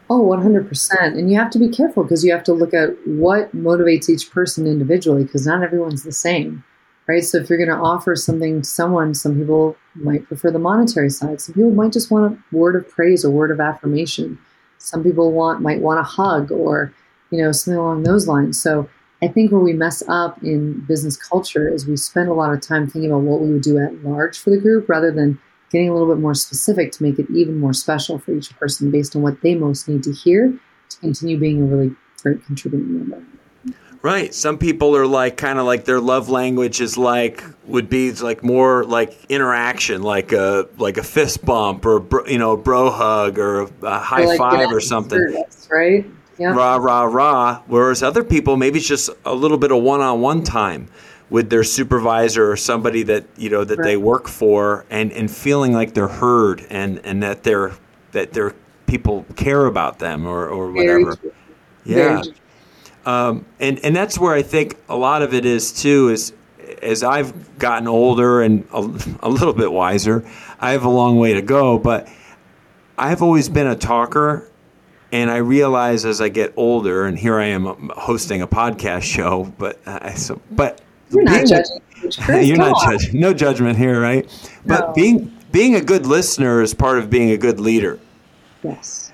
Oh, 0.10 0.24
100%. 0.24 1.18
And 1.18 1.30
you 1.30 1.38
have 1.38 1.52
to 1.52 1.60
be 1.60 1.70
careful 1.70 2.04
because 2.04 2.26
you 2.26 2.32
have 2.32 2.44
to 2.46 2.54
look 2.54 2.74
at 2.74 2.90
what 3.06 3.56
motivates 3.56 4.10
each 4.10 4.32
person 4.32 4.66
individually 4.66 5.24
because 5.24 5.46
not 5.46 5.62
everyone's 5.62 6.04
the 6.04 6.12
same, 6.12 6.64
right? 7.08 7.24
So 7.24 7.38
if 7.38 7.50
you're 7.50 7.64
going 7.64 7.70
to 7.70 7.84
offer 7.84 8.16
something 8.16 8.64
to 8.64 8.68
someone, 8.68 9.14
some 9.14 9.38
people 9.38 9.78
might 9.94 10.26
prefer 10.28 10.50
the 10.50 10.60
monetary 10.60 11.12
side. 11.12 11.40
Some 11.40 11.54
people 11.54 11.72
might 11.72 11.94
just 11.94 12.10
want 12.10 12.34
a 12.34 12.56
word 12.56 12.76
of 12.76 12.90
praise 12.90 13.24
or 13.24 13.30
word 13.30 13.52
of 13.52 13.60
affirmation. 13.60 14.40
Some 14.80 15.04
people 15.04 15.32
want 15.32 15.62
might 15.62 15.82
want 15.82 16.00
a 16.00 16.04
hug 16.04 16.52
or, 16.52 16.92
you 17.30 17.42
know, 17.42 17.52
something 17.52 17.80
along 17.80 18.04
those 18.04 18.28
lines. 18.28 18.60
So 18.62 18.90
I 19.24 19.30
think 19.30 19.54
where 19.54 19.62
we 19.62 19.72
mess 19.72 20.04
up 20.10 20.44
in 20.44 20.82
business 20.82 21.16
culture 21.16 21.74
is 21.74 21.88
we 21.88 21.96
spend 21.96 22.28
a 22.28 22.34
lot 22.34 22.52
of 22.52 22.60
time 22.60 22.90
thinking 22.90 23.10
about 23.10 23.22
what 23.22 23.40
we 23.40 23.54
would 23.54 23.62
do 23.62 23.78
at 23.78 24.04
large 24.04 24.38
for 24.38 24.50
the 24.50 24.58
group 24.58 24.90
rather 24.90 25.12
than 25.12 25.40
getting 25.72 25.88
a 25.88 25.94
little 25.94 26.14
bit 26.14 26.20
more 26.20 26.34
specific 26.34 26.92
to 26.92 27.04
make 27.04 27.18
it 27.18 27.30
even 27.30 27.58
more 27.58 27.72
special 27.72 28.20
for 28.20 28.34
each 28.34 28.54
person 28.58 28.92
based 28.92 29.16
on 29.16 29.22
what 29.22 29.42
they 29.42 29.56
most 29.56 29.88
need 29.88 30.04
to 30.04 30.12
hear 30.12 30.54
to 30.90 30.98
continue 31.00 31.40
being 31.40 31.62
a 31.62 31.66
really 31.66 31.96
great 32.22 32.46
contributing 32.46 33.00
member. 33.00 33.24
Right. 34.02 34.34
Some 34.34 34.58
people 34.58 34.94
are 34.98 35.08
like 35.08 35.38
kind 35.38 35.58
of 35.58 35.66
like 35.66 35.86
their 35.86 36.02
love 36.02 36.28
language 36.28 36.82
is 36.82 36.98
like 36.98 37.42
would 37.64 37.90
be 37.90 38.12
like 38.12 38.44
more 38.44 38.84
like 38.84 39.18
interaction, 39.30 40.04
like 40.04 40.34
a 40.34 40.68
like 40.78 40.98
a 40.98 41.04
fist 41.04 41.46
bump 41.46 41.86
or 41.86 42.30
you 42.30 42.38
know 42.38 42.52
a 42.52 42.58
bro 42.58 42.92
hug 42.92 43.40
or 43.40 43.62
a 43.84 44.00
high 44.00 44.26
like 44.26 44.38
five 44.38 44.70
or 44.70 44.82
something. 44.82 45.18
Service, 45.18 45.70
right. 45.72 46.06
Yeah. 46.38 46.54
Rah 46.54 46.76
rah 46.78 47.04
rah. 47.04 47.62
Whereas 47.68 48.02
other 48.02 48.24
people 48.24 48.58
maybe 48.58 48.80
it's 48.80 48.88
just 48.88 49.10
a 49.26 49.34
little 49.34 49.58
bit 49.58 49.72
of 49.72 49.82
one 49.84 50.02
on 50.02 50.22
one 50.22 50.44
time 50.44 50.88
with 51.30 51.50
their 51.50 51.64
supervisor 51.64 52.52
or 52.52 52.56
somebody 52.56 53.04
that 53.04 53.26
you 53.38 53.50
know 53.50 53.64
that 53.64 53.80
right. 53.80 53.86
they 53.86 53.98
work 53.98 54.28
for 54.28 54.86
and 54.90 55.12
and 55.12 55.30
feeling 55.30 55.74
like 55.74 55.94
they're 55.94 56.08
heard 56.08 56.66
and 56.70 57.00
and 57.06 57.24
that 57.24 57.44
they're 57.44 57.74
that 58.12 58.34
their 58.34 58.54
people 58.88 59.26
care 59.36 59.66
about 59.66 60.00
them 60.00 60.26
or 60.26 60.48
or 60.48 60.72
whatever. 60.72 61.18
Yeah. 61.86 62.22
Um, 63.06 63.46
and 63.60 63.80
and 63.84 63.96
that's 63.96 64.18
where 64.18 64.34
I 64.34 64.42
think 64.42 64.78
a 64.88 64.96
lot 64.96 65.22
of 65.22 65.34
it 65.34 65.46
is 65.46 65.74
too. 65.74 66.10
Is 66.10 66.34
as 66.82 67.04
I've 67.04 67.58
gotten 67.60 67.88
older 67.88 68.42
and 68.42 68.66
a, 68.72 68.80
a 69.22 69.30
little 69.30 69.54
bit 69.54 69.72
wiser, 69.72 70.26
I 70.60 70.72
have 70.72 70.86
a 70.86 70.90
long 70.90 71.18
way 71.18 71.34
to 71.34 71.42
go. 71.42 71.78
But 71.78 72.08
I've 72.98 73.22
always 73.22 73.50
been 73.50 73.68
a 73.68 73.76
talker, 73.76 74.50
and 75.14 75.30
I 75.30 75.38
realize 75.38 76.06
as 76.06 76.22
I 76.22 76.30
get 76.30 76.54
older, 76.58 77.06
and 77.06 77.18
here 77.18 77.40
I 77.40 77.46
am 77.46 77.92
hosting 77.96 78.42
a 78.42 78.48
podcast 78.48 79.04
show. 79.04 79.54
But 79.60 79.80
I 79.86 80.16
so 80.16 80.42
but 80.52 80.82
you're 81.12 81.24
not 81.24 81.46
judging. 81.46 81.80
You're 82.44 82.58
not 82.58 82.76
judging. 82.84 83.18
No 83.18 83.34
judgment 83.34 83.78
here, 83.78 84.02
right? 84.02 84.28
But 84.66 84.88
no. 84.88 84.94
being 84.94 85.38
being 85.54 85.76
a 85.76 85.82
good 85.82 86.06
listener 86.06 86.62
is 86.62 86.74
part 86.74 86.98
of 86.98 87.10
being 87.10 87.32
a 87.32 87.38
good 87.38 87.62
leader. 87.62 87.98
Yes. 88.62 89.14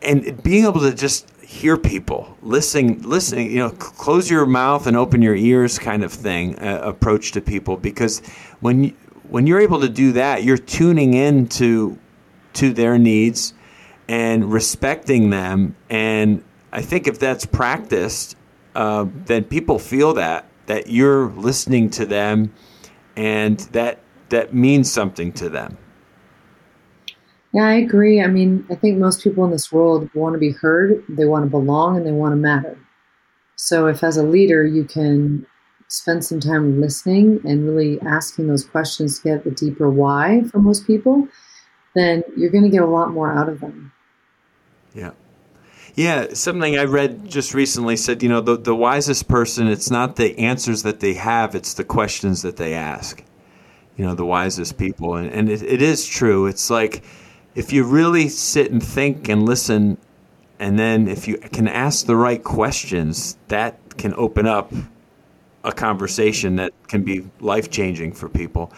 And 0.00 0.42
being 0.42 0.64
able 0.64 0.80
to 0.80 0.94
just 0.94 1.28
hear 1.40 1.76
people, 1.76 2.38
listening, 2.40 3.02
listening, 3.02 3.50
you 3.50 3.58
know, 3.58 3.70
close 3.70 4.30
your 4.30 4.46
mouth 4.46 4.86
and 4.86 4.96
open 4.96 5.20
your 5.20 5.34
ears 5.34 5.78
kind 5.78 6.02
of 6.02 6.12
thing 6.12 6.58
uh, 6.60 6.80
approach 6.82 7.32
to 7.32 7.42
people 7.42 7.76
because 7.76 8.20
when 8.60 8.84
you, 8.84 8.94
when 9.28 9.46
you're 9.46 9.60
able 9.60 9.80
to 9.80 9.88
do 9.88 10.12
that, 10.12 10.44
you're 10.44 10.56
tuning 10.56 11.12
in 11.12 11.48
to 11.48 11.98
to 12.54 12.72
their 12.72 12.96
needs 12.96 13.52
and 14.08 14.50
respecting 14.50 15.30
them. 15.30 15.76
And 15.90 16.42
I 16.72 16.82
think 16.82 17.06
if 17.06 17.18
that's 17.18 17.46
practiced, 17.46 18.36
uh, 18.74 19.06
then 19.26 19.44
people 19.44 19.78
feel 19.78 20.14
that 20.14 20.46
that 20.66 20.88
you're 20.88 21.30
listening 21.30 21.88
to 21.88 22.04
them, 22.04 22.52
and 23.16 23.58
that 23.72 24.00
that 24.28 24.54
means 24.54 24.92
something 24.92 25.32
to 25.32 25.48
them. 25.48 25.76
Yeah, 27.52 27.64
I 27.64 27.74
agree. 27.74 28.20
I 28.20 28.26
mean, 28.26 28.66
I 28.70 28.74
think 28.74 28.98
most 28.98 29.24
people 29.24 29.44
in 29.44 29.50
this 29.50 29.72
world 29.72 30.10
want 30.14 30.34
to 30.34 30.38
be 30.38 30.50
heard, 30.50 31.02
they 31.08 31.24
want 31.24 31.46
to 31.46 31.50
belong, 31.50 31.96
and 31.96 32.06
they 32.06 32.12
want 32.12 32.32
to 32.32 32.36
matter. 32.36 32.78
So, 33.56 33.86
if 33.86 34.04
as 34.04 34.16
a 34.16 34.22
leader 34.22 34.64
you 34.64 34.84
can 34.84 35.46
spend 35.88 36.24
some 36.24 36.38
time 36.38 36.80
listening 36.80 37.40
and 37.44 37.66
really 37.66 37.98
asking 38.02 38.46
those 38.46 38.64
questions 38.64 39.18
to 39.18 39.24
get 39.24 39.44
the 39.44 39.50
deeper 39.50 39.88
why 39.88 40.42
for 40.52 40.58
most 40.58 40.86
people, 40.86 41.26
then 41.94 42.22
you're 42.36 42.50
going 42.50 42.64
to 42.64 42.70
get 42.70 42.82
a 42.82 42.86
lot 42.86 43.10
more 43.10 43.32
out 43.32 43.48
of 43.48 43.60
them. 43.60 43.90
Yeah. 44.98 45.12
Yeah, 45.94 46.34
something 46.34 46.76
I 46.76 46.84
read 46.84 47.28
just 47.28 47.54
recently 47.54 47.96
said, 47.96 48.22
you 48.22 48.28
know, 48.28 48.40
the, 48.40 48.56
the 48.56 48.74
wisest 48.74 49.28
person, 49.28 49.68
it's 49.68 49.90
not 49.90 50.16
the 50.16 50.38
answers 50.38 50.82
that 50.82 51.00
they 51.00 51.14
have, 51.14 51.54
it's 51.54 51.74
the 51.74 51.84
questions 51.84 52.42
that 52.42 52.56
they 52.56 52.74
ask. 52.74 53.22
You 53.96 54.04
know, 54.04 54.14
the 54.14 54.26
wisest 54.26 54.76
people. 54.76 55.14
And, 55.14 55.30
and 55.30 55.48
it, 55.48 55.62
it 55.62 55.82
is 55.82 56.06
true. 56.06 56.46
It's 56.46 56.70
like, 56.70 57.02
if 57.54 57.72
you 57.72 57.84
really 57.84 58.28
sit 58.28 58.70
and 58.70 58.82
think 58.82 59.28
and 59.28 59.44
listen, 59.44 59.98
and 60.60 60.78
then 60.78 61.08
if 61.08 61.26
you 61.26 61.38
can 61.38 61.66
ask 61.66 62.06
the 62.06 62.16
right 62.16 62.42
questions, 62.42 63.36
that 63.48 63.96
can 63.96 64.14
open 64.14 64.46
up 64.46 64.72
a 65.64 65.72
conversation 65.72 66.56
that 66.56 66.72
can 66.86 67.02
be 67.02 67.28
life 67.40 67.70
changing 67.70 68.12
for 68.12 68.28
people. 68.28 68.72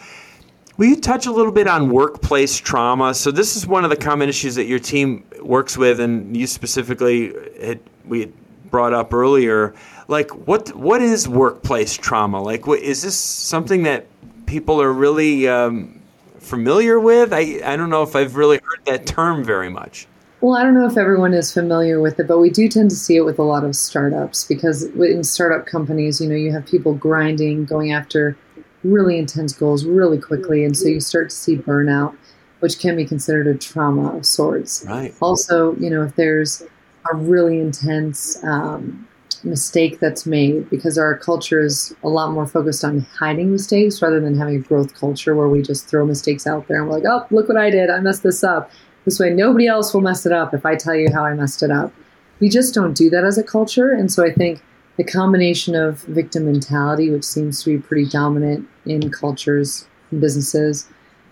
Will 0.81 0.87
you 0.87 0.95
touch 0.95 1.27
a 1.27 1.31
little 1.31 1.51
bit 1.51 1.67
on 1.67 1.91
workplace 1.91 2.57
trauma? 2.57 3.13
So 3.13 3.29
this 3.29 3.55
is 3.55 3.67
one 3.67 3.83
of 3.83 3.91
the 3.91 3.95
common 3.95 4.29
issues 4.29 4.55
that 4.55 4.65
your 4.65 4.79
team 4.79 5.23
works 5.39 5.77
with, 5.77 5.99
and 5.99 6.35
you 6.35 6.47
specifically 6.47 7.35
had, 7.61 7.79
we 8.03 8.33
brought 8.71 8.91
up 8.91 9.13
earlier. 9.13 9.75
Like, 10.07 10.31
what 10.47 10.75
what 10.75 11.03
is 11.03 11.29
workplace 11.29 11.95
trauma? 11.95 12.41
Like, 12.41 12.65
what, 12.65 12.79
is 12.79 13.03
this 13.03 13.15
something 13.15 13.83
that 13.83 14.07
people 14.47 14.81
are 14.81 14.91
really 14.91 15.47
um, 15.47 16.01
familiar 16.39 16.99
with? 16.99 17.31
I, 17.31 17.61
I 17.63 17.75
don't 17.75 17.91
know 17.91 18.01
if 18.01 18.15
I've 18.15 18.35
really 18.35 18.57
heard 18.57 18.83
that 18.87 19.05
term 19.05 19.43
very 19.43 19.69
much. 19.69 20.07
Well, 20.41 20.55
I 20.55 20.63
don't 20.63 20.73
know 20.73 20.87
if 20.87 20.97
everyone 20.97 21.35
is 21.35 21.53
familiar 21.53 22.01
with 22.01 22.19
it, 22.19 22.27
but 22.27 22.39
we 22.39 22.49
do 22.49 22.67
tend 22.67 22.89
to 22.89 22.95
see 22.95 23.17
it 23.17 23.21
with 23.21 23.37
a 23.37 23.43
lot 23.43 23.63
of 23.63 23.75
startups 23.75 24.45
because 24.45 24.85
in 24.95 25.23
startup 25.23 25.67
companies, 25.67 26.19
you 26.19 26.27
know, 26.27 26.33
you 26.33 26.51
have 26.51 26.65
people 26.65 26.95
grinding, 26.95 27.65
going 27.65 27.91
after 27.91 28.35
really 28.83 29.17
intense 29.17 29.53
goals 29.53 29.85
really 29.85 30.19
quickly, 30.19 30.63
and 30.63 30.77
so 30.77 30.87
you 30.87 30.99
start 30.99 31.29
to 31.29 31.35
see 31.35 31.57
burnout, 31.57 32.15
which 32.59 32.79
can 32.79 32.95
be 32.95 33.05
considered 33.05 33.47
a 33.47 33.57
trauma 33.57 34.15
of 34.15 34.25
sorts. 34.25 34.85
Right. 34.87 35.13
Also, 35.21 35.75
you 35.75 35.89
know, 35.89 36.03
if 36.03 36.15
there's 36.15 36.63
a 37.11 37.15
really 37.15 37.59
intense 37.59 38.41
um, 38.43 39.07
mistake 39.43 39.99
that's 39.99 40.25
made 40.25 40.69
because 40.69 40.97
our 40.97 41.17
culture 41.17 41.63
is 41.63 41.95
a 42.03 42.09
lot 42.09 42.31
more 42.31 42.45
focused 42.45 42.83
on 42.83 42.99
hiding 43.19 43.51
mistakes 43.51 44.01
rather 44.01 44.19
than 44.19 44.37
having 44.37 44.57
a 44.57 44.59
growth 44.59 44.93
culture 44.93 45.35
where 45.35 45.49
we 45.49 45.61
just 45.61 45.87
throw 45.87 46.05
mistakes 46.05 46.45
out 46.45 46.67
there 46.67 46.81
and 46.81 46.87
we're 46.87 46.99
like, 46.99 47.05
oh, 47.07 47.25
look 47.31 47.47
what 47.47 47.57
I 47.57 47.69
did. 47.69 47.89
I 47.89 47.99
messed 47.99 48.23
this 48.23 48.43
up. 48.43 48.71
This 49.05 49.19
way, 49.19 49.31
nobody 49.31 49.67
else 49.67 49.93
will 49.93 50.01
mess 50.01 50.25
it 50.25 50.31
up 50.31 50.53
if 50.53 50.65
I 50.65 50.75
tell 50.75 50.95
you 50.95 51.09
how 51.11 51.25
I 51.25 51.33
messed 51.33 51.63
it 51.63 51.71
up. 51.71 51.91
We 52.39 52.49
just 52.49 52.73
don't 52.73 52.93
do 52.93 53.09
that 53.09 53.23
as 53.23 53.37
a 53.37 53.43
culture. 53.43 53.91
And 53.91 54.11
so 54.11 54.23
I 54.23 54.31
think 54.31 54.61
the 54.97 55.03
combination 55.03 55.75
of 55.75 56.01
victim 56.03 56.45
mentality, 56.45 57.09
which 57.09 57.23
seems 57.23 57.63
to 57.63 57.77
be 57.77 57.81
pretty 57.81 58.05
dominant 58.05 58.67
in 58.85 59.09
cultures 59.09 59.87
and 60.11 60.21
businesses, 60.21 60.87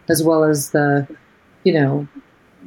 as 0.08 0.24
well 0.24 0.44
as 0.44 0.72
the, 0.72 1.08
you 1.64 1.74
know, 1.74 2.08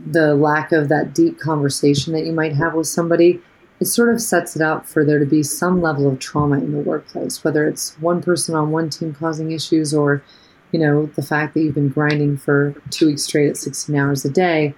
the 0.06 0.34
lack 0.34 0.72
of 0.72 0.88
that 0.88 1.14
deep 1.14 1.38
conversation 1.38 2.12
that 2.12 2.24
you 2.24 2.32
might 2.32 2.54
have 2.54 2.74
with 2.74 2.86
somebody 2.86 3.40
it 3.82 3.86
sort 3.86 4.14
of 4.14 4.22
sets 4.22 4.54
it 4.54 4.62
up 4.62 4.86
for 4.86 5.04
there 5.04 5.18
to 5.18 5.26
be 5.26 5.42
some 5.42 5.82
level 5.82 6.06
of 6.06 6.20
trauma 6.20 6.56
in 6.58 6.70
the 6.70 6.78
workplace, 6.78 7.42
whether 7.42 7.66
it's 7.66 7.98
one 7.98 8.22
person 8.22 8.54
on 8.54 8.70
one 8.70 8.88
team 8.88 9.12
causing 9.12 9.50
issues 9.50 9.92
or, 9.92 10.22
you 10.70 10.78
know, 10.78 11.06
the 11.16 11.22
fact 11.22 11.52
that 11.52 11.62
you've 11.62 11.74
been 11.74 11.88
grinding 11.88 12.36
for 12.36 12.76
two 12.90 13.08
weeks 13.08 13.24
straight 13.24 13.48
at 13.48 13.56
16 13.56 13.96
hours 13.96 14.24
a 14.24 14.30
day, 14.30 14.72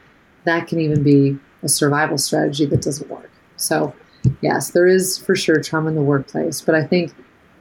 that 0.45 0.67
can 0.67 0.81
even 0.81 1.03
be 1.03 1.39
a 1.63 1.69
survival 1.69 2.17
strategy 2.17 2.65
that 2.65 2.81
doesn't 2.81 3.11
work. 3.11 3.31
So, 3.57 3.95
yes, 4.41 4.71
there 4.71 4.87
is 4.87 5.19
for 5.19 5.37
sure 5.37 5.61
trauma 5.61 5.89
in 5.89 5.95
the 5.95 6.03
workplace, 6.03 6.61
but 6.61 6.75
I 6.75 6.85
think, 6.85 7.15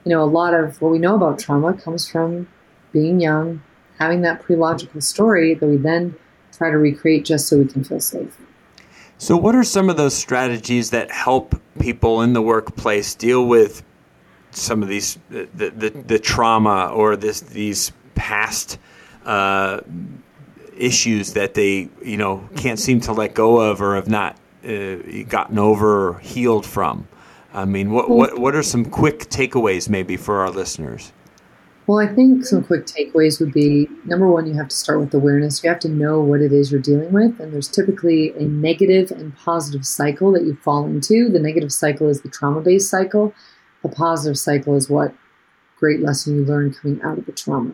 you 0.05 0.09
know, 0.09 0.23
a 0.23 0.25
lot 0.25 0.53
of 0.53 0.81
what 0.81 0.91
we 0.91 0.99
know 0.99 1.15
about 1.15 1.39
trauma 1.39 1.73
comes 1.73 2.07
from 2.07 2.47
being 2.91 3.19
young, 3.19 3.61
having 3.99 4.21
that 4.21 4.41
pre-logical 4.41 5.01
story 5.01 5.53
that 5.55 5.65
we 5.65 5.77
then 5.77 6.15
try 6.51 6.69
to 6.69 6.77
recreate 6.77 7.25
just 7.25 7.47
so 7.47 7.57
we 7.57 7.65
can 7.65 7.83
feel 7.83 7.99
safe. 7.99 8.37
So, 9.17 9.37
what 9.37 9.55
are 9.55 9.63
some 9.63 9.89
of 9.89 9.97
those 9.97 10.15
strategies 10.15 10.89
that 10.89 11.11
help 11.11 11.59
people 11.79 12.21
in 12.21 12.33
the 12.33 12.41
workplace 12.41 13.15
deal 13.15 13.45
with 13.45 13.83
some 14.51 14.83
of 14.83 14.89
these 14.89 15.17
the 15.29 15.47
the, 15.53 15.89
the 15.89 16.19
trauma 16.19 16.87
or 16.87 17.15
this 17.15 17.41
these 17.41 17.91
past 18.15 18.77
uh, 19.25 19.81
issues 20.75 21.33
that 21.33 21.53
they 21.53 21.89
you 22.03 22.17
know 22.17 22.47
can't 22.55 22.79
seem 22.79 22.99
to 23.01 23.13
let 23.13 23.33
go 23.33 23.59
of 23.59 23.81
or 23.81 23.95
have 23.95 24.09
not 24.09 24.37
uh, 24.65 25.23
gotten 25.27 25.59
over 25.59 26.19
healed 26.19 26.65
from? 26.65 27.07
I 27.53 27.65
mean, 27.65 27.91
what 27.91 28.09
what 28.09 28.39
what 28.39 28.55
are 28.55 28.63
some 28.63 28.85
quick 28.85 29.29
takeaways 29.29 29.89
maybe 29.89 30.17
for 30.17 30.39
our 30.39 30.49
listeners? 30.49 31.11
Well, 31.85 31.99
I 31.99 32.07
think 32.07 32.45
some 32.45 32.63
quick 32.63 32.85
takeaways 32.85 33.41
would 33.41 33.51
be 33.51 33.89
number 34.05 34.25
one, 34.25 34.47
you 34.47 34.53
have 34.53 34.69
to 34.69 34.75
start 34.75 35.01
with 35.01 35.13
awareness. 35.13 35.61
You 35.63 35.69
have 35.69 35.79
to 35.79 35.89
know 35.89 36.21
what 36.21 36.39
it 36.39 36.53
is 36.53 36.71
you're 36.71 36.79
dealing 36.79 37.11
with. 37.11 37.41
And 37.41 37.51
there's 37.51 37.67
typically 37.67 38.31
a 38.37 38.43
negative 38.43 39.11
and 39.11 39.35
positive 39.35 39.85
cycle 39.85 40.31
that 40.31 40.43
you 40.43 40.55
fall 40.55 40.85
into. 40.85 41.27
The 41.27 41.39
negative 41.39 41.73
cycle 41.73 42.07
is 42.07 42.21
the 42.21 42.29
trauma 42.29 42.61
based 42.61 42.89
cycle, 42.89 43.33
the 43.81 43.89
positive 43.89 44.39
cycle 44.39 44.75
is 44.75 44.89
what 44.89 45.13
great 45.77 45.99
lesson 45.99 46.35
you 46.35 46.45
learn 46.45 46.73
coming 46.73 47.01
out 47.01 47.17
of 47.17 47.25
the 47.25 47.33
trauma. 47.33 47.73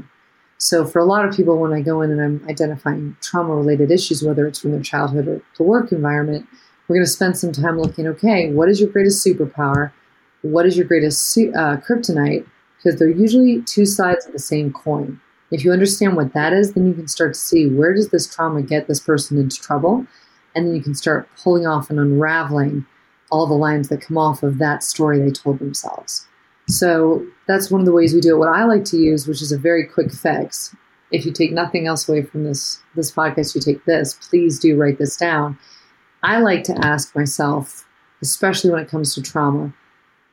So, 0.58 0.86
for 0.86 1.00
a 1.00 1.06
lot 1.06 1.26
of 1.26 1.34
people, 1.36 1.58
when 1.58 1.72
I 1.72 1.82
go 1.82 2.02
in 2.02 2.12
and 2.12 2.20
I'm 2.20 2.46
identifying 2.50 3.16
trauma 3.22 3.56
related 3.56 3.92
issues, 3.92 4.24
whether 4.24 4.46
it's 4.48 4.60
from 4.60 4.72
their 4.72 4.82
childhood 4.82 5.28
or 5.28 5.42
the 5.58 5.64
work 5.64 5.92
environment, 5.92 6.48
we're 6.90 6.96
going 6.96 7.06
to 7.06 7.12
spend 7.12 7.38
some 7.38 7.52
time 7.52 7.80
looking 7.80 8.08
okay, 8.08 8.52
what 8.52 8.68
is 8.68 8.82
your 8.82 8.90
greatest 8.90 9.26
superpower? 9.26 9.92
What 10.42 10.66
is 10.66 10.76
your 10.76 10.88
greatest 10.88 11.38
uh, 11.38 11.78
kryptonite? 11.78 12.46
Because 12.78 12.98
they're 12.98 13.10
usually 13.10 13.62
two 13.62 13.86
sides 13.86 14.26
of 14.26 14.34
the 14.34 14.40
same 14.40 14.74
coin. 14.74 15.22
If 15.52 15.64
you 15.64 15.72
understand 15.72 16.16
what 16.16 16.34
that 16.34 16.52
is, 16.52 16.74
then 16.74 16.88
you 16.88 16.94
can 16.94 17.08
start 17.08 17.36
to 17.36 17.40
see 17.40 17.68
where 17.68 17.94
does 17.94 18.10
this 18.10 18.34
trauma 18.34 18.64
get 18.64 18.88
this 18.88 19.00
person 19.00 19.38
into 19.38 19.62
trouble? 19.62 20.08
And 20.56 20.66
then 20.66 20.76
you 20.76 20.82
can 20.82 20.96
start 20.96 21.30
pulling 21.42 21.68
off 21.68 21.90
and 21.90 22.00
unraveling 22.00 22.86
all 23.32 23.46
the 23.46 23.54
lines 23.54 23.90
that 23.90 24.02
come 24.02 24.18
off 24.18 24.42
of 24.42 24.58
that 24.58 24.84
story 24.84 25.20
they 25.20 25.30
told 25.30 25.60
themselves. 25.60 26.28
So 26.68 27.26
that's 27.48 27.70
one 27.70 27.82
of 27.82 27.86
the 27.86 27.94
ways 27.94 28.14
we 28.14 28.22
do 28.22 28.36
it. 28.36 28.40
What 28.40 28.50
I 28.50 28.64
like 28.64 28.86
to 28.86 28.98
use, 28.98 29.28
which 29.28 29.42
is 29.42 29.52
a 29.52 29.58
very 29.58 29.86
quick 29.86 30.12
fix, 30.12 30.76
if 31.12 31.26
you 31.26 31.32
take 31.32 31.52
nothing 31.52 31.88
else 31.88 32.08
away 32.08 32.24
from 32.24 32.44
this 32.44 32.82
this 32.96 33.12
podcast, 33.12 33.56
you 33.56 33.62
take 33.62 33.86
this. 33.86 34.14
Please 34.14 34.60
do 34.60 34.78
write 34.78 34.98
this 34.98 35.18
down. 35.18 35.58
I 36.24 36.40
like 36.40 36.64
to 36.66 36.86
ask 36.86 37.16
myself, 37.16 37.88
especially 38.22 38.72
when 38.72 38.84
it 38.84 38.90
comes 38.90 39.16
to 39.16 39.22
trauma, 39.22 39.74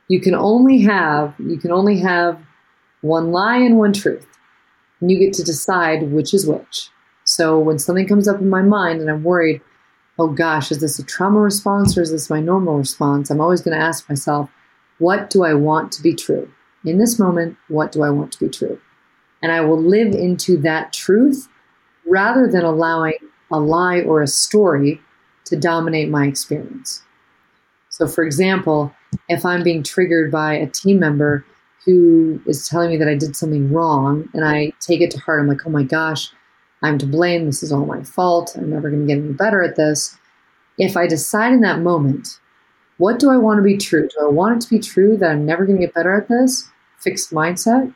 you 0.07 0.19
can 0.19 0.35
only 0.35 0.79
have 0.81 1.33
you 1.39 1.57
can 1.57 1.71
only 1.71 1.99
have 1.99 2.39
one 3.01 3.31
lie 3.31 3.57
and 3.57 3.77
one 3.77 3.93
truth. 3.93 4.27
And 4.99 5.11
you 5.11 5.19
get 5.19 5.33
to 5.33 5.43
decide 5.43 6.11
which 6.11 6.33
is 6.33 6.47
which. 6.47 6.89
So 7.23 7.59
when 7.59 7.77
something 7.77 8.07
comes 8.07 8.27
up 8.27 8.39
in 8.39 8.49
my 8.49 8.61
mind 8.61 8.99
and 8.99 9.09
I'm 9.09 9.23
worried, 9.23 9.61
oh 10.17 10.29
gosh, 10.29 10.71
is 10.71 10.79
this 10.79 10.97
a 10.97 11.03
trauma 11.03 11.39
response 11.39 11.97
or 11.97 12.01
is 12.01 12.11
this 12.11 12.29
my 12.29 12.39
normal 12.39 12.77
response? 12.77 13.29
I'm 13.29 13.41
always 13.41 13.61
going 13.61 13.77
to 13.77 13.83
ask 13.83 14.09
myself, 14.09 14.49
what 14.97 15.29
do 15.29 15.43
I 15.43 15.53
want 15.53 15.91
to 15.93 16.01
be 16.01 16.15
true? 16.15 16.51
In 16.85 16.97
this 16.97 17.19
moment, 17.19 17.57
what 17.67 17.91
do 17.91 18.01
I 18.01 18.09
want 18.09 18.31
to 18.31 18.39
be 18.39 18.49
true? 18.49 18.79
And 19.43 19.51
I 19.51 19.61
will 19.61 19.79
live 19.79 20.13
into 20.13 20.57
that 20.61 20.93
truth 20.93 21.47
rather 22.07 22.47
than 22.47 22.63
allowing 22.63 23.17
a 23.51 23.59
lie 23.59 24.01
or 24.01 24.21
a 24.21 24.27
story 24.27 25.01
to 25.49 25.55
dominate 25.55 26.09
my 26.09 26.25
experience. 26.25 27.03
So, 27.89 28.07
for 28.07 28.23
example, 28.23 28.93
if 29.29 29.45
I'm 29.45 29.63
being 29.63 29.83
triggered 29.83 30.31
by 30.31 30.53
a 30.53 30.67
team 30.67 30.99
member 30.99 31.45
who 31.85 32.41
is 32.45 32.67
telling 32.67 32.89
me 32.89 32.97
that 32.97 33.07
I 33.07 33.15
did 33.15 33.35
something 33.35 33.71
wrong 33.71 34.29
and 34.33 34.45
I 34.45 34.71
take 34.79 35.01
it 35.01 35.11
to 35.11 35.19
heart, 35.19 35.39
I'm 35.39 35.47
like, 35.47 35.65
oh 35.65 35.69
my 35.69 35.83
gosh, 35.83 36.31
I'm 36.83 36.97
to 36.97 37.05
blame. 37.05 37.45
This 37.45 37.63
is 37.63 37.71
all 37.71 37.85
my 37.85 38.03
fault. 38.03 38.55
I'm 38.55 38.69
never 38.69 38.89
going 38.89 39.07
to 39.07 39.13
get 39.13 39.23
any 39.23 39.33
better 39.33 39.63
at 39.63 39.77
this. 39.77 40.17
If 40.77 40.95
I 40.95 41.07
decide 41.07 41.53
in 41.53 41.61
that 41.61 41.79
moment 41.79 42.39
what 42.97 43.19
do 43.19 43.29
I 43.29 43.37
want 43.37 43.59
to 43.59 43.63
be 43.63 43.77
true? 43.77 44.07
Do 44.07 44.25
I 44.25 44.29
want 44.29 44.57
it 44.57 44.61
to 44.65 44.69
be 44.69 44.79
true 44.79 45.17
that 45.17 45.31
I'm 45.31 45.45
never 45.45 45.65
going 45.65 45.79
to 45.79 45.85
get 45.85 45.93
better 45.93 46.15
at 46.15 46.27
this? 46.27 46.67
Fixed 46.97 47.31
mindset? 47.31 47.93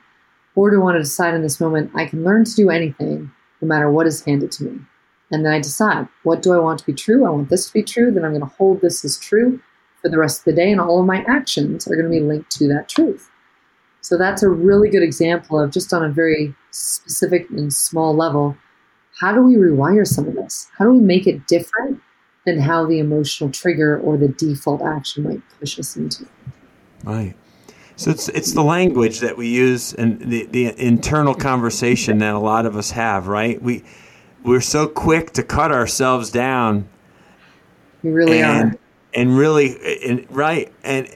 Or 0.55 0.69
do 0.69 0.79
I 0.79 0.83
want 0.83 0.95
to 0.95 1.01
decide 1.01 1.33
in 1.33 1.41
this 1.41 1.59
moment 1.59 1.91
I 1.95 2.05
can 2.05 2.23
learn 2.23 2.45
to 2.45 2.55
do 2.55 2.69
anything 2.69 3.31
no 3.61 3.67
matter 3.67 3.89
what 3.89 4.05
is 4.05 4.23
handed 4.23 4.51
to 4.53 4.63
me? 4.65 4.79
And 5.31 5.45
then 5.45 5.53
I 5.53 5.59
decide 5.59 6.07
what 6.23 6.41
do 6.41 6.53
I 6.53 6.59
want 6.59 6.79
to 6.79 6.85
be 6.85 6.93
true? 6.93 7.25
I 7.25 7.29
want 7.29 7.49
this 7.49 7.67
to 7.67 7.73
be 7.73 7.83
true. 7.83 8.11
Then 8.11 8.25
I'm 8.25 8.31
going 8.31 8.41
to 8.41 8.55
hold 8.57 8.81
this 8.81 9.05
as 9.05 9.17
true 9.17 9.61
for 10.01 10.09
the 10.09 10.17
rest 10.17 10.39
of 10.39 10.45
the 10.45 10.53
day. 10.53 10.71
And 10.71 10.81
all 10.81 10.99
of 10.99 11.05
my 11.05 11.23
actions 11.27 11.87
are 11.87 11.95
going 11.95 12.11
to 12.11 12.19
be 12.19 12.19
linked 12.19 12.51
to 12.51 12.67
that 12.67 12.89
truth. 12.89 13.29
So 14.01 14.17
that's 14.17 14.43
a 14.43 14.49
really 14.49 14.89
good 14.89 15.03
example 15.03 15.59
of 15.59 15.71
just 15.71 15.93
on 15.93 16.03
a 16.03 16.09
very 16.09 16.55
specific 16.71 17.49
and 17.49 17.71
small 17.71 18.15
level. 18.15 18.57
How 19.19 19.31
do 19.31 19.41
we 19.41 19.55
rewire 19.55 20.07
some 20.07 20.27
of 20.27 20.33
this? 20.33 20.67
How 20.77 20.85
do 20.85 20.91
we 20.91 20.99
make 20.99 21.27
it 21.27 21.47
different 21.47 22.01
than 22.45 22.59
how 22.59 22.85
the 22.85 22.99
emotional 22.99 23.51
trigger 23.51 23.99
or 23.99 24.17
the 24.17 24.27
default 24.27 24.81
action 24.81 25.23
might 25.23 25.41
push 25.59 25.77
us 25.77 25.95
into. 25.95 26.25
Right. 27.03 27.35
So 27.95 28.09
it's 28.09 28.29
it's 28.29 28.53
the 28.53 28.63
language 28.63 29.19
that 29.19 29.37
we 29.37 29.47
use 29.47 29.93
and 29.93 30.19
the, 30.19 30.45
the 30.47 30.79
internal 30.79 31.35
conversation 31.35 32.17
that 32.19 32.33
a 32.33 32.39
lot 32.39 32.65
of 32.65 32.75
us 32.75 32.91
have, 32.91 33.27
right? 33.27 33.61
We 33.61 33.83
we're 34.43 34.61
so 34.61 34.87
quick 34.87 35.31
to 35.33 35.43
cut 35.43 35.71
ourselves 35.71 36.31
down. 36.31 36.87
We 38.03 38.11
really 38.11 38.41
and, 38.41 38.73
are. 38.73 38.77
And 39.13 39.37
really 39.37 39.77
and 40.03 40.25
right 40.29 40.71
and 40.83 41.07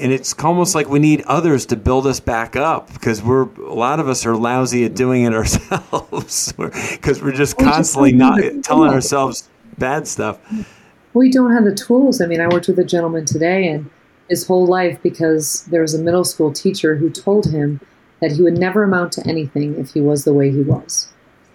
and 0.00 0.12
it's 0.12 0.34
almost 0.42 0.74
like 0.74 0.88
we 0.88 0.98
need 0.98 1.22
others 1.22 1.66
to 1.66 1.76
build 1.76 2.06
us 2.06 2.20
back 2.20 2.56
up 2.56 2.92
because 2.92 3.22
we're 3.22 3.48
a 3.64 3.74
lot 3.74 4.00
of 4.00 4.08
us 4.08 4.26
are 4.26 4.36
lousy 4.36 4.84
at 4.84 4.94
doing 4.94 5.24
it 5.24 5.34
ourselves 5.34 6.52
because 6.52 7.22
we're 7.22 7.32
just 7.32 7.58
constantly 7.58 8.12
not 8.12 8.40
telling 8.62 8.92
ourselves 8.92 9.48
bad 9.78 10.06
stuff. 10.06 10.38
We 11.12 11.30
don't 11.30 11.52
have 11.52 11.64
the 11.64 11.74
tools. 11.74 12.20
I 12.20 12.26
mean, 12.26 12.40
I 12.40 12.48
worked 12.48 12.66
with 12.66 12.78
a 12.78 12.84
gentleman 12.84 13.24
today, 13.24 13.68
and 13.68 13.88
his 14.28 14.46
whole 14.46 14.66
life, 14.66 14.98
because 15.02 15.64
there 15.66 15.80
was 15.80 15.94
a 15.94 16.02
middle 16.02 16.24
school 16.24 16.52
teacher 16.52 16.96
who 16.96 17.08
told 17.08 17.46
him 17.46 17.80
that 18.20 18.32
he 18.32 18.42
would 18.42 18.58
never 18.58 18.82
amount 18.82 19.12
to 19.12 19.26
anything 19.26 19.78
if 19.78 19.94
he 19.94 20.00
was 20.00 20.24
the 20.24 20.32
way 20.32 20.50
he 20.50 20.62
was. 20.62 21.12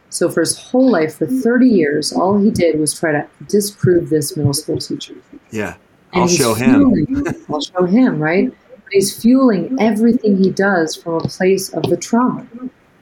So, 0.09 0.29
for 0.29 0.39
his 0.39 0.57
whole 0.57 0.89
life, 0.89 1.17
for 1.17 1.27
30 1.27 1.67
years, 1.67 2.11
all 2.11 2.39
he 2.39 2.49
did 2.49 2.79
was 2.79 2.97
try 2.97 3.11
to 3.11 3.27
disprove 3.47 4.09
this 4.09 4.35
middle 4.35 4.53
school 4.53 4.77
teacher. 4.77 5.15
Yeah. 5.51 5.75
I'll 6.13 6.27
show 6.27 6.55
him. 6.55 7.25
I'll 7.49 7.61
show 7.61 7.85
him, 7.85 8.19
right? 8.19 8.49
But 8.49 8.91
he's 8.91 9.21
fueling 9.21 9.77
everything 9.79 10.37
he 10.37 10.49
does 10.49 10.95
from 10.95 11.13
a 11.13 11.19
place 11.19 11.69
of 11.73 11.83
the 11.83 11.97
trauma. 11.97 12.47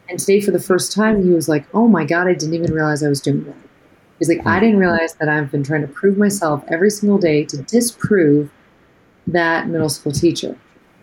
And 0.09 0.19
today, 0.19 0.41
for 0.41 0.51
the 0.51 0.59
first 0.59 0.91
time, 0.91 1.23
he 1.23 1.29
was 1.29 1.47
like, 1.47 1.65
oh 1.73 1.87
my 1.87 2.03
God, 2.03 2.27
I 2.27 2.33
didn't 2.33 2.55
even 2.55 2.73
realize 2.73 3.03
I 3.03 3.09
was 3.09 3.21
doing 3.21 3.45
that. 3.45 3.55
He's 4.19 4.29
like, 4.29 4.45
I 4.45 4.55
hmm. 4.55 4.65
didn't 4.65 4.79
realize 4.79 5.13
that 5.15 5.29
I've 5.29 5.51
been 5.51 5.63
trying 5.63 5.81
to 5.81 5.87
prove 5.87 6.17
myself 6.17 6.63
every 6.67 6.89
single 6.89 7.17
day 7.17 7.45
to 7.45 7.57
disprove 7.57 8.51
that 9.27 9.67
middle 9.67 9.89
school 9.89 10.11
teacher. 10.11 10.57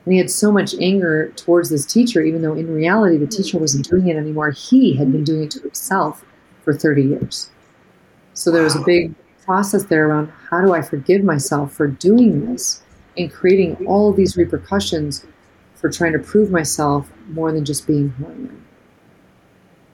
And 0.04 0.12
he 0.12 0.18
had 0.18 0.30
so 0.30 0.52
much 0.52 0.74
anger 0.80 1.30
towards 1.36 1.70
this 1.70 1.86
teacher, 1.86 2.20
even 2.20 2.42
though 2.42 2.54
in 2.54 2.72
reality 2.72 3.16
the 3.16 3.26
teacher 3.26 3.58
wasn't 3.58 3.88
doing 3.88 4.08
it 4.08 4.16
anymore. 4.16 4.50
He 4.50 4.94
had 4.94 5.10
been 5.10 5.24
doing 5.24 5.44
it 5.44 5.50
to 5.52 5.60
himself 5.60 6.24
for 6.62 6.74
30 6.74 7.02
years. 7.02 7.50
So 8.34 8.50
there 8.50 8.62
was 8.62 8.76
a 8.76 8.80
big 8.80 9.14
process 9.44 9.84
there 9.84 10.08
around 10.08 10.32
how 10.50 10.60
do 10.60 10.72
I 10.72 10.82
forgive 10.82 11.22
myself 11.22 11.72
for 11.72 11.86
doing 11.86 12.46
this 12.46 12.82
and 13.16 13.32
creating 13.32 13.86
all 13.86 14.10
of 14.10 14.16
these 14.16 14.36
repercussions 14.36 15.24
for 15.74 15.90
trying 15.90 16.12
to 16.12 16.18
prove 16.18 16.50
myself 16.50 17.10
more 17.28 17.52
than 17.52 17.64
just 17.64 17.86
being 17.86 18.08
who 18.10 18.26
I 18.26 18.30
am. 18.30 18.64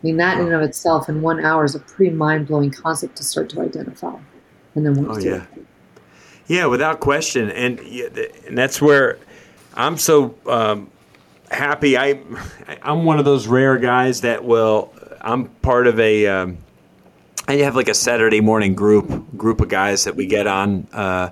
I 0.03 0.07
mean, 0.07 0.17
that 0.17 0.39
in 0.39 0.47
and 0.47 0.55
of 0.55 0.63
itself 0.63 1.09
in 1.09 1.21
one 1.21 1.45
hour 1.45 1.65
is 1.65 1.75
a 1.75 1.81
pretty 1.81 2.15
mind 2.15 2.47
blowing 2.47 2.71
concept 2.71 3.17
to 3.17 3.25
start 3.25 3.51
to 3.51 3.61
identify. 3.61 4.17
And 4.75 4.87
then 4.87 5.07
oh, 5.07 5.19
yeah. 5.19 5.47
Yeah, 6.47 6.67
without 6.67 7.01
question. 7.01 7.51
And, 7.51 7.79
and 7.81 8.57
that's 8.57 8.81
where 8.81 9.19
I'm 9.75 9.97
so 9.97 10.35
um, 10.47 10.91
happy. 11.51 11.97
I, 11.97 12.21
I'm 12.83 13.05
one 13.05 13.19
of 13.19 13.25
those 13.25 13.47
rare 13.47 13.79
guys 13.79 14.23
that 14.23 14.45
will, 14.45 14.93
I'm 15.21 15.47
part 15.47 15.87
of 15.87 15.99
a, 16.01 16.27
um, 16.27 16.59
I 17.47 17.57
have 17.57 17.77
like 17.77 17.89
a 17.89 17.95
Saturday 17.95 18.41
morning 18.41 18.75
group, 18.75 19.37
group 19.37 19.61
of 19.61 19.69
guys 19.69 20.05
that 20.05 20.17
we 20.17 20.27
get 20.27 20.47
on. 20.47 20.87
Uh, 20.93 21.31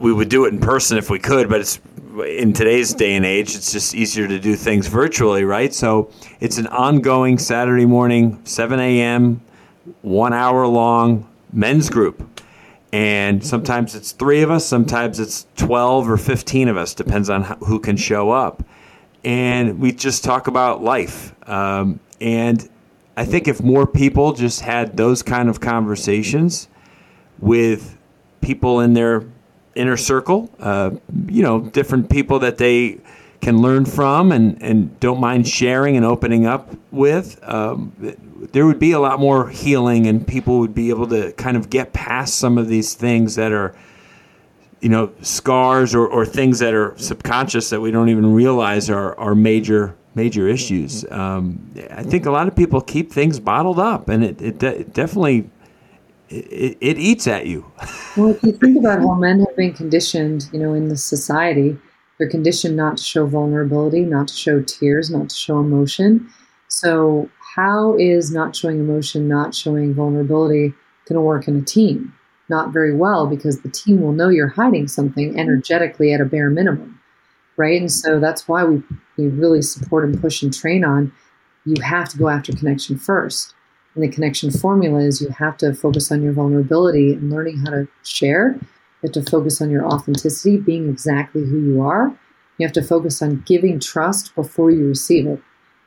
we 0.00 0.12
would 0.12 0.28
do 0.28 0.46
it 0.46 0.52
in 0.52 0.60
person 0.60 0.98
if 0.98 1.10
we 1.10 1.18
could, 1.18 1.48
but 1.48 1.60
it's 1.60 1.80
in 2.24 2.52
today's 2.52 2.94
day 2.94 3.14
and 3.14 3.26
age, 3.26 3.54
it's 3.54 3.72
just 3.72 3.94
easier 3.94 4.26
to 4.26 4.38
do 4.38 4.56
things 4.56 4.86
virtually, 4.86 5.44
right? 5.44 5.74
So 5.74 6.10
it's 6.40 6.56
an 6.58 6.66
ongoing 6.68 7.38
Saturday 7.38 7.84
morning, 7.84 8.40
7 8.44 8.80
a.m., 8.80 9.42
one 10.02 10.32
hour 10.32 10.66
long 10.66 11.28
men's 11.52 11.90
group. 11.90 12.35
And 12.96 13.44
sometimes 13.44 13.94
it's 13.94 14.12
three 14.12 14.40
of 14.40 14.50
us, 14.50 14.64
sometimes 14.64 15.20
it's 15.20 15.46
12 15.56 16.08
or 16.08 16.16
15 16.16 16.68
of 16.68 16.78
us, 16.78 16.94
depends 16.94 17.28
on 17.28 17.42
who 17.42 17.78
can 17.78 17.98
show 17.98 18.30
up. 18.30 18.64
And 19.22 19.80
we 19.80 19.92
just 19.92 20.24
talk 20.24 20.46
about 20.46 20.82
life. 20.82 21.34
Um, 21.46 22.00
and 22.22 22.66
I 23.14 23.26
think 23.26 23.48
if 23.48 23.62
more 23.62 23.86
people 23.86 24.32
just 24.32 24.62
had 24.62 24.96
those 24.96 25.22
kind 25.22 25.50
of 25.50 25.60
conversations 25.60 26.68
with 27.38 27.98
people 28.40 28.80
in 28.80 28.94
their 28.94 29.24
inner 29.74 29.98
circle, 29.98 30.50
uh, 30.58 30.92
you 31.28 31.42
know, 31.42 31.60
different 31.60 32.08
people 32.08 32.38
that 32.38 32.56
they 32.56 32.98
can 33.40 33.60
learn 33.60 33.84
from 33.84 34.32
and, 34.32 34.60
and 34.62 34.98
don't 35.00 35.20
mind 35.20 35.48
sharing 35.48 35.96
and 35.96 36.04
opening 36.04 36.46
up 36.46 36.74
with, 36.90 37.38
um, 37.48 37.92
there 38.52 38.66
would 38.66 38.78
be 38.78 38.92
a 38.92 38.98
lot 38.98 39.20
more 39.20 39.48
healing 39.48 40.06
and 40.06 40.26
people 40.26 40.58
would 40.58 40.74
be 40.74 40.90
able 40.90 41.06
to 41.08 41.32
kind 41.32 41.56
of 41.56 41.70
get 41.70 41.92
past 41.92 42.36
some 42.36 42.58
of 42.58 42.68
these 42.68 42.94
things 42.94 43.34
that 43.34 43.52
are, 43.52 43.74
you 44.80 44.88
know, 44.88 45.12
scars 45.22 45.94
or, 45.94 46.06
or 46.06 46.24
things 46.24 46.58
that 46.58 46.74
are 46.74 46.96
subconscious 46.98 47.70
that 47.70 47.80
we 47.80 47.90
don't 47.90 48.08
even 48.08 48.32
realize 48.32 48.90
are, 48.90 49.18
are 49.18 49.34
major 49.34 49.96
major 50.14 50.48
issues. 50.48 51.04
Um, 51.10 51.74
I 51.90 52.02
think 52.02 52.24
a 52.24 52.30
lot 52.30 52.48
of 52.48 52.56
people 52.56 52.80
keep 52.80 53.12
things 53.12 53.38
bottled 53.38 53.78
up, 53.78 54.08
and 54.08 54.24
it, 54.24 54.40
it, 54.40 54.58
de- 54.58 54.80
it 54.80 54.94
definitely 54.94 55.50
it, 56.28 56.78
it 56.80 56.98
eats 56.98 57.26
at 57.26 57.46
you. 57.46 57.70
well, 58.16 58.30
if 58.30 58.42
you 58.42 58.52
think 58.52 58.78
about 58.78 58.98
how 58.98 59.14
men 59.14 59.40
have 59.40 59.54
been 59.56 59.72
conditioned, 59.72 60.48
you 60.52 60.58
know, 60.58 60.74
in 60.74 60.88
this 60.88 61.04
society, 61.04 61.78
they're 62.18 62.28
conditioned 62.28 62.76
not 62.76 62.96
to 62.98 63.02
show 63.02 63.26
vulnerability, 63.26 64.00
not 64.00 64.28
to 64.28 64.34
show 64.34 64.62
tears, 64.62 65.10
not 65.10 65.30
to 65.30 65.36
show 65.36 65.58
emotion. 65.58 66.28
So, 66.68 67.30
how 67.56 67.96
is 67.96 68.32
not 68.32 68.54
showing 68.54 68.80
emotion, 68.80 69.28
not 69.28 69.54
showing 69.54 69.94
vulnerability 69.94 70.74
going 71.08 71.14
to 71.14 71.20
work 71.20 71.48
in 71.48 71.56
a 71.56 71.62
team? 71.62 72.14
Not 72.48 72.72
very 72.72 72.94
well 72.94 73.26
because 73.26 73.60
the 73.60 73.68
team 73.68 74.00
will 74.00 74.12
know 74.12 74.28
you're 74.28 74.48
hiding 74.48 74.88
something 74.88 75.38
energetically 75.38 76.12
at 76.12 76.20
a 76.20 76.24
bare 76.24 76.50
minimum, 76.50 77.00
right? 77.56 77.80
And 77.80 77.90
so 77.90 78.20
that's 78.20 78.46
why 78.46 78.64
we, 78.64 78.82
we 79.16 79.28
really 79.28 79.62
support 79.62 80.04
and 80.04 80.20
push 80.20 80.42
and 80.42 80.52
train 80.54 80.84
on 80.84 81.12
you 81.66 81.82
have 81.82 82.08
to 82.10 82.18
go 82.18 82.28
after 82.28 82.52
connection 82.52 82.96
first. 82.96 83.54
And 83.94 84.04
the 84.04 84.08
connection 84.08 84.50
formula 84.50 85.00
is 85.00 85.20
you 85.20 85.28
have 85.30 85.56
to 85.58 85.74
focus 85.74 86.10
on 86.12 86.22
your 86.22 86.32
vulnerability 86.32 87.12
and 87.12 87.30
learning 87.30 87.58
how 87.58 87.70
to 87.70 87.88
share. 88.04 88.58
You 89.06 89.12
have 89.14 89.24
to 89.24 89.30
focus 89.30 89.62
on 89.62 89.70
your 89.70 89.86
authenticity, 89.86 90.56
being 90.56 90.88
exactly 90.88 91.44
who 91.44 91.60
you 91.60 91.80
are. 91.80 92.08
You 92.58 92.66
have 92.66 92.72
to 92.72 92.82
focus 92.82 93.22
on 93.22 93.44
giving 93.46 93.78
trust 93.78 94.34
before 94.34 94.72
you 94.72 94.88
receive 94.88 95.28
it. 95.28 95.40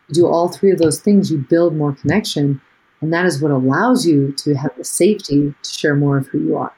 You 0.07 0.13
do 0.13 0.27
all 0.27 0.47
three 0.47 0.71
of 0.71 0.79
those 0.79 1.01
things, 1.01 1.29
you 1.29 1.39
build 1.39 1.75
more 1.75 1.91
connection. 1.91 2.61
And 3.01 3.11
that 3.11 3.25
is 3.25 3.41
what 3.41 3.51
allows 3.51 4.05
you 4.05 4.31
to 4.37 4.53
have 4.55 4.71
the 4.77 4.85
safety 4.85 5.53
to 5.61 5.69
share 5.69 5.97
more 5.97 6.17
of 6.17 6.27
who 6.27 6.39
you 6.39 6.55
are. 6.55 6.73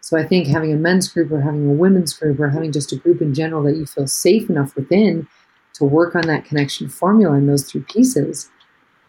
So 0.00 0.16
I 0.16 0.24
think 0.24 0.46
having 0.46 0.72
a 0.72 0.76
men's 0.76 1.06
group 1.06 1.30
or 1.30 1.42
having 1.42 1.68
a 1.68 1.74
women's 1.74 2.14
group 2.14 2.40
or 2.40 2.48
having 2.48 2.72
just 2.72 2.92
a 2.92 2.96
group 2.96 3.20
in 3.20 3.34
general 3.34 3.62
that 3.64 3.76
you 3.76 3.84
feel 3.84 4.06
safe 4.06 4.48
enough 4.48 4.74
within 4.74 5.28
to 5.74 5.84
work 5.84 6.14
on 6.14 6.22
that 6.28 6.46
connection 6.46 6.88
formula 6.88 7.36
and 7.36 7.46
those 7.46 7.70
three 7.70 7.82
pieces, 7.82 8.48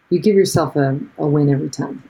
you 0.09 0.19
give 0.19 0.35
yourself 0.35 0.75
a, 0.75 0.99
a 1.17 1.25
win 1.25 1.49
every 1.49 1.69
time. 1.69 2.03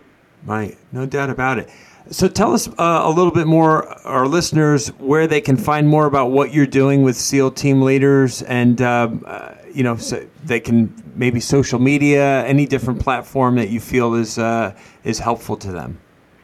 Right, 0.44 0.76
no 0.92 1.06
doubt 1.06 1.30
about 1.30 1.60
it. 1.60 1.70
So 2.12 2.28
tell 2.28 2.54
us 2.54 2.68
uh, 2.68 3.02
a 3.04 3.12
little 3.12 3.32
bit 3.32 3.46
more, 3.46 3.88
our 4.06 4.28
listeners, 4.28 4.88
where 4.98 5.28
they 5.28 5.42
can 5.42 5.58
find 5.58 5.88
more 5.88 6.08
about 6.08 6.32
what 6.32 6.52
you're 6.52 6.66
doing 6.66 7.04
with 7.04 7.16
SEAL 7.16 7.52
team 7.52 7.84
leaders, 7.84 8.42
and 8.42 8.82
uh, 8.82 9.12
uh, 9.26 9.56
you 9.72 9.84
know, 9.84 9.96
so 9.96 10.28
they 10.44 10.60
can 10.60 10.92
maybe 11.16 11.40
social 11.40 11.80
media, 11.80 12.44
any 12.46 12.66
different 12.66 13.00
platform 13.00 13.58
that 13.58 13.70
you 13.70 13.80
feel 13.80 14.16
is 14.16 14.40
uh, 14.40 14.76
is 15.04 15.20
helpful 15.20 15.56
to 15.58 15.72
them. 15.72 16.00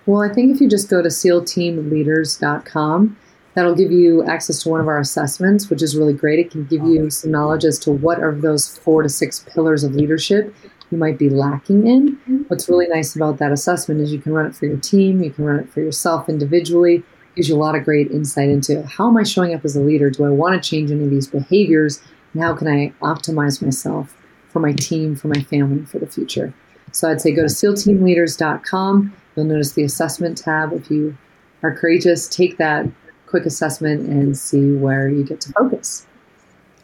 Well, 0.06 0.22
I 0.22 0.32
think 0.32 0.54
if 0.54 0.62
you 0.62 0.70
just 0.70 0.88
go 0.88 1.02
to 1.02 1.10
SEALteamleaders.com, 1.10 3.18
that'll 3.56 3.74
give 3.74 3.92
you 3.92 4.24
access 4.26 4.62
to 4.64 4.70
one 4.70 4.82
of 4.82 4.88
our 4.88 5.00
assessments, 5.00 5.72
which 5.72 5.82
is 5.82 5.98
really 5.98 6.14
great. 6.14 6.38
It 6.38 6.52
can 6.52 6.66
give 6.66 6.84
you 6.84 7.10
some 7.10 7.32
knowledge 7.32 7.66
as 7.66 7.80
to 7.80 7.92
what 7.92 8.20
are 8.20 8.36
those 8.36 8.78
four 8.78 9.02
to 9.02 9.10
six 9.10 9.40
pillars 9.40 9.84
of 9.84 9.96
leadership 9.96 10.54
you 10.96 11.00
might 11.00 11.18
be 11.18 11.30
lacking 11.30 11.88
in. 11.88 12.16
Mm-hmm. 12.16 12.38
What's 12.48 12.70
really 12.70 12.88
nice 12.88 13.16
about 13.16 13.38
that 13.40 13.52
assessment 13.52 14.02
is 14.02 14.12
you 14.12 14.20
can 14.20 14.34
run 14.34 14.46
it 14.46 14.56
for 14.56 14.66
your 14.66 14.78
team, 14.78 15.24
you 15.24 15.32
can 15.32 15.46
run 15.46 15.60
it 15.60 15.70
for 15.70 15.82
yourself 15.82 16.30
individually. 16.30 16.96
It 16.96 17.36
gives 17.36 17.50
you 17.50 17.56
a 17.56 17.58
lot 17.58 17.76
of 17.76 17.84
great 17.84 18.12
insight 18.12 18.50
into 18.50 18.84
how 18.88 19.08
am 19.08 19.18
I 19.18 19.24
showing 19.24 19.54
up 19.54 19.66
as 19.66 19.76
a 19.76 19.82
leader? 19.82 20.10
Do 20.10 20.26
I 20.26 20.30
want 20.30 20.62
to 20.62 20.70
change 20.70 20.92
any 20.92 21.04
of 21.04 21.10
these 21.10 21.28
behaviors? 21.28 22.02
And 22.34 22.42
how 22.42 22.56
can 22.56 22.68
I 22.68 22.94
optimize 23.02 23.62
myself 23.62 24.16
for 24.50 24.60
my 24.60 24.72
team, 24.72 25.16
for 25.16 25.28
my 25.28 25.42
family, 25.42 25.86
for 25.86 26.00
the 26.00 26.08
future? 26.08 26.54
So 26.92 27.12
I'd 27.12 27.22
say 27.22 27.34
go 27.34 27.42
to 27.42 27.48
SEALteamleaders.com 27.48 29.14
You'll 29.36 29.46
notice 29.46 29.74
the 29.74 29.84
assessment 29.84 30.38
tab. 30.38 30.72
If 30.74 30.90
you 30.90 31.18
are 31.62 31.76
courageous, 31.76 32.28
take 32.28 32.58
that 32.58 32.86
quick 33.28 33.46
assessment 33.46 34.08
and 34.08 34.38
see 34.38 34.74
where 34.74 35.10
you 35.10 35.24
get 35.24 35.42
to 35.42 35.52
focus. 35.52 36.06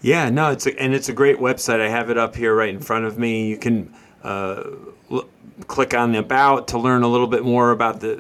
Yeah, 0.02 0.30
no, 0.30 0.50
it's 0.50 0.66
a, 0.66 0.80
and 0.80 0.94
it's 0.96 1.10
a 1.10 1.14
great 1.14 1.38
website. 1.38 1.80
I 1.80 1.88
have 1.90 2.10
it 2.10 2.18
up 2.18 2.36
here 2.36 2.56
right 2.56 2.70
in 2.70 2.80
front 2.80 3.06
of 3.06 3.20
me. 3.20 3.48
You 3.48 3.58
can 3.58 3.94
uh, 4.24 4.64
l- 5.12 5.30
click 5.68 5.94
on 5.94 6.12
the 6.12 6.20
about 6.20 6.70
to 6.70 6.80
learn 6.80 7.04
a 7.04 7.08
little 7.08 7.28
bit 7.28 7.44
more 7.44 7.70
about 7.72 8.00
the 8.00 8.16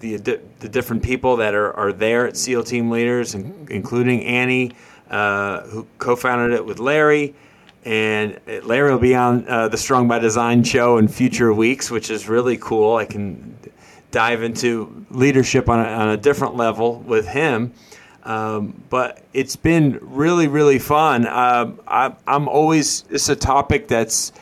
the, 0.00 0.16
the, 0.16 0.40
the 0.60 0.68
different 0.68 1.02
people 1.02 1.36
that 1.36 1.54
are, 1.54 1.74
are 1.74 1.92
there 1.92 2.26
at 2.26 2.38
SEAL 2.38 2.64
Team 2.64 2.90
Leaders, 2.90 3.34
including 3.34 4.24
Annie, 4.24 4.72
uh, 5.10 5.60
who 5.62 5.86
co-founded 5.98 6.56
it 6.56 6.64
with 6.64 6.78
Larry. 6.78 7.34
And 7.84 8.40
Larry 8.64 8.90
will 8.90 8.98
be 8.98 9.14
on 9.14 9.46
uh, 9.46 9.68
the 9.68 9.76
Strong 9.76 10.08
by 10.08 10.18
Design 10.18 10.64
show 10.64 10.98
in 10.98 11.06
future 11.06 11.52
weeks, 11.52 11.90
which 11.90 12.10
is 12.10 12.28
really 12.28 12.56
cool. 12.56 12.96
I 12.96 13.04
can 13.04 13.56
dive 14.10 14.42
into 14.42 15.04
leadership 15.10 15.68
on 15.68 15.80
a, 15.80 15.84
on 15.84 16.08
a 16.08 16.16
different 16.16 16.56
level 16.56 17.00
with 17.00 17.28
him. 17.28 17.74
Um, 18.26 18.82
but 18.90 19.22
it's 19.32 19.54
been 19.54 20.00
really, 20.02 20.48
really 20.48 20.80
fun. 20.80 21.26
Uh, 21.26 21.72
I, 21.86 22.12
am 22.26 22.48
always, 22.48 23.04
it's 23.08 23.28
a 23.28 23.36
topic 23.36 23.86
that's 23.86 24.32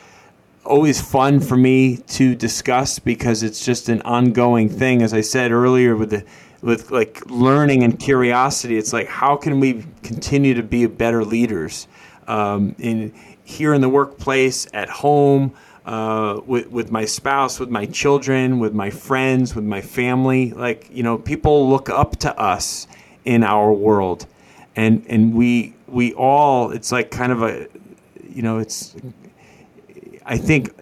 always 0.64 1.02
fun 1.02 1.38
for 1.38 1.54
me 1.54 1.98
to 1.98 2.34
discuss 2.34 2.98
because 2.98 3.42
it's 3.42 3.62
just 3.62 3.90
an 3.90 4.00
ongoing 4.02 4.70
thing. 4.70 5.02
As 5.02 5.12
I 5.12 5.20
said 5.20 5.52
earlier, 5.52 5.96
with 5.96 6.10
the 6.10 6.24
with 6.62 6.90
like 6.90 7.20
learning 7.26 7.82
and 7.82 8.00
curiosity, 8.00 8.78
it's 8.78 8.94
like 8.94 9.06
how 9.06 9.36
can 9.36 9.60
we 9.60 9.84
continue 10.02 10.54
to 10.54 10.62
be 10.62 10.86
better 10.86 11.22
leaders 11.22 11.86
um, 12.26 12.74
in 12.78 13.12
here 13.44 13.74
in 13.74 13.82
the 13.82 13.88
workplace, 13.90 14.66
at 14.72 14.88
home, 14.88 15.52
uh, 15.84 16.40
with 16.46 16.68
with 16.70 16.90
my 16.90 17.04
spouse, 17.04 17.60
with 17.60 17.68
my 17.68 17.84
children, 17.84 18.60
with 18.60 18.72
my 18.72 18.88
friends, 18.88 19.54
with 19.54 19.64
my 19.64 19.82
family. 19.82 20.52
Like 20.52 20.88
you 20.90 21.02
know, 21.02 21.18
people 21.18 21.68
look 21.68 21.90
up 21.90 22.16
to 22.20 22.34
us 22.40 22.86
in 23.24 23.42
our 23.42 23.72
world, 23.72 24.26
and 24.76 25.04
and 25.08 25.34
we 25.34 25.74
we 25.88 26.12
all. 26.14 26.70
It's 26.70 26.92
like 26.92 27.10
kind 27.10 27.32
of 27.32 27.42
a, 27.42 27.68
you 28.28 28.42
know, 28.42 28.58
it's. 28.58 28.94
I 30.26 30.38
think 30.38 30.72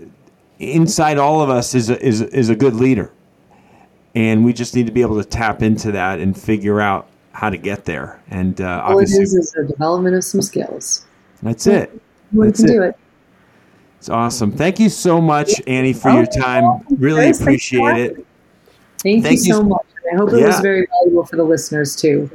inside 0.59 1.19
all 1.19 1.43
of 1.43 1.51
us 1.51 1.75
is 1.75 1.91
a, 1.91 2.01
is 2.01 2.21
is 2.23 2.49
a 2.49 2.57
good 2.57 2.75
leader, 2.75 3.13
and 4.15 4.45
we 4.45 4.53
just 4.53 4.75
need 4.75 4.87
to 4.87 4.93
be 4.93 5.03
able 5.03 5.21
to 5.23 5.29
tap 5.29 5.63
into 5.63 5.93
that 5.93 6.21
and 6.21 6.39
figure 6.41 6.81
out 6.81 7.09
how 7.33 7.51
to 7.51 7.57
get 7.57 7.85
there. 7.85 8.23
And 8.31 8.61
uh, 8.61 8.83
all 8.85 8.99
it 8.99 9.05
is 9.05 9.35
is 9.35 9.55
a 9.57 9.65
development 9.65 10.17
of 10.17 10.25
some 10.25 10.43
skills. 10.43 11.07
That's 11.43 11.67
it. 11.67 11.91
One 12.31 12.47
that's 12.47 12.61
can 12.61 12.71
it. 12.71 12.73
do 12.73 12.83
it. 12.83 12.97
It's 13.99 14.09
awesome. 14.09 14.51
Thank 14.51 14.81
you 14.81 14.89
so 14.89 15.21
much, 15.21 15.63
Annie, 15.67 15.93
for 15.93 16.11
your 16.11 16.27
time. 16.27 16.85
Really 16.91 17.31
appreciate 17.31 17.97
it. 17.99 18.27
Thank, 19.03 19.25
Thank 19.25 19.39
you 19.39 19.55
so 19.55 19.63
much. 19.63 19.87
I 20.13 20.17
hope 20.17 20.33
it 20.33 20.41
yeah. 20.41 20.47
was 20.47 20.61
very 20.61 20.87
valuable 20.87 21.25
for 21.27 21.37
the 21.37 21.45
listeners 21.45 21.97
too. 21.97 22.31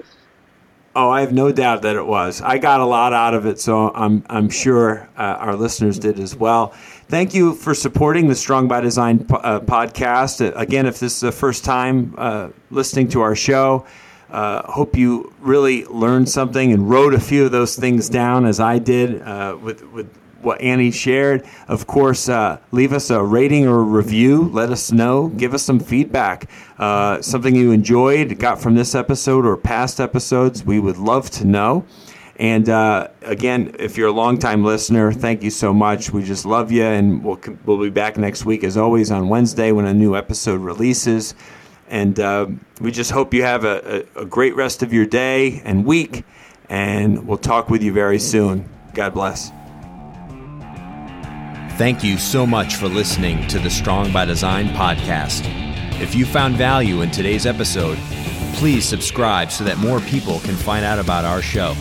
Oh, 0.95 1.11
I 1.11 1.22
have 1.22 1.32
no 1.32 1.51
doubt 1.51 1.84
that 1.84 1.95
it 1.95 2.05
was. 2.05 2.41
I 2.41 2.57
got 2.57 2.80
a 2.80 2.86
lot 2.86 3.13
out 3.13 3.36
of 3.36 3.45
it, 3.45 3.59
so 3.59 3.91
I'm 3.93 4.24
I'm 4.30 4.49
sure 4.49 5.07
uh, 5.15 5.22
our 5.22 5.55
listeners 5.55 5.99
did 5.99 6.20
as 6.20 6.36
well. 6.36 6.70
Thank 7.07 7.36
you 7.36 7.53
for 7.53 7.76
supporting 7.76 8.28
the 8.28 8.36
Strong 8.36 8.68
by 8.68 8.82
Design 8.82 9.24
po- 9.24 9.36
uh, 9.38 9.59
podcast. 9.59 10.45
Uh, 10.45 10.57
again, 10.57 10.88
if 10.88 10.99
this 10.99 11.13
is 11.13 11.20
the 11.20 11.32
first 11.32 11.63
time 11.63 12.15
uh, 12.18 12.49
listening 12.72 13.09
to 13.09 13.22
our 13.22 13.36
show, 13.36 13.86
uh, 14.32 14.70
hope 14.72 14.97
you 14.97 15.32
really 15.39 15.86
learned 15.86 16.28
something 16.30 16.74
and 16.74 16.89
wrote 16.89 17.13
a 17.13 17.20
few 17.20 17.45
of 17.45 17.51
those 17.51 17.76
things 17.76 18.09
down 18.09 18.45
as 18.45 18.59
I 18.59 18.80
did 18.80 19.22
uh, 19.22 19.55
with 19.61 19.84
with 19.91 20.09
what 20.41 20.61
Annie 20.61 20.91
shared. 20.91 21.45
Of 21.67 21.88
course, 21.88 22.29
uh, 22.29 22.59
leave 22.71 22.93
us 22.93 23.09
a 23.09 23.23
rating 23.23 23.67
or 23.67 23.79
a 23.79 23.83
review. 23.83 24.49
Let 24.53 24.69
us 24.69 24.91
know. 24.91 25.29
Give 25.29 25.53
us 25.53 25.63
some 25.63 25.79
feedback. 25.79 26.49
Uh, 26.77 27.21
something 27.21 27.55
you 27.55 27.71
enjoyed, 27.71 28.39
got 28.39 28.61
from 28.61 28.75
this 28.75 28.95
episode 28.95 29.45
or 29.45 29.57
past 29.57 29.99
episodes. 29.99 30.63
We 30.63 30.79
would 30.79 30.97
love 30.97 31.29
to 31.31 31.45
know. 31.45 31.85
And 32.39 32.69
uh, 32.69 33.07
again, 33.23 33.75
if 33.79 33.97
you're 33.97 34.09
a 34.09 34.11
longtime 34.11 34.63
listener, 34.63 35.11
thank 35.11 35.41
you 35.41 35.49
so 35.49 35.73
much. 35.73 36.11
We 36.11 36.23
just 36.23 36.45
love 36.45 36.71
you, 36.71 36.83
and 36.83 37.23
we'll 37.23 37.39
we'll 37.65 37.81
be 37.81 37.89
back 37.89 38.15
next 38.17 38.45
week 38.45 38.63
as 38.63 38.77
always 38.77 39.09
on 39.11 39.27
Wednesday 39.27 39.71
when 39.71 39.85
a 39.85 39.93
new 39.93 40.15
episode 40.15 40.61
releases. 40.61 41.33
And 41.89 42.19
uh, 42.19 42.47
we 42.79 42.91
just 42.91 43.11
hope 43.11 43.33
you 43.33 43.43
have 43.43 43.63
a, 43.63 44.05
a, 44.15 44.21
a 44.21 44.25
great 44.25 44.55
rest 44.55 44.83
of 44.83 44.93
your 44.93 45.05
day 45.05 45.61
and 45.63 45.85
week. 45.85 46.25
And 46.69 47.27
we'll 47.27 47.38
talk 47.38 47.69
with 47.69 47.81
you 47.81 47.93
very 47.93 48.19
soon. 48.19 48.69
God 48.93 49.13
bless. 49.13 49.57
Thank 51.78 52.03
you 52.03 52.17
so 52.17 52.47
much 52.47 52.78
for 52.78 52.88
listening 52.88 53.47
to 53.49 53.59
the 53.59 53.69
Strong 53.69 54.11
by 54.11 54.25
Design 54.25 54.69
podcast. 54.69 55.43
If 56.01 56.15
you 56.15 56.25
found 56.25 56.55
value 56.55 57.01
in 57.01 57.11
today's 57.11 57.45
episode, 57.45 57.99
please 58.55 58.84
subscribe 58.84 59.51
so 59.51 59.63
that 59.63 59.78
more 59.78 59.99
people 59.99 60.39
can 60.39 60.55
find 60.55 60.84
out 60.84 60.97
about 60.97 61.23
our 61.23 61.39
show. 61.39 61.75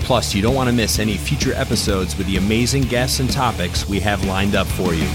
Plus, 0.00 0.34
you 0.34 0.42
don't 0.42 0.56
want 0.56 0.68
to 0.68 0.74
miss 0.74 0.98
any 0.98 1.16
future 1.16 1.52
episodes 1.52 2.18
with 2.18 2.26
the 2.26 2.38
amazing 2.38 2.82
guests 2.82 3.20
and 3.20 3.30
topics 3.30 3.88
we 3.88 4.00
have 4.00 4.24
lined 4.24 4.56
up 4.56 4.66
for 4.66 4.94
you. 4.94 5.06